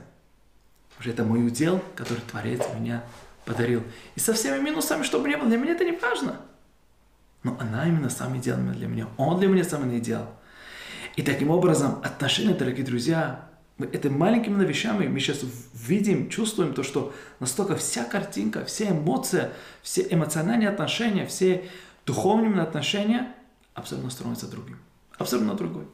Потому 0.91 1.03
что 1.03 1.11
это 1.11 1.25
мой 1.25 1.47
удел, 1.47 1.83
который 1.95 2.21
Творец 2.21 2.63
меня 2.79 3.05
подарил. 3.45 3.83
И 4.15 4.21
со 4.21 4.33
всеми 4.33 4.63
минусами, 4.63 5.03
что 5.03 5.21
бы 5.21 5.29
ни 5.29 5.35
было, 5.35 5.49
для 5.49 5.59
меня 5.59 5.73
это 5.73 5.85
не 5.85 5.93
важно. 5.93 6.37
Но 7.43 7.59
она 7.61 7.87
именно 7.87 8.09
самый 8.09 8.39
идеальный 8.39 8.73
для 8.73 8.87
меня. 8.87 9.09
Он 9.19 9.39
для 9.39 9.49
меня 9.49 9.65
самый 9.65 9.99
идеал. 9.99 10.27
И 11.17 11.23
таким 11.23 11.51
образом 11.51 12.01
отношения, 12.03 12.55
дорогие 12.55 12.87
друзья, 12.87 13.49
это 13.79 14.09
маленькими 14.09 14.65
вещами 14.65 15.09
мы 15.09 15.19
сейчас 15.19 15.41
видим, 15.75 16.29
чувствуем 16.29 16.75
то, 16.75 16.83
что 16.83 17.13
настолько 17.41 17.77
вся 17.77 18.05
картинка, 18.05 18.65
вся 18.65 18.91
эмоция, 18.91 19.53
все 19.83 20.07
эмоциональные 20.09 20.69
отношения, 20.69 21.27
все 21.27 21.69
духовные 22.07 22.63
отношения 22.63 23.35
абсолютно 23.75 24.11
становятся 24.11 24.49
другим. 24.49 24.79
Абсолютно 25.19 25.55
другой. 25.55 25.87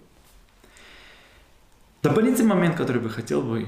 Дополнительный 2.03 2.49
момент, 2.49 2.77
который 2.77 3.01
бы 3.01 3.11
хотел 3.11 3.43
бы 3.43 3.67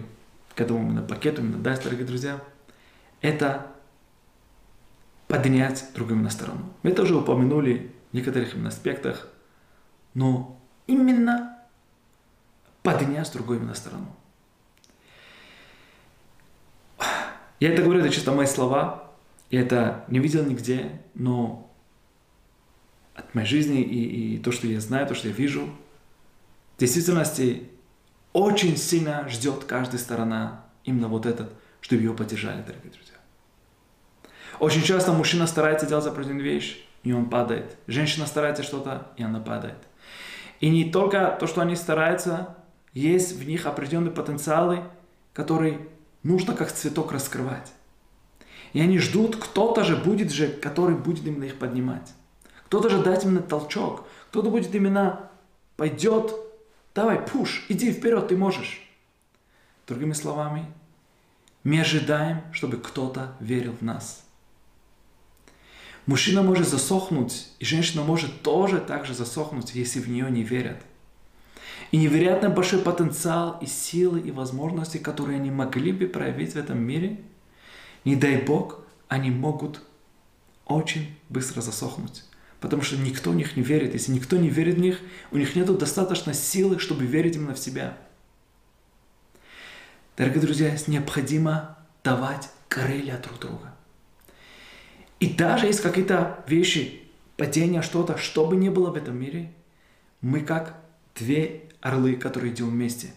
к 0.55 0.61
этому 0.61 0.81
именно 0.81 1.03
пакету 1.03 1.43
именно 1.43 1.59
дать, 1.59 1.83
дорогие 1.83 2.07
друзья, 2.07 2.43
это 3.21 3.67
поднять 5.27 5.87
другую 5.95 6.21
на 6.21 6.31
сторону. 6.31 6.73
Мы 6.83 6.91
это 6.91 7.03
уже 7.03 7.17
упомянули 7.17 7.93
в 8.11 8.15
некоторых 8.15 8.55
именно 8.55 8.69
аспектах, 8.69 9.29
но 10.13 10.61
именно 10.87 11.52
поднять 12.83 13.33
другую 13.33 13.59
именно 13.59 13.75
сторону. 13.75 14.15
Я 17.61 17.73
это 17.73 17.83
говорю, 17.83 18.01
это 18.01 18.11
чисто 18.11 18.33
мои 18.33 18.47
слова. 18.47 19.11
Я 19.51 19.61
это 19.61 20.05
не 20.09 20.19
видел 20.19 20.45
нигде, 20.45 21.01
но 21.15 21.71
от 23.15 23.35
моей 23.35 23.47
жизни 23.47 23.83
и, 23.83 24.35
и 24.35 24.39
то, 24.39 24.51
что 24.51 24.67
я 24.67 24.81
знаю, 24.81 25.07
то, 25.07 25.15
что 25.15 25.29
я 25.29 25.35
вижу, 25.35 25.69
в 26.77 26.81
действительности 26.81 27.69
очень 28.33 28.77
сильно 28.77 29.29
ждет 29.29 29.65
каждая 29.65 30.01
сторона 30.01 30.65
именно 30.85 31.09
вот 31.09 31.27
этот, 31.27 31.53
чтобы 31.81 32.03
ее 32.03 32.15
поддержали, 32.15 32.63
дорогие 32.63 32.91
друзья. 32.91 33.15
Очень 34.59 34.83
часто 34.83 35.13
мужчина 35.13 35.47
старается 35.47 35.87
делать 35.87 36.07
определенную 36.07 36.45
вещь, 36.45 36.85
и 37.03 37.13
он 37.13 37.29
падает. 37.29 37.77
Женщина 37.87 38.27
старается 38.27 38.63
что-то, 38.63 39.09
и 39.17 39.23
она 39.23 39.41
падает. 39.41 39.79
И 40.61 40.71
не 40.71 40.91
только 40.91 41.37
то, 41.39 41.47
что 41.47 41.61
они 41.61 41.77
стараются, 41.77 42.57
есть 42.93 43.33
в 43.33 43.47
них 43.47 43.67
определенные 43.67 44.13
потенциалы, 44.13 44.85
которые 45.33 45.89
нужно 46.23 46.55
как 46.55 46.73
цветок 46.73 47.13
раскрывать. 47.13 47.73
И 48.73 48.81
они 48.81 48.99
ждут, 48.99 49.37
кто-то 49.37 49.85
же 49.85 49.97
будет 49.97 50.31
же, 50.31 50.49
который 50.49 50.97
будет 50.97 51.27
именно 51.27 51.45
их 51.45 51.59
поднимать. 51.59 52.13
Кто-то 52.67 52.89
же 52.89 53.03
дать 53.03 53.25
именно 53.25 53.43
толчок. 53.43 54.07
Кто-то 54.31 54.51
будет 54.51 54.75
именно 54.75 55.31
пойдет, 55.77 56.35
давай, 56.95 57.21
пуш, 57.21 57.67
иди 57.69 57.93
вперед, 57.93 58.29
ты 58.29 58.37
можешь. 58.37 58.81
Другими 59.87 60.13
словами, 60.13 60.67
мы 61.65 61.81
ожидаем, 61.81 62.43
чтобы 62.53 62.79
кто-то 62.79 63.37
верил 63.41 63.73
в 63.73 63.83
нас. 63.83 64.25
Мужчина 66.07 66.43
может 66.43 66.67
засохнуть, 66.67 67.49
и 67.59 67.65
женщина 67.65 68.03
может 68.03 68.43
тоже 68.43 68.81
так 68.81 69.07
же 69.07 69.15
засохнуть, 69.15 69.75
если 69.75 70.01
в 70.01 70.09
нее 70.09 70.31
не 70.31 70.43
верят. 70.43 70.79
И 71.93 71.99
невероятно 71.99 72.51
большой 72.51 72.81
потенциал 72.81 73.59
и 73.61 73.67
силы 73.67 74.19
и 74.21 74.33
возможности, 74.33 74.99
которые 74.99 75.37
они 75.37 75.51
могли 75.51 75.93
бы 75.93 76.07
проявить 76.07 76.55
в 76.55 76.57
этом 76.57 76.79
мире, 76.79 77.21
не 78.05 78.17
дай 78.17 78.39
Бог, 78.39 78.81
они 79.09 79.31
могут 79.31 79.81
очень 80.67 81.17
быстро 81.29 81.61
засохнуть 81.61 82.25
потому 82.63 82.83
что 82.83 82.97
никто 82.97 83.33
в 83.33 83.35
них 83.35 83.57
не 83.57 83.63
верит. 83.63 83.93
Если 83.93 84.13
никто 84.13 84.37
не 84.37 84.49
верит 84.49 84.77
в 84.77 84.79
них, 84.79 85.01
у 85.33 85.37
них 85.37 85.57
нет 85.57 85.67
достаточно 85.77 86.33
силы, 86.33 86.79
чтобы 86.79 87.05
верить 87.05 87.35
именно 87.35 87.55
в 87.55 87.59
себя. 87.59 87.99
Дорогие 90.17 90.41
друзья, 90.41 90.77
необходимо 90.87 91.77
давать 92.05 92.51
крылья 92.69 93.19
друг 93.19 93.41
друга. 93.41 93.75
И 95.19 95.29
даже 95.29 95.67
есть 95.67 95.81
какие-то 95.81 96.45
вещи, 96.47 97.03
падения, 97.37 97.83
что-то, 97.83 98.17
что 98.17 98.47
бы 98.47 98.55
ни 98.55 98.69
было 98.69 98.91
в 98.91 98.97
этом 98.97 99.17
мире, 99.17 99.53
мы 100.21 100.41
как 100.41 100.77
две 101.17 101.65
орлы, 101.83 102.15
которые 102.15 102.55
идем 102.55 102.71
вместе. 102.71 103.09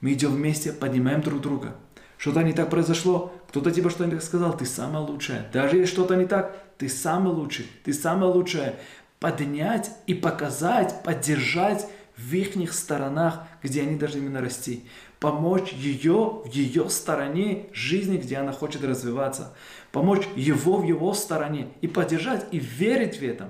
Мы 0.00 0.12
идем 0.12 0.32
вместе, 0.32 0.72
поднимаем 0.72 1.22
друг 1.22 1.40
друга. 1.40 1.74
Что-то 2.18 2.42
не 2.42 2.52
так 2.52 2.70
произошло, 2.70 3.32
кто-то 3.48 3.70
тебе 3.70 3.90
так 3.90 4.22
сказал, 4.22 4.56
ты 4.56 4.64
самая 4.64 5.02
лучшая. 5.02 5.50
Даже 5.52 5.76
если 5.76 5.92
что-то 5.92 6.14
не 6.14 6.26
так, 6.26 6.56
ты 6.78 6.88
самый 6.88 7.32
лучший, 7.32 7.66
ты 7.84 7.92
самая 7.92 8.30
лучшая. 8.30 8.76
Поднять 9.18 9.90
и 10.06 10.14
показать, 10.14 11.02
поддержать 11.02 11.86
в 12.16 12.34
их 12.34 12.72
сторонах, 12.72 13.42
где 13.62 13.82
они 13.82 13.96
должны 13.96 14.18
именно 14.18 14.40
расти. 14.40 14.84
Помочь 15.20 15.72
ее 15.72 16.42
в 16.44 16.50
ее 16.52 16.90
стороне 16.90 17.66
жизни, 17.72 18.18
где 18.18 18.36
она 18.36 18.52
хочет 18.52 18.84
развиваться. 18.84 19.54
Помочь 19.90 20.28
его 20.36 20.76
в 20.76 20.84
его 20.84 21.14
стороне 21.14 21.68
и 21.80 21.88
поддержать 21.88 22.46
и 22.52 22.58
верить 22.58 23.18
в 23.18 23.22
этом. 23.22 23.48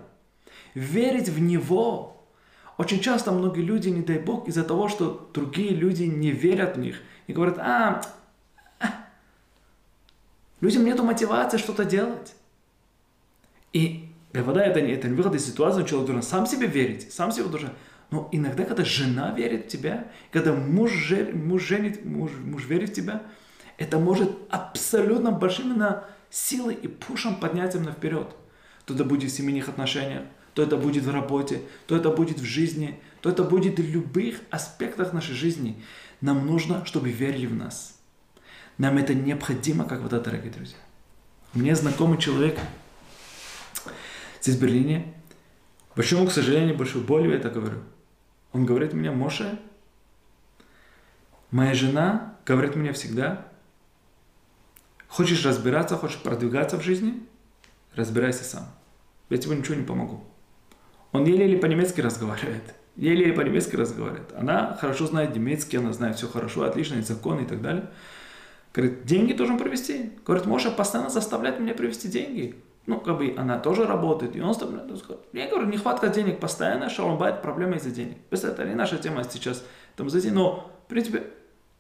Верить 0.74 1.28
в 1.28 1.40
него. 1.40 2.15
Очень 2.78 3.00
часто 3.00 3.32
многие 3.32 3.62
люди, 3.62 3.88
не 3.88 4.02
дай 4.02 4.18
Бог, 4.18 4.48
из-за 4.48 4.62
того, 4.62 4.88
что 4.88 5.30
другие 5.32 5.70
люди 5.70 6.02
не 6.02 6.30
верят 6.30 6.76
в 6.76 6.80
них 6.80 7.00
и 7.26 7.32
говорят, 7.32 7.58
а, 7.58 8.02
а. 8.80 8.86
людям 10.60 10.84
нету 10.84 11.02
мотивации 11.02 11.56
что-то 11.56 11.84
делать. 11.84 12.34
И 13.72 14.10
вода 14.34 14.64
это, 14.64 14.80
это 14.80 15.08
не 15.08 15.14
выход 15.14 15.34
из 15.34 15.46
ситуации, 15.46 15.84
человек 15.84 16.06
должен 16.06 16.22
сам 16.22 16.46
себе 16.46 16.66
верить, 16.66 17.12
сам 17.12 17.32
себе 17.32 17.46
должен. 17.46 17.70
Но 18.10 18.28
иногда, 18.30 18.64
когда 18.64 18.84
жена 18.84 19.32
верит 19.32 19.66
в 19.66 19.68
тебя, 19.68 20.08
когда 20.30 20.52
муж, 20.52 21.12
муж, 21.32 21.62
женит, 21.62 22.04
муж, 22.04 22.30
муж 22.44 22.66
верит 22.66 22.90
в 22.90 22.92
тебя, 22.92 23.22
это 23.78 23.98
может 23.98 24.30
абсолютно 24.50 25.32
большим 25.32 25.72
именно 25.72 26.04
силой 26.30 26.74
и 26.74 26.88
пушем 26.88 27.36
поднять 27.36 27.74
именно 27.74 27.92
вперед. 27.92 28.28
То 28.84 28.94
это 28.94 29.04
будет 29.04 29.30
в 29.30 29.34
семейных 29.34 29.68
отношениях, 29.68 30.22
то 30.56 30.62
это 30.62 30.78
будет 30.78 31.04
в 31.04 31.10
работе, 31.10 31.60
то 31.86 31.94
это 31.94 32.08
будет 32.08 32.40
в 32.40 32.44
жизни, 32.44 32.98
то 33.20 33.28
это 33.28 33.44
будет 33.44 33.78
в 33.78 33.86
любых 33.86 34.40
аспектах 34.50 35.12
нашей 35.12 35.34
жизни. 35.34 35.84
Нам 36.22 36.46
нужно, 36.46 36.82
чтобы 36.86 37.10
верили 37.10 37.44
в 37.44 37.54
нас. 37.54 38.00
Нам 38.78 38.96
это 38.96 39.12
необходимо, 39.12 39.84
как 39.84 40.00
вода, 40.00 40.18
дорогие 40.18 40.50
друзья. 40.50 40.78
Меня 41.52 41.74
знакомый 41.74 42.16
человек, 42.16 42.58
здесь 44.40 44.56
в 44.56 44.62
Берлине. 44.62 45.12
Почему, 45.94 46.26
к 46.26 46.32
сожалению, 46.32 46.74
большой 46.74 47.02
болью 47.02 47.32
я 47.32 47.36
это 47.36 47.50
говорю? 47.50 47.82
Он 48.52 48.64
говорит 48.64 48.94
мне, 48.94 49.10
Моше, 49.10 49.58
моя 51.50 51.74
жена 51.74 52.38
говорит 52.46 52.76
мне 52.76 52.94
всегда, 52.94 53.46
хочешь 55.06 55.44
разбираться, 55.44 55.98
хочешь 55.98 56.22
продвигаться 56.22 56.78
в 56.78 56.82
жизни, 56.82 57.22
разбирайся 57.94 58.44
сам. 58.44 58.64
Я 59.28 59.36
тебе 59.36 59.54
ничего 59.54 59.74
не 59.74 59.84
помогу. 59.84 60.24
Он 61.12 61.24
еле-еле 61.24 61.58
по-немецки 61.58 62.00
разговаривает. 62.00 62.74
Еле-еле 62.96 63.32
по-немецки 63.32 63.76
разговаривает. 63.76 64.32
Она 64.36 64.76
хорошо 64.80 65.06
знает 65.06 65.34
немецкий, 65.34 65.76
она 65.76 65.92
знает 65.92 66.16
все 66.16 66.26
хорошо, 66.28 66.64
отлично, 66.64 67.00
законы 67.02 67.42
и 67.42 67.46
так 67.46 67.60
далее. 67.62 67.90
Говорит, 68.74 69.04
деньги 69.04 69.32
должен 69.32 69.58
привести. 69.58 70.12
Говорит, 70.24 70.46
Моша 70.46 70.70
постоянно 70.70 71.10
заставляет 71.10 71.60
меня 71.60 71.74
привести 71.74 72.08
деньги 72.08 72.56
ну, 72.86 73.00
как 73.00 73.18
бы 73.18 73.34
она 73.36 73.58
тоже 73.58 73.84
работает, 73.84 74.36
и 74.36 74.40
он 74.40 74.52
вставляет. 74.52 74.90
Я 75.32 75.48
говорю, 75.48 75.66
нехватка 75.66 76.08
денег 76.08 76.38
постоянно, 76.38 76.88
шаломбайт, 76.88 77.42
проблема 77.42 77.76
из-за 77.76 77.90
денег. 77.90 78.16
Это 78.30 78.64
не 78.64 78.74
наша 78.74 78.96
тема 78.96 79.24
сейчас, 79.24 79.64
там 79.96 80.08
за 80.08 80.30
но, 80.30 80.70
в 80.86 80.88
принципе, 80.88 81.24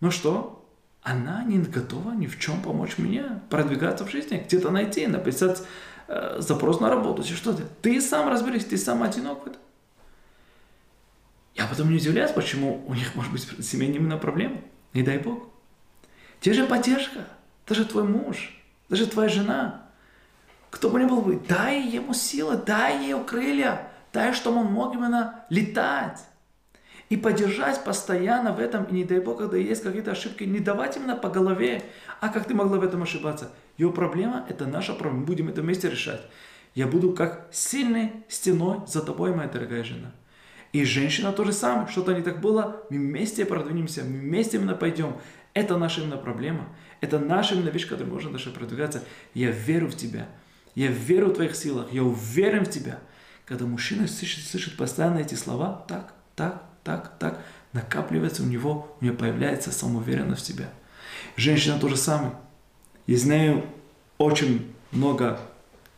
ну 0.00 0.10
что, 0.10 0.64
она 1.02 1.44
не 1.44 1.58
готова 1.58 2.12
ни 2.12 2.26
в 2.26 2.38
чем 2.38 2.60
помочь 2.60 2.98
мне 2.98 3.40
продвигаться 3.50 4.04
в 4.04 4.10
жизни, 4.10 4.42
где-то 4.44 4.70
найти, 4.70 5.06
написать 5.06 5.62
э, 6.08 6.36
запрос 6.40 6.80
на 6.80 6.90
работу, 6.90 7.22
что 7.24 7.52
ты. 7.52 7.64
Ты 7.82 8.00
сам 8.00 8.28
разберись, 8.28 8.64
ты 8.64 8.76
сам 8.76 9.02
одинок 9.02 9.46
в. 9.46 9.52
Я 11.54 11.66
потом 11.66 11.90
не 11.90 11.96
удивляюсь, 11.96 12.32
почему 12.32 12.84
у 12.86 12.94
них 12.94 13.14
может 13.14 13.32
быть 13.32 13.42
семейная 13.64 13.96
именно 13.98 14.18
проблема. 14.18 14.60
Не 14.92 15.02
дай 15.02 15.18
Бог. 15.18 15.48
Те 16.40 16.52
же 16.52 16.66
поддержка, 16.66 17.26
даже 17.66 17.84
твой 17.84 18.04
муж, 18.04 18.62
даже 18.88 19.06
твоя 19.06 19.28
жена– 19.28 19.82
кто 20.76 20.90
бы 20.90 21.00
ни 21.00 21.06
был 21.06 21.22
бы, 21.22 21.40
дай 21.48 21.80
ему 21.80 22.12
силы, 22.12 22.56
дай 22.56 23.02
ей 23.02 23.18
крылья, 23.24 23.88
дай, 24.12 24.34
чтобы 24.34 24.58
он 24.58 24.66
мог 24.66 24.94
именно 24.94 25.46
летать. 25.48 26.22
И 27.08 27.16
поддержать 27.16 27.82
постоянно 27.82 28.52
в 28.52 28.60
этом, 28.60 28.84
и 28.84 28.92
не 28.92 29.04
дай 29.04 29.20
Бог, 29.20 29.38
когда 29.38 29.56
есть 29.56 29.82
какие-то 29.82 30.10
ошибки, 30.10 30.44
не 30.44 30.58
давать 30.58 30.98
именно 30.98 31.16
по 31.16 31.30
голове, 31.30 31.82
а 32.20 32.28
как 32.28 32.46
ты 32.46 32.54
могла 32.54 32.78
в 32.78 32.84
этом 32.84 33.04
ошибаться. 33.04 33.52
Его 33.78 33.92
проблема– 33.92 34.46
это 34.48 34.66
наша 34.66 34.94
проблема, 34.94 35.20
мы 35.20 35.26
будем 35.26 35.48
это 35.48 35.62
вместе 35.62 35.90
решать. 35.90 36.22
Я 36.74 36.86
буду 36.86 37.12
как 37.12 37.48
сильной 37.52 38.12
стеной 38.28 38.80
за 38.86 39.02
тобой, 39.02 39.34
моя 39.34 39.48
дорогая 39.48 39.84
жена. 39.84 40.12
И 40.72 40.84
женщина 40.84 41.32
то 41.32 41.44
же 41.44 41.52
самое, 41.52 41.88
что-то 41.88 42.12
не 42.12 42.22
так 42.22 42.40
было, 42.40 42.82
мы 42.90 42.98
вместе 42.98 43.44
продвинемся, 43.44 44.04
мы 44.04 44.18
вместе 44.18 44.58
именно 44.58 44.74
пойдем. 44.74 45.16
Это 45.54 45.78
наша 45.78 46.02
именно 46.02 46.18
проблема, 46.18 46.68
это 47.00 47.18
наша 47.18 47.54
именно 47.54 47.70
вещь, 47.70 47.88
которая 47.88 48.12
может 48.12 48.32
даже 48.32 48.50
продвигаться. 48.50 49.02
Я 49.32 49.50
верю 49.50 49.88
в 49.88 49.96
тебя. 49.96 50.28
Я 50.74 50.88
верю 50.88 51.28
в 51.28 51.34
твоих 51.34 51.56
силах, 51.56 51.92
я 51.92 52.02
уверен 52.02 52.66
в 52.66 52.70
тебя. 52.70 52.98
Когда 53.46 53.64
мужчина 53.64 54.06
слышит, 54.06 54.44
слышит 54.44 54.76
постоянно 54.76 55.20
эти 55.20 55.34
слова, 55.34 55.84
так, 55.88 56.12
так, 56.34 56.62
так, 56.84 57.18
так, 57.18 57.40
накапливается 57.72 58.42
у 58.42 58.46
него, 58.46 58.94
у 59.00 59.04
него 59.04 59.16
появляется 59.16 59.72
самоуверенность 59.72 60.42
в 60.42 60.46
себя. 60.46 60.68
Женщина 61.36 61.78
то 61.78 61.88
же 61.88 61.96
самое. 61.96 62.34
Я 63.06 63.18
знаю 63.18 63.64
очень 64.18 64.74
много, 64.92 65.40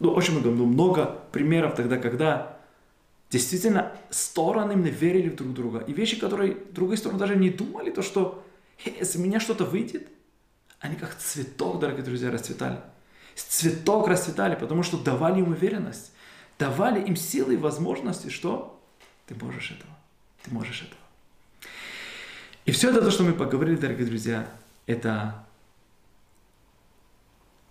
ну 0.00 0.10
очень 0.10 0.34
много, 0.34 0.50
но 0.50 0.66
много 0.66 1.20
примеров 1.32 1.74
тогда, 1.74 1.96
когда 1.96 2.58
действительно 3.30 3.92
стороны 4.10 4.76
мне 4.76 4.90
верили 4.90 5.28
в 5.28 5.36
друг 5.36 5.54
друга. 5.54 5.78
И 5.80 5.92
вещи, 5.92 6.18
которые 6.18 6.56
другой 6.72 6.96
стороны 6.96 7.18
даже 7.18 7.36
не 7.36 7.50
думали, 7.50 7.90
то 7.90 8.02
что 8.02 8.44
если 8.84 9.18
меня 9.18 9.40
что-то 9.40 9.64
выйдет, 9.64 10.08
они 10.80 10.96
как 10.96 11.16
цветок, 11.16 11.80
дорогие 11.80 12.04
друзья, 12.04 12.30
расцветали 12.30 12.78
цветок 13.46 14.08
расцветали, 14.08 14.54
потому 14.54 14.82
что 14.82 14.98
давали 14.98 15.40
им 15.40 15.48
уверенность, 15.48 16.12
давали 16.58 17.00
им 17.00 17.16
силы 17.16 17.54
и 17.54 17.56
возможности, 17.56 18.28
что 18.28 18.80
ты 19.26 19.34
можешь 19.34 19.70
этого, 19.70 19.90
ты 20.42 20.52
можешь 20.52 20.82
этого. 20.82 21.00
И 22.64 22.72
все 22.72 22.90
это, 22.90 23.00
то, 23.00 23.10
что 23.10 23.22
мы 23.22 23.32
поговорили, 23.32 23.76
дорогие 23.76 24.06
друзья, 24.06 24.48
это, 24.86 25.46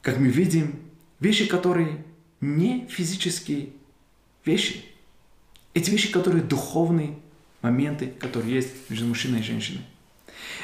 как 0.08 0.20
мы 0.20 0.28
видим, 0.30 0.80
вещи, 1.20 1.47
которые 1.47 2.05
не 2.39 2.88
физические 2.88 3.72
вещи. 4.45 4.86
Эти 5.74 5.89
вещи, 5.89 6.10
которые 6.14 6.41
духовные 6.45 7.20
моменты, 7.62 8.08
которые 8.18 8.55
есть 8.55 8.89
между 8.89 9.05
мужчиной 9.05 9.41
и 9.41 9.43
женщиной. 9.43 9.82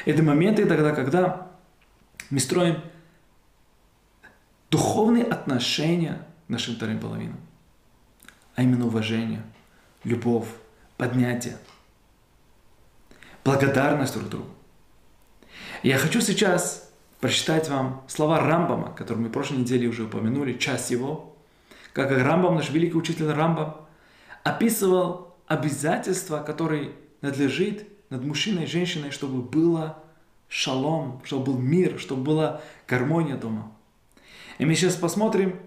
Это 0.06 0.22
моменты 0.22 0.64
тогда, 0.64 0.92
когда 0.92 1.50
мы 2.30 2.40
строим 2.40 2.80
духовные 4.70 5.24
отношения 5.24 6.26
нашим 6.48 6.76
вторым 6.76 6.98
половинам. 6.98 7.38
А 8.54 8.62
именно 8.62 8.86
уважение, 8.86 9.42
любовь, 10.04 10.48
поднятие, 10.96 11.58
благодарность 13.44 14.14
друг 14.14 14.30
другу. 14.30 14.48
Я 15.82 15.98
хочу 15.98 16.22
сейчас 16.22 16.90
прочитать 17.24 17.70
вам 17.70 18.04
слова 18.06 18.38
Рамбама, 18.38 18.94
которые 18.94 19.22
мы 19.22 19.28
в 19.30 19.32
прошлой 19.32 19.56
неделе 19.56 19.88
уже 19.88 20.04
упомянули, 20.04 20.58
часть 20.58 20.90
его, 20.90 21.34
как 21.94 22.10
Рамбам, 22.10 22.56
наш 22.56 22.68
великий 22.68 22.98
учитель 22.98 23.30
Рамбам, 23.30 23.76
описывал 24.42 25.34
обязательства, 25.46 26.42
которые 26.42 26.90
надлежит 27.22 27.88
над 28.10 28.22
мужчиной 28.26 28.64
и 28.64 28.66
женщиной, 28.66 29.10
чтобы 29.10 29.40
было 29.40 30.04
шалом, 30.48 31.22
чтобы 31.24 31.52
был 31.52 31.58
мир, 31.58 31.98
чтобы 31.98 32.24
была 32.24 32.60
гармония 32.86 33.38
дома. 33.38 33.72
И 34.58 34.66
мы 34.66 34.74
сейчас 34.74 34.94
посмотрим, 34.94 35.58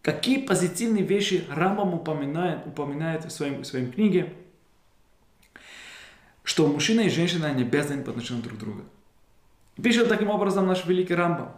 какие 0.00 0.38
позитивные 0.38 1.04
вещи 1.04 1.44
Рамбам 1.50 1.92
упоминает, 1.92 2.66
упоминает 2.66 3.26
в, 3.26 3.30
своем, 3.30 3.60
в 3.60 3.66
своей 3.66 3.92
книге, 3.92 4.32
что 6.44 6.66
мужчина 6.66 7.02
и 7.02 7.10
женщина 7.10 7.52
не 7.52 7.60
обязаны 7.60 8.02
по 8.02 8.10
отношению 8.12 8.42
друг 8.42 8.56
к 8.56 8.60
другу. 8.62 8.84
Пишет 9.80 10.08
таким 10.08 10.30
образом 10.30 10.66
наш 10.66 10.84
великий 10.84 11.14
Рамбам. 11.14 11.52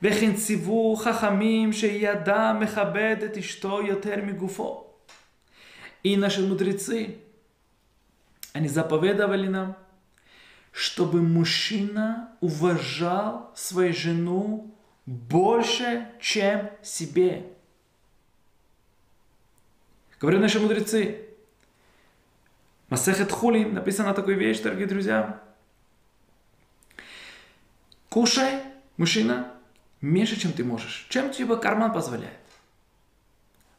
Вехенциву 0.00 0.94
хахамим 0.96 1.72
шеяда 1.72 2.56
мехабедет 2.58 3.36
и 3.36 3.42
что 3.42 3.80
йотер 3.80 4.22
мигуфо. 4.22 4.96
И 6.02 6.16
наши 6.16 6.40
мудрецы, 6.42 7.18
они 8.52 8.68
заповедовали 8.68 9.46
нам, 9.46 9.76
чтобы 10.72 11.22
мужчина 11.22 12.30
уважал 12.40 13.52
свою 13.54 13.92
жену 13.92 14.74
больше, 15.06 16.08
чем 16.20 16.70
себе. 16.82 17.46
Говорят 20.18 20.40
наши 20.40 20.58
мудрецы, 20.58 21.28
Масехет 22.88 23.32
Хулин 23.32 23.74
написано 23.74 24.12
такую 24.12 24.36
вещь, 24.36 24.60
дорогие 24.60 24.86
друзья, 24.86 25.42
Кушай, 28.12 28.60
мужчина, 28.98 29.50
меньше, 30.02 30.38
чем 30.38 30.52
ты 30.52 30.64
можешь. 30.64 31.06
Чем 31.08 31.30
тебе 31.30 31.56
карман 31.56 31.94
позволяет. 31.94 32.36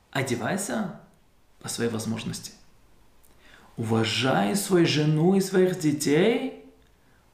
Одевайся 0.09 0.99
по 1.61 1.69
своей 1.69 1.91
возможности. 1.91 2.51
Уважай 3.77 4.55
свою 4.55 4.87
жену 4.87 5.35
и 5.35 5.39
своих 5.39 5.77
детей 5.77 6.65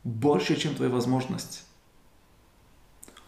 больше, 0.04 0.58
чем 0.58 0.76
твои 0.76 0.90
возможности. 0.90 1.62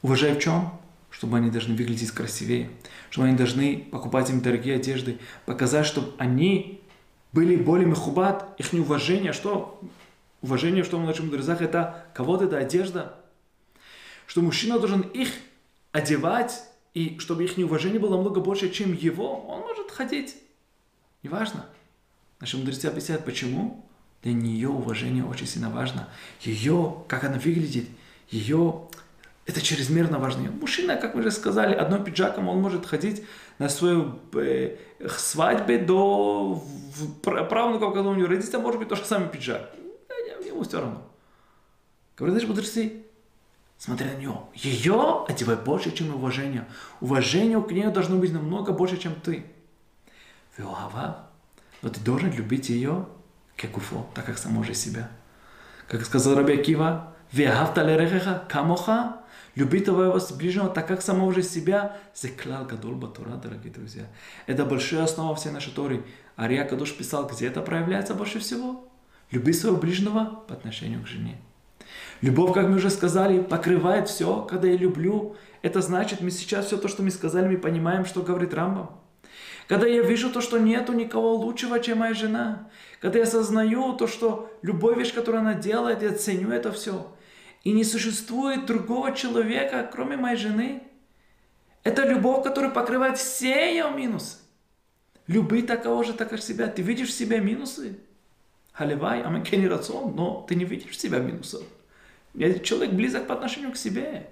Уважай 0.01 0.33
в 0.33 0.39
чем? 0.39 0.77
Чтобы 1.09 1.37
они 1.37 1.49
должны 1.49 1.73
выглядеть 1.73 2.11
красивее, 2.11 2.69
чтобы 3.09 3.29
они 3.29 3.37
должны 3.37 3.77
покупать 3.89 4.29
им 4.29 4.41
дорогие 4.41 4.75
одежды, 4.75 5.17
показать, 5.45 5.85
чтобы 5.85 6.11
они 6.17 6.81
были 7.31 7.55
более 7.55 7.87
мехубат, 7.87 8.53
их 8.57 8.73
неуважение, 8.73 9.31
что? 9.31 9.79
Уважение, 10.41 10.83
что 10.83 10.97
в 10.97 11.05
наших 11.05 11.23
мудрецах, 11.23 11.61
это 11.61 12.07
кого-то, 12.13 12.43
это 12.43 12.57
одежда. 12.57 13.20
Что 14.31 14.39
мужчина 14.39 14.79
должен 14.79 15.01
их 15.01 15.27
одевать, 15.91 16.63
и 16.93 17.19
чтобы 17.19 17.43
их 17.43 17.57
неуважение 17.57 17.99
было 17.99 18.15
много 18.15 18.39
больше, 18.39 18.69
чем 18.69 18.93
его, 18.93 19.45
он 19.45 19.59
может 19.59 19.91
ходить 19.91 20.37
Неважно. 21.21 21.65
Наши 22.39 22.55
мудрецы 22.55 22.85
объясняют, 22.85 23.25
почему. 23.25 23.85
Для 24.23 24.31
нее 24.31 24.69
уважение 24.69 25.25
очень 25.25 25.47
сильно 25.47 25.69
важно. 25.69 26.07
Ее, 26.39 27.03
как 27.09 27.25
она 27.25 27.39
выглядит, 27.39 27.89
ее, 28.29 28.87
это 29.45 29.59
чрезмерно 29.59 30.17
важно. 30.17 30.49
Мужчина, 30.49 30.95
как 30.95 31.13
мы 31.13 31.19
уже 31.19 31.31
сказали, 31.31 31.75
одной 31.75 32.01
пиджаком 32.01 32.47
он 32.47 32.61
может 32.61 32.85
ходить 32.85 33.25
на 33.59 33.67
свою 33.67 34.17
э, 34.35 34.77
свадьбе 35.09 35.77
до 35.77 36.63
правнуков, 37.21 37.93
когда 37.93 38.09
у 38.09 38.15
него 38.15 38.29
родится, 38.29 38.59
может 38.59 38.79
быть, 38.79 38.87
то 38.87 38.95
же 38.95 39.03
самое 39.03 39.29
пиджак. 39.29 39.75
Ему 40.45 40.63
все 40.63 40.79
равно. 40.79 41.03
Говорят 42.15 42.35
наши 42.35 42.47
мудрецы, 42.47 43.00
смотря 43.81 44.11
на 44.11 44.17
нее, 44.17 44.37
ее 44.53 45.25
одевай 45.27 45.55
больше, 45.55 45.91
чем 45.91 46.13
уважение. 46.13 46.67
Уважение 46.99 47.59
к 47.63 47.71
ней 47.71 47.87
должно 47.87 48.17
быть 48.17 48.31
намного 48.31 48.73
больше, 48.73 48.97
чем 48.97 49.15
ты. 49.15 49.43
Веохава. 50.55 51.27
Но 51.81 51.89
ты 51.89 51.99
должен 51.99 52.31
любить 52.31 52.69
ее 52.69 53.07
кекуфо, 53.55 54.07
так 54.13 54.27
как 54.27 54.37
самого 54.37 54.63
же 54.63 54.75
себя. 54.75 55.09
Как 55.87 56.05
сказал 56.05 56.35
Раби 56.35 56.59
Акива, 56.59 57.15
Веахавта 57.31 57.81
лерехеха 57.81 58.45
камоха, 58.47 59.17
Люби 59.55 59.79
твоего 59.79 60.17
ближнего 60.37 60.69
так, 60.69 60.87
как 60.87 61.01
самого 61.01 61.33
же 61.33 61.41
себя. 61.41 61.97
Зеклал 62.15 62.65
гадол 62.65 62.93
батура, 62.93 63.31
дорогие 63.31 63.73
друзья. 63.73 64.03
Это 64.45 64.63
большая 64.63 65.03
основа 65.03 65.35
всей 65.35 65.51
нашей 65.51 65.73
Торы. 65.73 66.05
Ария 66.37 66.65
Кадуш 66.65 66.93
писал, 66.93 67.27
где 67.27 67.47
это 67.47 67.61
проявляется 67.61 68.13
больше 68.13 68.39
всего. 68.39 68.87
Люби 69.31 69.51
своего 69.51 69.77
ближнего 69.77 70.43
по 70.47 70.53
отношению 70.53 71.01
к 71.03 71.07
жене. 71.07 71.41
Любовь, 72.21 72.53
как 72.53 72.67
мы 72.67 72.75
уже 72.75 72.89
сказали, 72.89 73.41
покрывает 73.41 74.07
все. 74.07 74.43
Когда 74.43 74.67
я 74.67 74.77
люблю, 74.77 75.35
это 75.61 75.81
значит, 75.81 76.21
мы 76.21 76.31
сейчас 76.31 76.67
все 76.67 76.77
то, 76.77 76.87
что 76.87 77.03
мы 77.03 77.11
сказали, 77.11 77.47
мы 77.47 77.57
понимаем, 77.57 78.05
что 78.05 78.21
говорит 78.21 78.53
Рамбам. 78.53 78.91
Когда 79.67 79.87
я 79.87 80.01
вижу 80.01 80.29
то, 80.29 80.41
что 80.41 80.57
нету 80.57 80.93
никого 80.93 81.33
лучшего, 81.35 81.79
чем 81.79 81.99
моя 81.99 82.13
жена. 82.13 82.69
Когда 82.99 83.19
я 83.19 83.23
осознаю 83.23 83.93
то, 83.93 84.05
что 84.05 84.51
любая 84.61 84.95
вещь, 84.95 85.13
которую 85.13 85.41
она 85.41 85.53
делает, 85.53 86.01
я 86.01 86.13
ценю 86.13 86.51
это 86.51 86.71
все. 86.71 87.15
И 87.63 87.71
не 87.71 87.83
существует 87.83 88.65
другого 88.65 89.15
человека, 89.15 89.89
кроме 89.91 90.17
моей 90.17 90.35
жены. 90.35 90.83
Это 91.83 92.05
любовь, 92.05 92.43
которая 92.43 92.71
покрывает 92.71 93.17
все 93.17 93.71
ее 93.71 93.89
минусы. 93.91 94.37
Люби 95.27 95.61
такого 95.61 96.03
же, 96.03 96.13
так 96.13 96.29
как 96.29 96.41
себя. 96.41 96.67
Ты 96.67 96.81
видишь 96.81 97.09
в 97.09 97.13
себе 97.13 97.39
минусы? 97.39 97.97
Халивай, 98.73 99.21
амакени 99.23 99.65
рацион, 99.65 100.15
но 100.15 100.45
ты 100.47 100.55
не 100.55 100.65
видишь 100.65 100.91
в 100.91 100.99
себя 100.99 101.19
минусов. 101.19 101.63
Человек 102.33 102.93
близок 102.93 103.27
по 103.27 103.33
отношению 103.33 103.71
к 103.71 103.77
себе. 103.77 104.27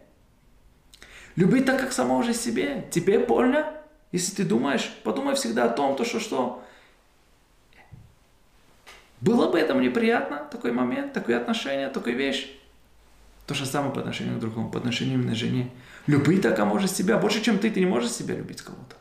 Люби 1.36 1.62
так, 1.62 1.80
как 1.80 1.91
самого 1.91 2.24
же 2.24 2.34
себе. 2.34 2.88
Тебе 2.91 3.20
больно? 3.20 3.74
Если 4.12 4.36
ты 4.36 4.43
думаешь, 4.43 4.91
подумай 5.04 5.36
всегда 5.36 5.66
о 5.66 5.70
том, 5.70 5.95
то 5.95 6.04
что 6.04 6.20
что. 6.20 6.64
Было 9.22 9.52
бы 9.52 9.60
это 9.60 9.76
мне 9.76 9.89
приятно, 9.89 10.47
такой 10.50 10.72
момент, 10.72 11.14
такое 11.14 11.38
отношение, 11.38 11.89
такая 11.89 12.14
вещь. 12.14 12.50
То 13.45 13.54
же 13.54 13.66
самое 13.66 13.93
по 13.93 14.00
отношению 14.00 14.38
к 14.38 14.39
другому, 14.39 14.72
по 14.72 14.80
отношению 14.80 15.16
именно 15.16 15.34
к 15.34 15.36
жене. 15.36 15.72
Люби 16.08 16.38
так, 16.38 16.58
а 16.60 16.66
можешь 16.66 16.91
себя. 16.91 17.18
Больше, 17.18 17.41
чем 17.41 17.60
ты, 17.60 17.70
ты 17.70 17.80
не 17.80 17.86
можешь 17.86 18.12
себя 18.12 18.36
любить 18.36 18.62
кого-то. 18.62 18.95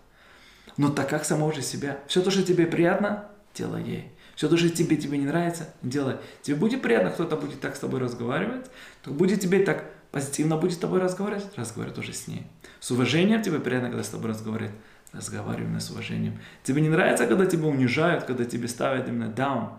Но 0.76 0.90
так 0.90 1.09
как 1.09 1.24
самого 1.24 1.53
же 1.53 1.62
себя. 1.62 1.99
Все 2.07 2.22
то, 2.22 2.30
что 2.30 2.42
тебе 2.42 2.66
приятно, 2.66 3.28
делай 3.55 3.82
ей. 3.82 4.12
Все 4.39 4.49
то, 4.49 4.57
тебе, 4.57 4.97
тебе 4.97 5.18
не 5.18 5.26
нравится, 5.26 5.68
делай. 5.82 6.14
Тебе 6.43 6.55
будет 6.55 6.80
приятно, 6.80 7.11
кто-то 7.11 7.34
будет 7.36 7.61
так 7.61 7.74
с 7.74 7.80
тобой 7.80 7.99
разговаривать, 7.99 8.66
то 9.03 9.11
будет 9.11 9.41
тебе 9.41 9.59
так 9.64 9.91
позитивно 10.12 10.57
будет 10.57 10.74
с 10.74 10.76
тобой 10.76 11.01
разговаривать, 11.01 11.49
разговаривай 11.57 11.97
тоже 11.97 12.12
с 12.12 12.28
ней. 12.28 12.47
С 12.78 12.93
уважением 12.93 13.43
тебе 13.43 13.59
приятно, 13.59 13.89
когда 13.89 14.05
с 14.05 14.09
тобой 14.11 14.30
разговаривает, 14.30 14.76
разговариваем 15.12 15.80
с 15.80 15.91
уважением. 15.91 16.39
Тебе 16.62 16.82
не 16.82 16.89
нравится, 16.89 17.26
когда 17.26 17.47
тебя 17.47 17.66
унижают, 17.66 18.26
когда 18.26 18.45
тебе 18.45 18.68
ставят 18.68 19.09
именно 19.09 19.28
down. 19.28 19.70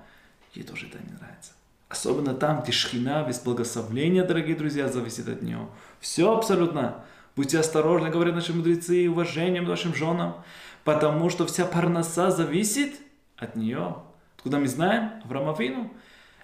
Ей 0.53 0.63
тоже 0.63 0.87
это 0.87 0.97
не 0.97 1.13
нравится. 1.13 1.53
Особенно 1.87 2.33
там, 2.33 2.61
где 2.61 2.73
шхина, 2.73 3.23
без 3.25 3.39
благословления, 3.39 4.25
дорогие 4.25 4.57
друзья, 4.57 4.89
зависит 4.89 5.29
от 5.29 5.41
нее. 5.41 5.69
Все 6.01 6.35
абсолютно. 6.35 7.05
Будьте 7.37 7.59
осторожны, 7.59 8.09
говорят 8.09 8.35
наши 8.35 8.51
мудрецы, 8.51 9.05
и 9.05 9.07
уважением 9.07 9.63
нашим 9.63 9.95
женам, 9.95 10.43
потому 10.83 11.29
что 11.29 11.45
вся 11.45 11.63
парноса 11.65 12.29
зависит 12.29 12.95
от 13.37 13.55
нее. 13.55 13.95
Откуда 14.39 14.57
мы 14.57 14.67
знаем? 14.69 15.21
Авраам 15.25 15.49
Авину. 15.49 15.91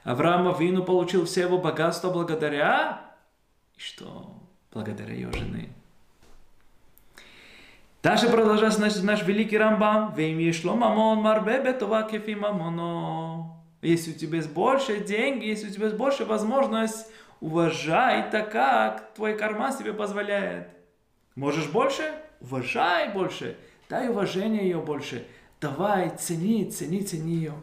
Авраам 0.04 0.50
Авину 0.50 0.84
получил 0.84 1.26
все 1.26 1.44
его 1.44 1.58
богатство 1.58 2.12
благодаря... 2.12 3.16
Что? 3.78 4.36
Благодаря 4.74 5.14
ее 5.14 5.32
жены. 5.32 5.70
Дальше 8.04 8.30
продолжается 8.30 8.82
наш, 8.82 8.98
наш 8.98 9.24
великий 9.24 9.58
Рамбам. 9.58 10.14
Вейм 10.14 10.40
ешло 10.40 10.76
мамон 10.76 11.20
марбе 11.20 11.64
бетова 11.64 12.04
кефи 12.04 12.36
мамоно. 12.36 13.64
Если 13.82 14.12
у 14.12 14.14
тебя 14.16 14.38
есть 14.40 14.52
больше 14.52 15.00
деньги, 15.00 15.46
если 15.46 15.70
у 15.70 15.72
тебя 15.72 15.86
есть 15.86 15.98
больше 15.98 16.26
возможность, 16.26 17.08
уважай 17.40 18.30
так, 18.30 18.52
как 18.52 19.14
твой 19.14 19.38
карман 19.38 19.72
себе 19.72 19.94
позволяет. 19.94 20.68
Можешь 21.36 21.70
больше? 21.70 22.04
Уважай 22.42 23.14
больше. 23.14 23.58
Дай 23.88 24.10
уважение 24.10 24.64
ее 24.64 24.82
больше. 24.82 25.26
Давай, 25.62 26.10
цени, 26.18 26.70
цени, 26.70 27.02
цени 27.02 27.36
ее. 27.36 27.54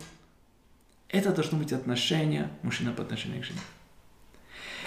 Это 1.12 1.30
должно 1.32 1.58
быть 1.58 1.72
отношение 1.72 2.48
мужчина 2.62 2.92
по 2.92 3.02
отношению 3.02 3.42
к 3.42 3.44
жене. 3.44 3.60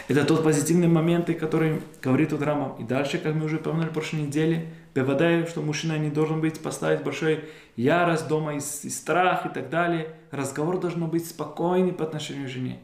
Это 0.07 0.25
тот 0.25 0.43
позитивный 0.43 0.87
момент, 0.87 1.27
который 1.39 1.81
говорит 2.01 2.29
тут 2.29 2.41
Рамам. 2.41 2.75
И 2.77 2.83
дальше, 2.83 3.17
как 3.17 3.33
мы 3.33 3.45
уже 3.45 3.57
упомянули 3.57 3.89
в 3.89 3.93
прошлой 3.93 4.21
неделе, 4.23 4.67
Бевадай, 4.95 5.45
что 5.45 5.61
мужчина 5.61 5.97
не 5.97 6.09
должен 6.09 6.39
быть 6.39 6.61
поставить 6.61 7.03
большой 7.03 7.43
ярость 7.75 8.29
дома 8.29 8.53
и, 8.53 8.57
и 8.57 8.89
страх 8.89 9.45
и 9.45 9.49
так 9.49 9.69
далее. 9.69 10.15
Разговор 10.31 10.79
должен 10.79 11.05
быть 11.07 11.27
спокойный 11.27 11.91
по 11.91 12.05
отношению 12.05 12.47
к 12.47 12.51
жене. 12.51 12.79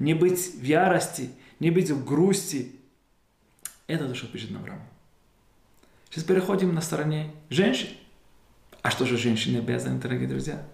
Не 0.00 0.14
быть 0.14 0.56
в 0.56 0.62
ярости, 0.64 1.30
не 1.60 1.70
быть 1.70 1.90
в 1.90 2.04
грусти. 2.04 2.72
Это 3.86 4.08
то, 4.08 4.14
что 4.14 4.26
пишет 4.26 4.50
нам 4.50 4.64
Рамам. 4.64 4.82
Сейчас 6.10 6.24
переходим 6.24 6.74
на 6.74 6.80
стороне 6.80 7.30
женщин. 7.48 7.88
А 8.82 8.90
что 8.90 9.06
же 9.06 9.16
женщины 9.16 9.58
обязаны, 9.58 10.00
дорогие 10.00 10.26
друзья? 10.28 10.66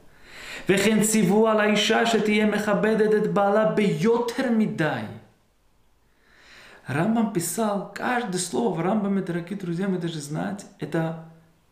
וכן 0.70 1.02
ציוו 1.02 1.48
על 1.48 1.60
האישה 1.60 2.06
שתהיה 2.06 2.46
מכבדת 2.46 3.24
את 3.24 3.34
בעלה 3.34 3.72
ביותר 3.72 4.52
מדי. 4.52 5.02
Рамбам 6.88 7.32
писал, 7.32 7.94
каждое 7.94 8.40
слово 8.40 8.74
в 8.74 8.82
Рамбаме, 8.82 9.22
дорогие 9.22 9.58
друзья, 9.58 9.88
мы 9.88 10.00
даже 10.00 10.20
знать, 10.20 10.66
это 10.80 11.24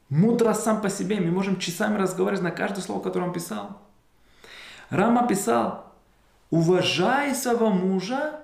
мудро 0.10 0.54
сам 0.54 0.82
по 0.82 0.90
себе. 0.90 1.20
Мы 1.20 1.32
можем 1.32 1.60
часами 1.60 1.98
разговаривать 1.98 2.44
на 2.44 2.52
каждое 2.52 2.82
слово, 2.82 3.02
которое 3.02 3.26
он 3.26 3.34
писал. 3.34 3.82
Рама 4.90 5.28
писал, 5.28 5.92
уважай 6.50 7.36
своего 7.36 7.70
мужа 7.70 8.40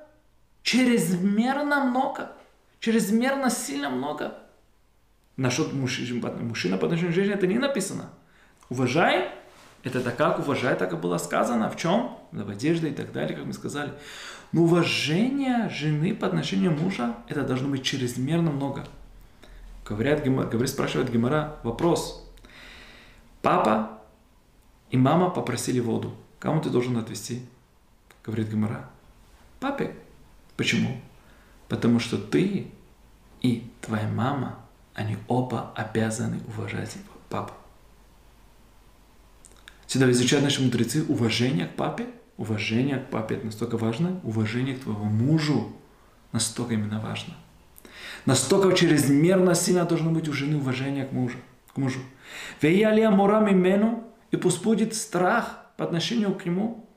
чрезмерно 0.61 1.85
много, 1.85 2.31
чрезмерно 2.79 3.49
сильно 3.49 3.89
много. 3.89 4.37
Насчет 5.37 5.71
мужчина, 5.71 6.31
мужчина 6.41 6.77
по 6.77 6.87
отношению 6.87 7.13
к 7.13 7.15
женщине 7.15 7.35
это 7.35 7.47
не 7.47 7.59
написано. 7.59 8.09
Уважай 8.69 9.31
это 9.82 10.00
так 10.00 10.16
как 10.16 10.38
уважать, 10.38 10.78
так 10.78 10.92
и 10.92 10.96
было 10.96 11.18
сказано. 11.18 11.68
В 11.70 11.76
чем? 11.76 12.16
В 12.30 12.48
одежде 12.48 12.90
и 12.90 12.94
так 12.94 13.12
далее, 13.12 13.36
как 13.36 13.46
мы 13.46 13.52
сказали. 13.52 13.92
Но 14.52 14.62
уважение 14.62 15.68
жены 15.70 16.14
по 16.14 16.26
отношению 16.26 16.72
мужа, 16.72 17.16
это 17.28 17.42
должно 17.42 17.68
быть 17.68 17.82
чрезмерно 17.82 18.50
много. 18.50 18.86
Говорят, 19.84 20.22
говорит, 20.24 20.68
спрашивает 20.68 21.10
Гемора 21.10 21.56
вопрос. 21.64 22.30
Папа 23.40 23.98
и 24.90 24.96
мама 24.96 25.30
попросили 25.30 25.80
воду. 25.80 26.14
Кому 26.38 26.60
ты 26.60 26.70
должен 26.70 26.96
отвезти? 26.96 27.44
Говорит 28.24 28.48
Гемора. 28.48 28.88
Папе. 29.58 29.96
Почему? 30.56 31.00
Потому 31.68 31.98
что 31.98 32.18
ты 32.18 32.70
и 33.40 33.70
твоя 33.80 34.06
мама, 34.08 34.58
они 34.94 35.16
оба 35.26 35.72
обязаны 35.74 36.40
уважать 36.46 36.96
папу. 37.28 37.54
Всегда 39.92 40.10
изучают 40.10 40.42
наши 40.42 40.62
мудрецы 40.62 41.04
уважение 41.06 41.66
к 41.66 41.76
папе. 41.76 42.06
Уважение 42.38 42.96
к 42.96 43.10
папе 43.10 43.34
это 43.34 43.44
настолько 43.44 43.76
важно. 43.76 44.22
Уважение 44.22 44.74
к 44.74 44.80
твоему 44.80 45.04
мужу 45.04 45.76
настолько 46.32 46.72
именно 46.72 46.98
важно. 46.98 47.34
Настолько 48.24 48.74
чрезмерно 48.74 49.54
сильно 49.54 49.84
должно 49.84 50.10
быть 50.10 50.28
у 50.28 50.32
жены 50.32 50.56
уважение 50.56 51.04
к 51.04 51.12
мужу. 51.12 51.36
К 51.74 51.76
мужу. 51.76 52.00
Веялия 52.62 53.10
мора 53.10 53.40
мену, 53.40 54.04
и 54.30 54.38
пусть 54.38 54.62
будет 54.62 54.94
страх 54.94 55.66
по 55.76 55.84
отношению 55.84 56.34
к 56.36 56.46
нему. 56.46 56.88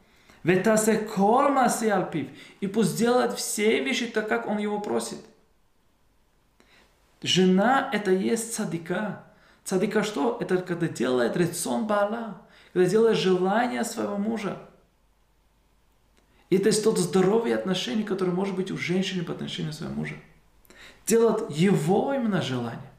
Ветасе 0.46 0.96
колма 0.96 1.66
алпив, 1.66 2.30
и 2.62 2.68
пусть 2.68 2.98
делает 2.98 3.34
все 3.34 3.84
вещи 3.84 4.06
так, 4.06 4.30
как 4.30 4.48
он 4.48 4.58
его 4.58 4.80
просит. 4.80 5.20
Жена 7.22 7.90
это 7.92 8.12
есть 8.12 8.56
цадика. 8.56 9.26
Цадика 9.66 10.02
что? 10.02 10.38
Это 10.40 10.60
когда 10.60 10.88
делает 10.88 11.36
рецон 11.36 11.88
Баала 11.88 12.45
когда 12.76 12.90
делаешь 12.90 13.20
желание 13.20 13.86
своего 13.86 14.18
мужа. 14.18 14.58
И 16.50 16.58
это 16.58 16.68
есть 16.68 16.84
тот 16.84 16.98
здоровый 16.98 17.56
отношение, 17.56 18.06
которое 18.06 18.34
может 18.34 18.54
быть 18.54 18.70
у 18.70 18.78
женщины 18.78 19.24
по 19.24 19.32
отношению 19.32 19.72
к 19.72 19.76
своему 19.76 19.96
мужу. 19.96 20.16
Делать 21.06 21.58
его 21.58 22.14
именно 22.14 22.42
желание. 22.42 22.92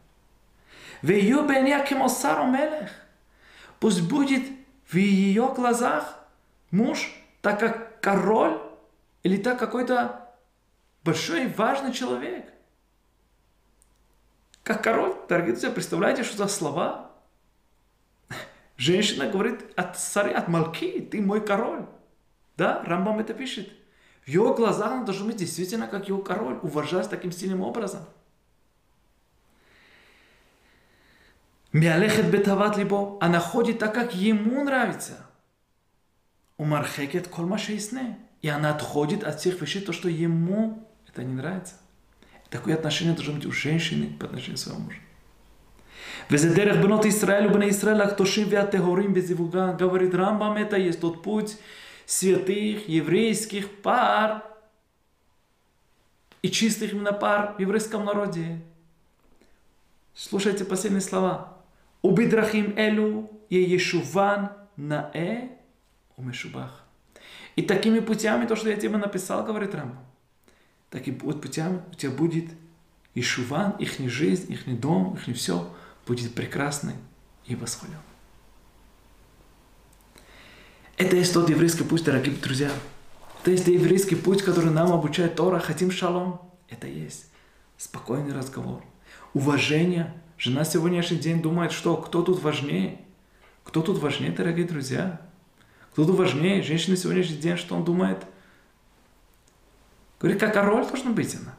Пусть 3.78 4.00
будет 4.00 4.44
в 4.86 4.96
ее 4.96 5.52
глазах 5.54 6.24
муж, 6.70 7.14
так 7.42 7.60
как 7.60 8.00
король 8.00 8.58
или 9.24 9.36
так 9.36 9.58
какой-то 9.58 10.26
большой 11.04 11.48
важный 11.48 11.92
человек. 11.92 12.50
Как 14.62 14.82
король, 14.82 15.14
дорогие 15.28 15.52
друзья, 15.52 15.70
представляете, 15.70 16.24
что 16.24 16.38
за 16.38 16.48
слова? 16.48 17.05
Женщина 18.76 19.28
говорит 19.28 19.64
от 19.76 19.98
царя, 19.98 20.38
от 20.38 20.48
Малки, 20.48 21.00
ты 21.00 21.20
мой 21.22 21.44
король. 21.44 21.86
Да, 22.56 22.82
Рамбам 22.84 23.20
это 23.20 23.32
пишет. 23.32 23.70
В 24.24 24.28
его 24.28 24.54
глазах 24.54 24.92
он 24.92 25.04
должен 25.04 25.26
быть 25.28 25.36
действительно 25.36 25.86
как 25.86 26.08
его 26.08 26.20
король, 26.20 26.58
уважать 26.62 27.08
таким 27.08 27.32
сильным 27.32 27.62
образом. 27.62 28.00
Миалехет 31.72 32.30
бетават 32.30 32.76
либо, 32.76 33.18
она 33.20 33.38
ходит 33.38 33.78
так, 33.78 33.94
как 33.94 34.14
ему 34.14 34.64
нравится. 34.64 35.26
Умархекет 36.56 37.28
колма 37.28 37.58
шейсне. 37.58 38.18
И 38.42 38.48
она 38.48 38.74
отходит 38.74 39.24
от 39.24 39.40
всех 39.40 39.60
вещей, 39.60 39.82
то, 39.82 39.92
что 39.92 40.08
ему 40.08 40.88
это 41.08 41.24
не 41.24 41.34
нравится. 41.34 41.74
Такое 42.50 42.74
отношение 42.74 43.14
должно 43.14 43.34
быть 43.34 43.46
у 43.46 43.52
женщины 43.52 44.16
по 44.18 44.26
отношению 44.26 44.56
к 44.56 44.60
своему 44.60 44.84
мужу. 44.84 45.00
וזה 46.32 46.55
דרך 46.55 46.77
בנות 46.77 47.05
ישראל 47.05 47.47
ובני 47.47 47.65
ישראל 47.65 48.01
הקדושים 48.01 48.47
והטהורים 48.49 49.13
בזיווגה. 49.13 49.73
Говорит 49.77 50.13
Рамбам, 50.13 50.57
это 50.57 50.77
есть 50.77 50.99
тот 50.99 51.23
путь 51.23 51.57
святых 52.05 52.88
еврейских 52.88 53.69
пар 53.82 54.43
и 56.41 56.49
чистых 56.49 56.93
именно 56.93 57.13
пар 57.13 57.55
в 57.57 57.61
еврейском 57.61 58.05
народе. 58.05 58.61
Слушайте 60.13 60.65
последние 60.65 61.01
слова. 61.01 61.57
Убидрахим 62.01 62.73
элю 62.77 63.29
е 63.49 63.61
ешуван 63.61 64.51
наэ 64.77 65.49
умешубах. 66.17 66.84
И 67.55 67.61
такими 67.61 67.99
путями, 67.99 68.45
то, 68.45 68.55
что 68.55 68.69
я 68.69 68.77
тебе 68.77 68.97
написал, 68.97 69.43
говорит 69.43 69.75
Рамбам, 69.75 70.05
такими 70.89 71.15
путями 71.15 71.82
у 71.91 71.95
тебя 71.95 72.11
будет 72.11 72.45
Ишуван, 73.13 73.71
их 73.71 73.99
жизнь, 74.09 74.53
их 74.53 74.79
дом, 74.79 75.15
их 75.15 75.36
все – 75.36 75.82
будет 76.07 76.34
прекрасный 76.34 76.94
и 77.44 77.54
восхвален. 77.57 77.98
Это 80.96 81.16
есть 81.16 81.34
тот 81.34 81.50
еврейский 81.50 81.84
путь, 81.84 82.04
дорогие 82.04 82.34
друзья. 82.36 82.70
Это 83.42 83.50
есть 83.50 83.66
еврейский 83.66 84.14
путь, 84.14 84.42
который 84.42 84.70
нам 84.70 84.92
обучает 84.92 85.34
Тора. 85.36 85.59
Хотим 85.59 85.90
шалом. 85.90 86.40
Это 86.68 86.86
есть 86.86 87.26
спокойный 87.76 88.32
разговор. 88.32 88.82
Уважение. 89.34 90.14
Жена 90.38 90.64
сегодняшний 90.64 91.18
день 91.18 91.42
думает, 91.42 91.72
что 91.72 91.96
кто 91.96 92.22
тут 92.22 92.42
важнее? 92.42 93.00
Кто 93.64 93.82
тут 93.82 93.98
важнее, 93.98 94.32
дорогие 94.32 94.66
друзья? 94.66 95.20
Кто 95.92 96.04
тут 96.04 96.16
важнее? 96.16 96.62
Женщина 96.62 96.96
сегодняшний 96.96 97.36
день, 97.36 97.57
что 97.57 97.74
он 97.74 97.84
думает? 97.84 98.24
Говорит, 100.20 100.40
как 100.40 100.54
король 100.54 100.86
должен 100.86 101.14
быть 101.14 101.34
она. 101.34 101.55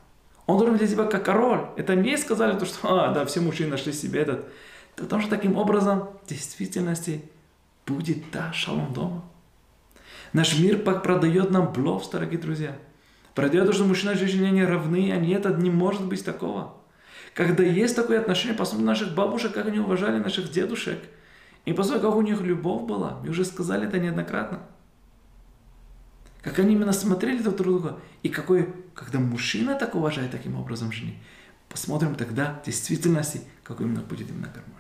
Он 0.48 0.58
должен 0.58 0.78
для 0.78 0.88
тебя 0.88 1.04
как 1.06 1.24
король. 1.24 1.68
Это 1.76 1.96
не 1.96 2.18
сказали 2.18 2.58
то, 2.58 2.66
что 2.66 2.80
а, 2.90 3.14
да, 3.14 3.26
все 3.26 3.42
мужчины 3.42 3.70
нашли 3.70 3.94
себе 3.94 4.22
этот. 4.22 4.48
Потому 4.96 5.22
что 5.22 5.30
таким 5.30 5.58
образом 5.58 6.10
в 6.24 6.30
действительности 6.30 7.22
будет 7.86 8.32
та 8.32 8.52
шалом 8.54 8.94
дома. 8.94 9.24
Наш 10.34 10.58
мир 10.58 10.80
продает 10.80 11.52
нам 11.52 11.72
блов, 11.72 12.10
дорогие 12.10 12.40
друзья. 12.40 12.78
Продает 13.36 13.68
то, 13.68 13.74
что 13.74 13.84
мужчина 13.84 14.12
и 14.12 14.18
женщина 14.18 14.50
не 14.50 14.66
равны, 14.66 15.12
а 15.12 15.18
нет, 15.18 15.46
не 15.60 15.70
может 15.70 16.06
быть 16.06 16.26
такого. 16.26 16.74
Когда 17.34 17.64
есть 17.64 17.96
такое 17.96 18.20
отношение, 18.20 18.58
посмотрим 18.58 18.88
наших 18.88 19.14
бабушек, 19.14 19.54
как 19.54 19.68
они 19.68 19.80
уважали 19.80 20.18
наших 20.18 20.50
дедушек. 20.50 21.00
И 21.66 21.74
посмотрим, 21.74 22.02
как 22.02 22.16
у 22.16 22.22
них 22.22 22.42
любовь 22.42 22.88
была. 22.88 23.20
Мы 23.22 23.30
уже 23.30 23.46
сказали 23.46 23.88
это 23.88 24.00
неоднократно. 24.00 24.62
Как 26.42 26.58
они 26.60 26.74
именно 26.74 26.94
смотрели 26.94 27.44
друг 27.44 27.58
друга. 27.58 28.00
И 28.24 28.30
какой, 28.30 28.74
когда 28.98 29.20
мужчина 29.20 29.76
так 29.76 29.94
уважает 29.96 30.32
таким 30.32 30.56
образом 30.56 30.92
жены, 30.92 31.14
посмотрим 31.70 32.16
тогда 32.16 32.60
в 32.62 32.66
действительности, 32.66 33.42
какой 33.64 33.86
именно 33.86 34.02
будет 34.02 34.30
именно 34.30 34.48
гармония. 34.48 34.77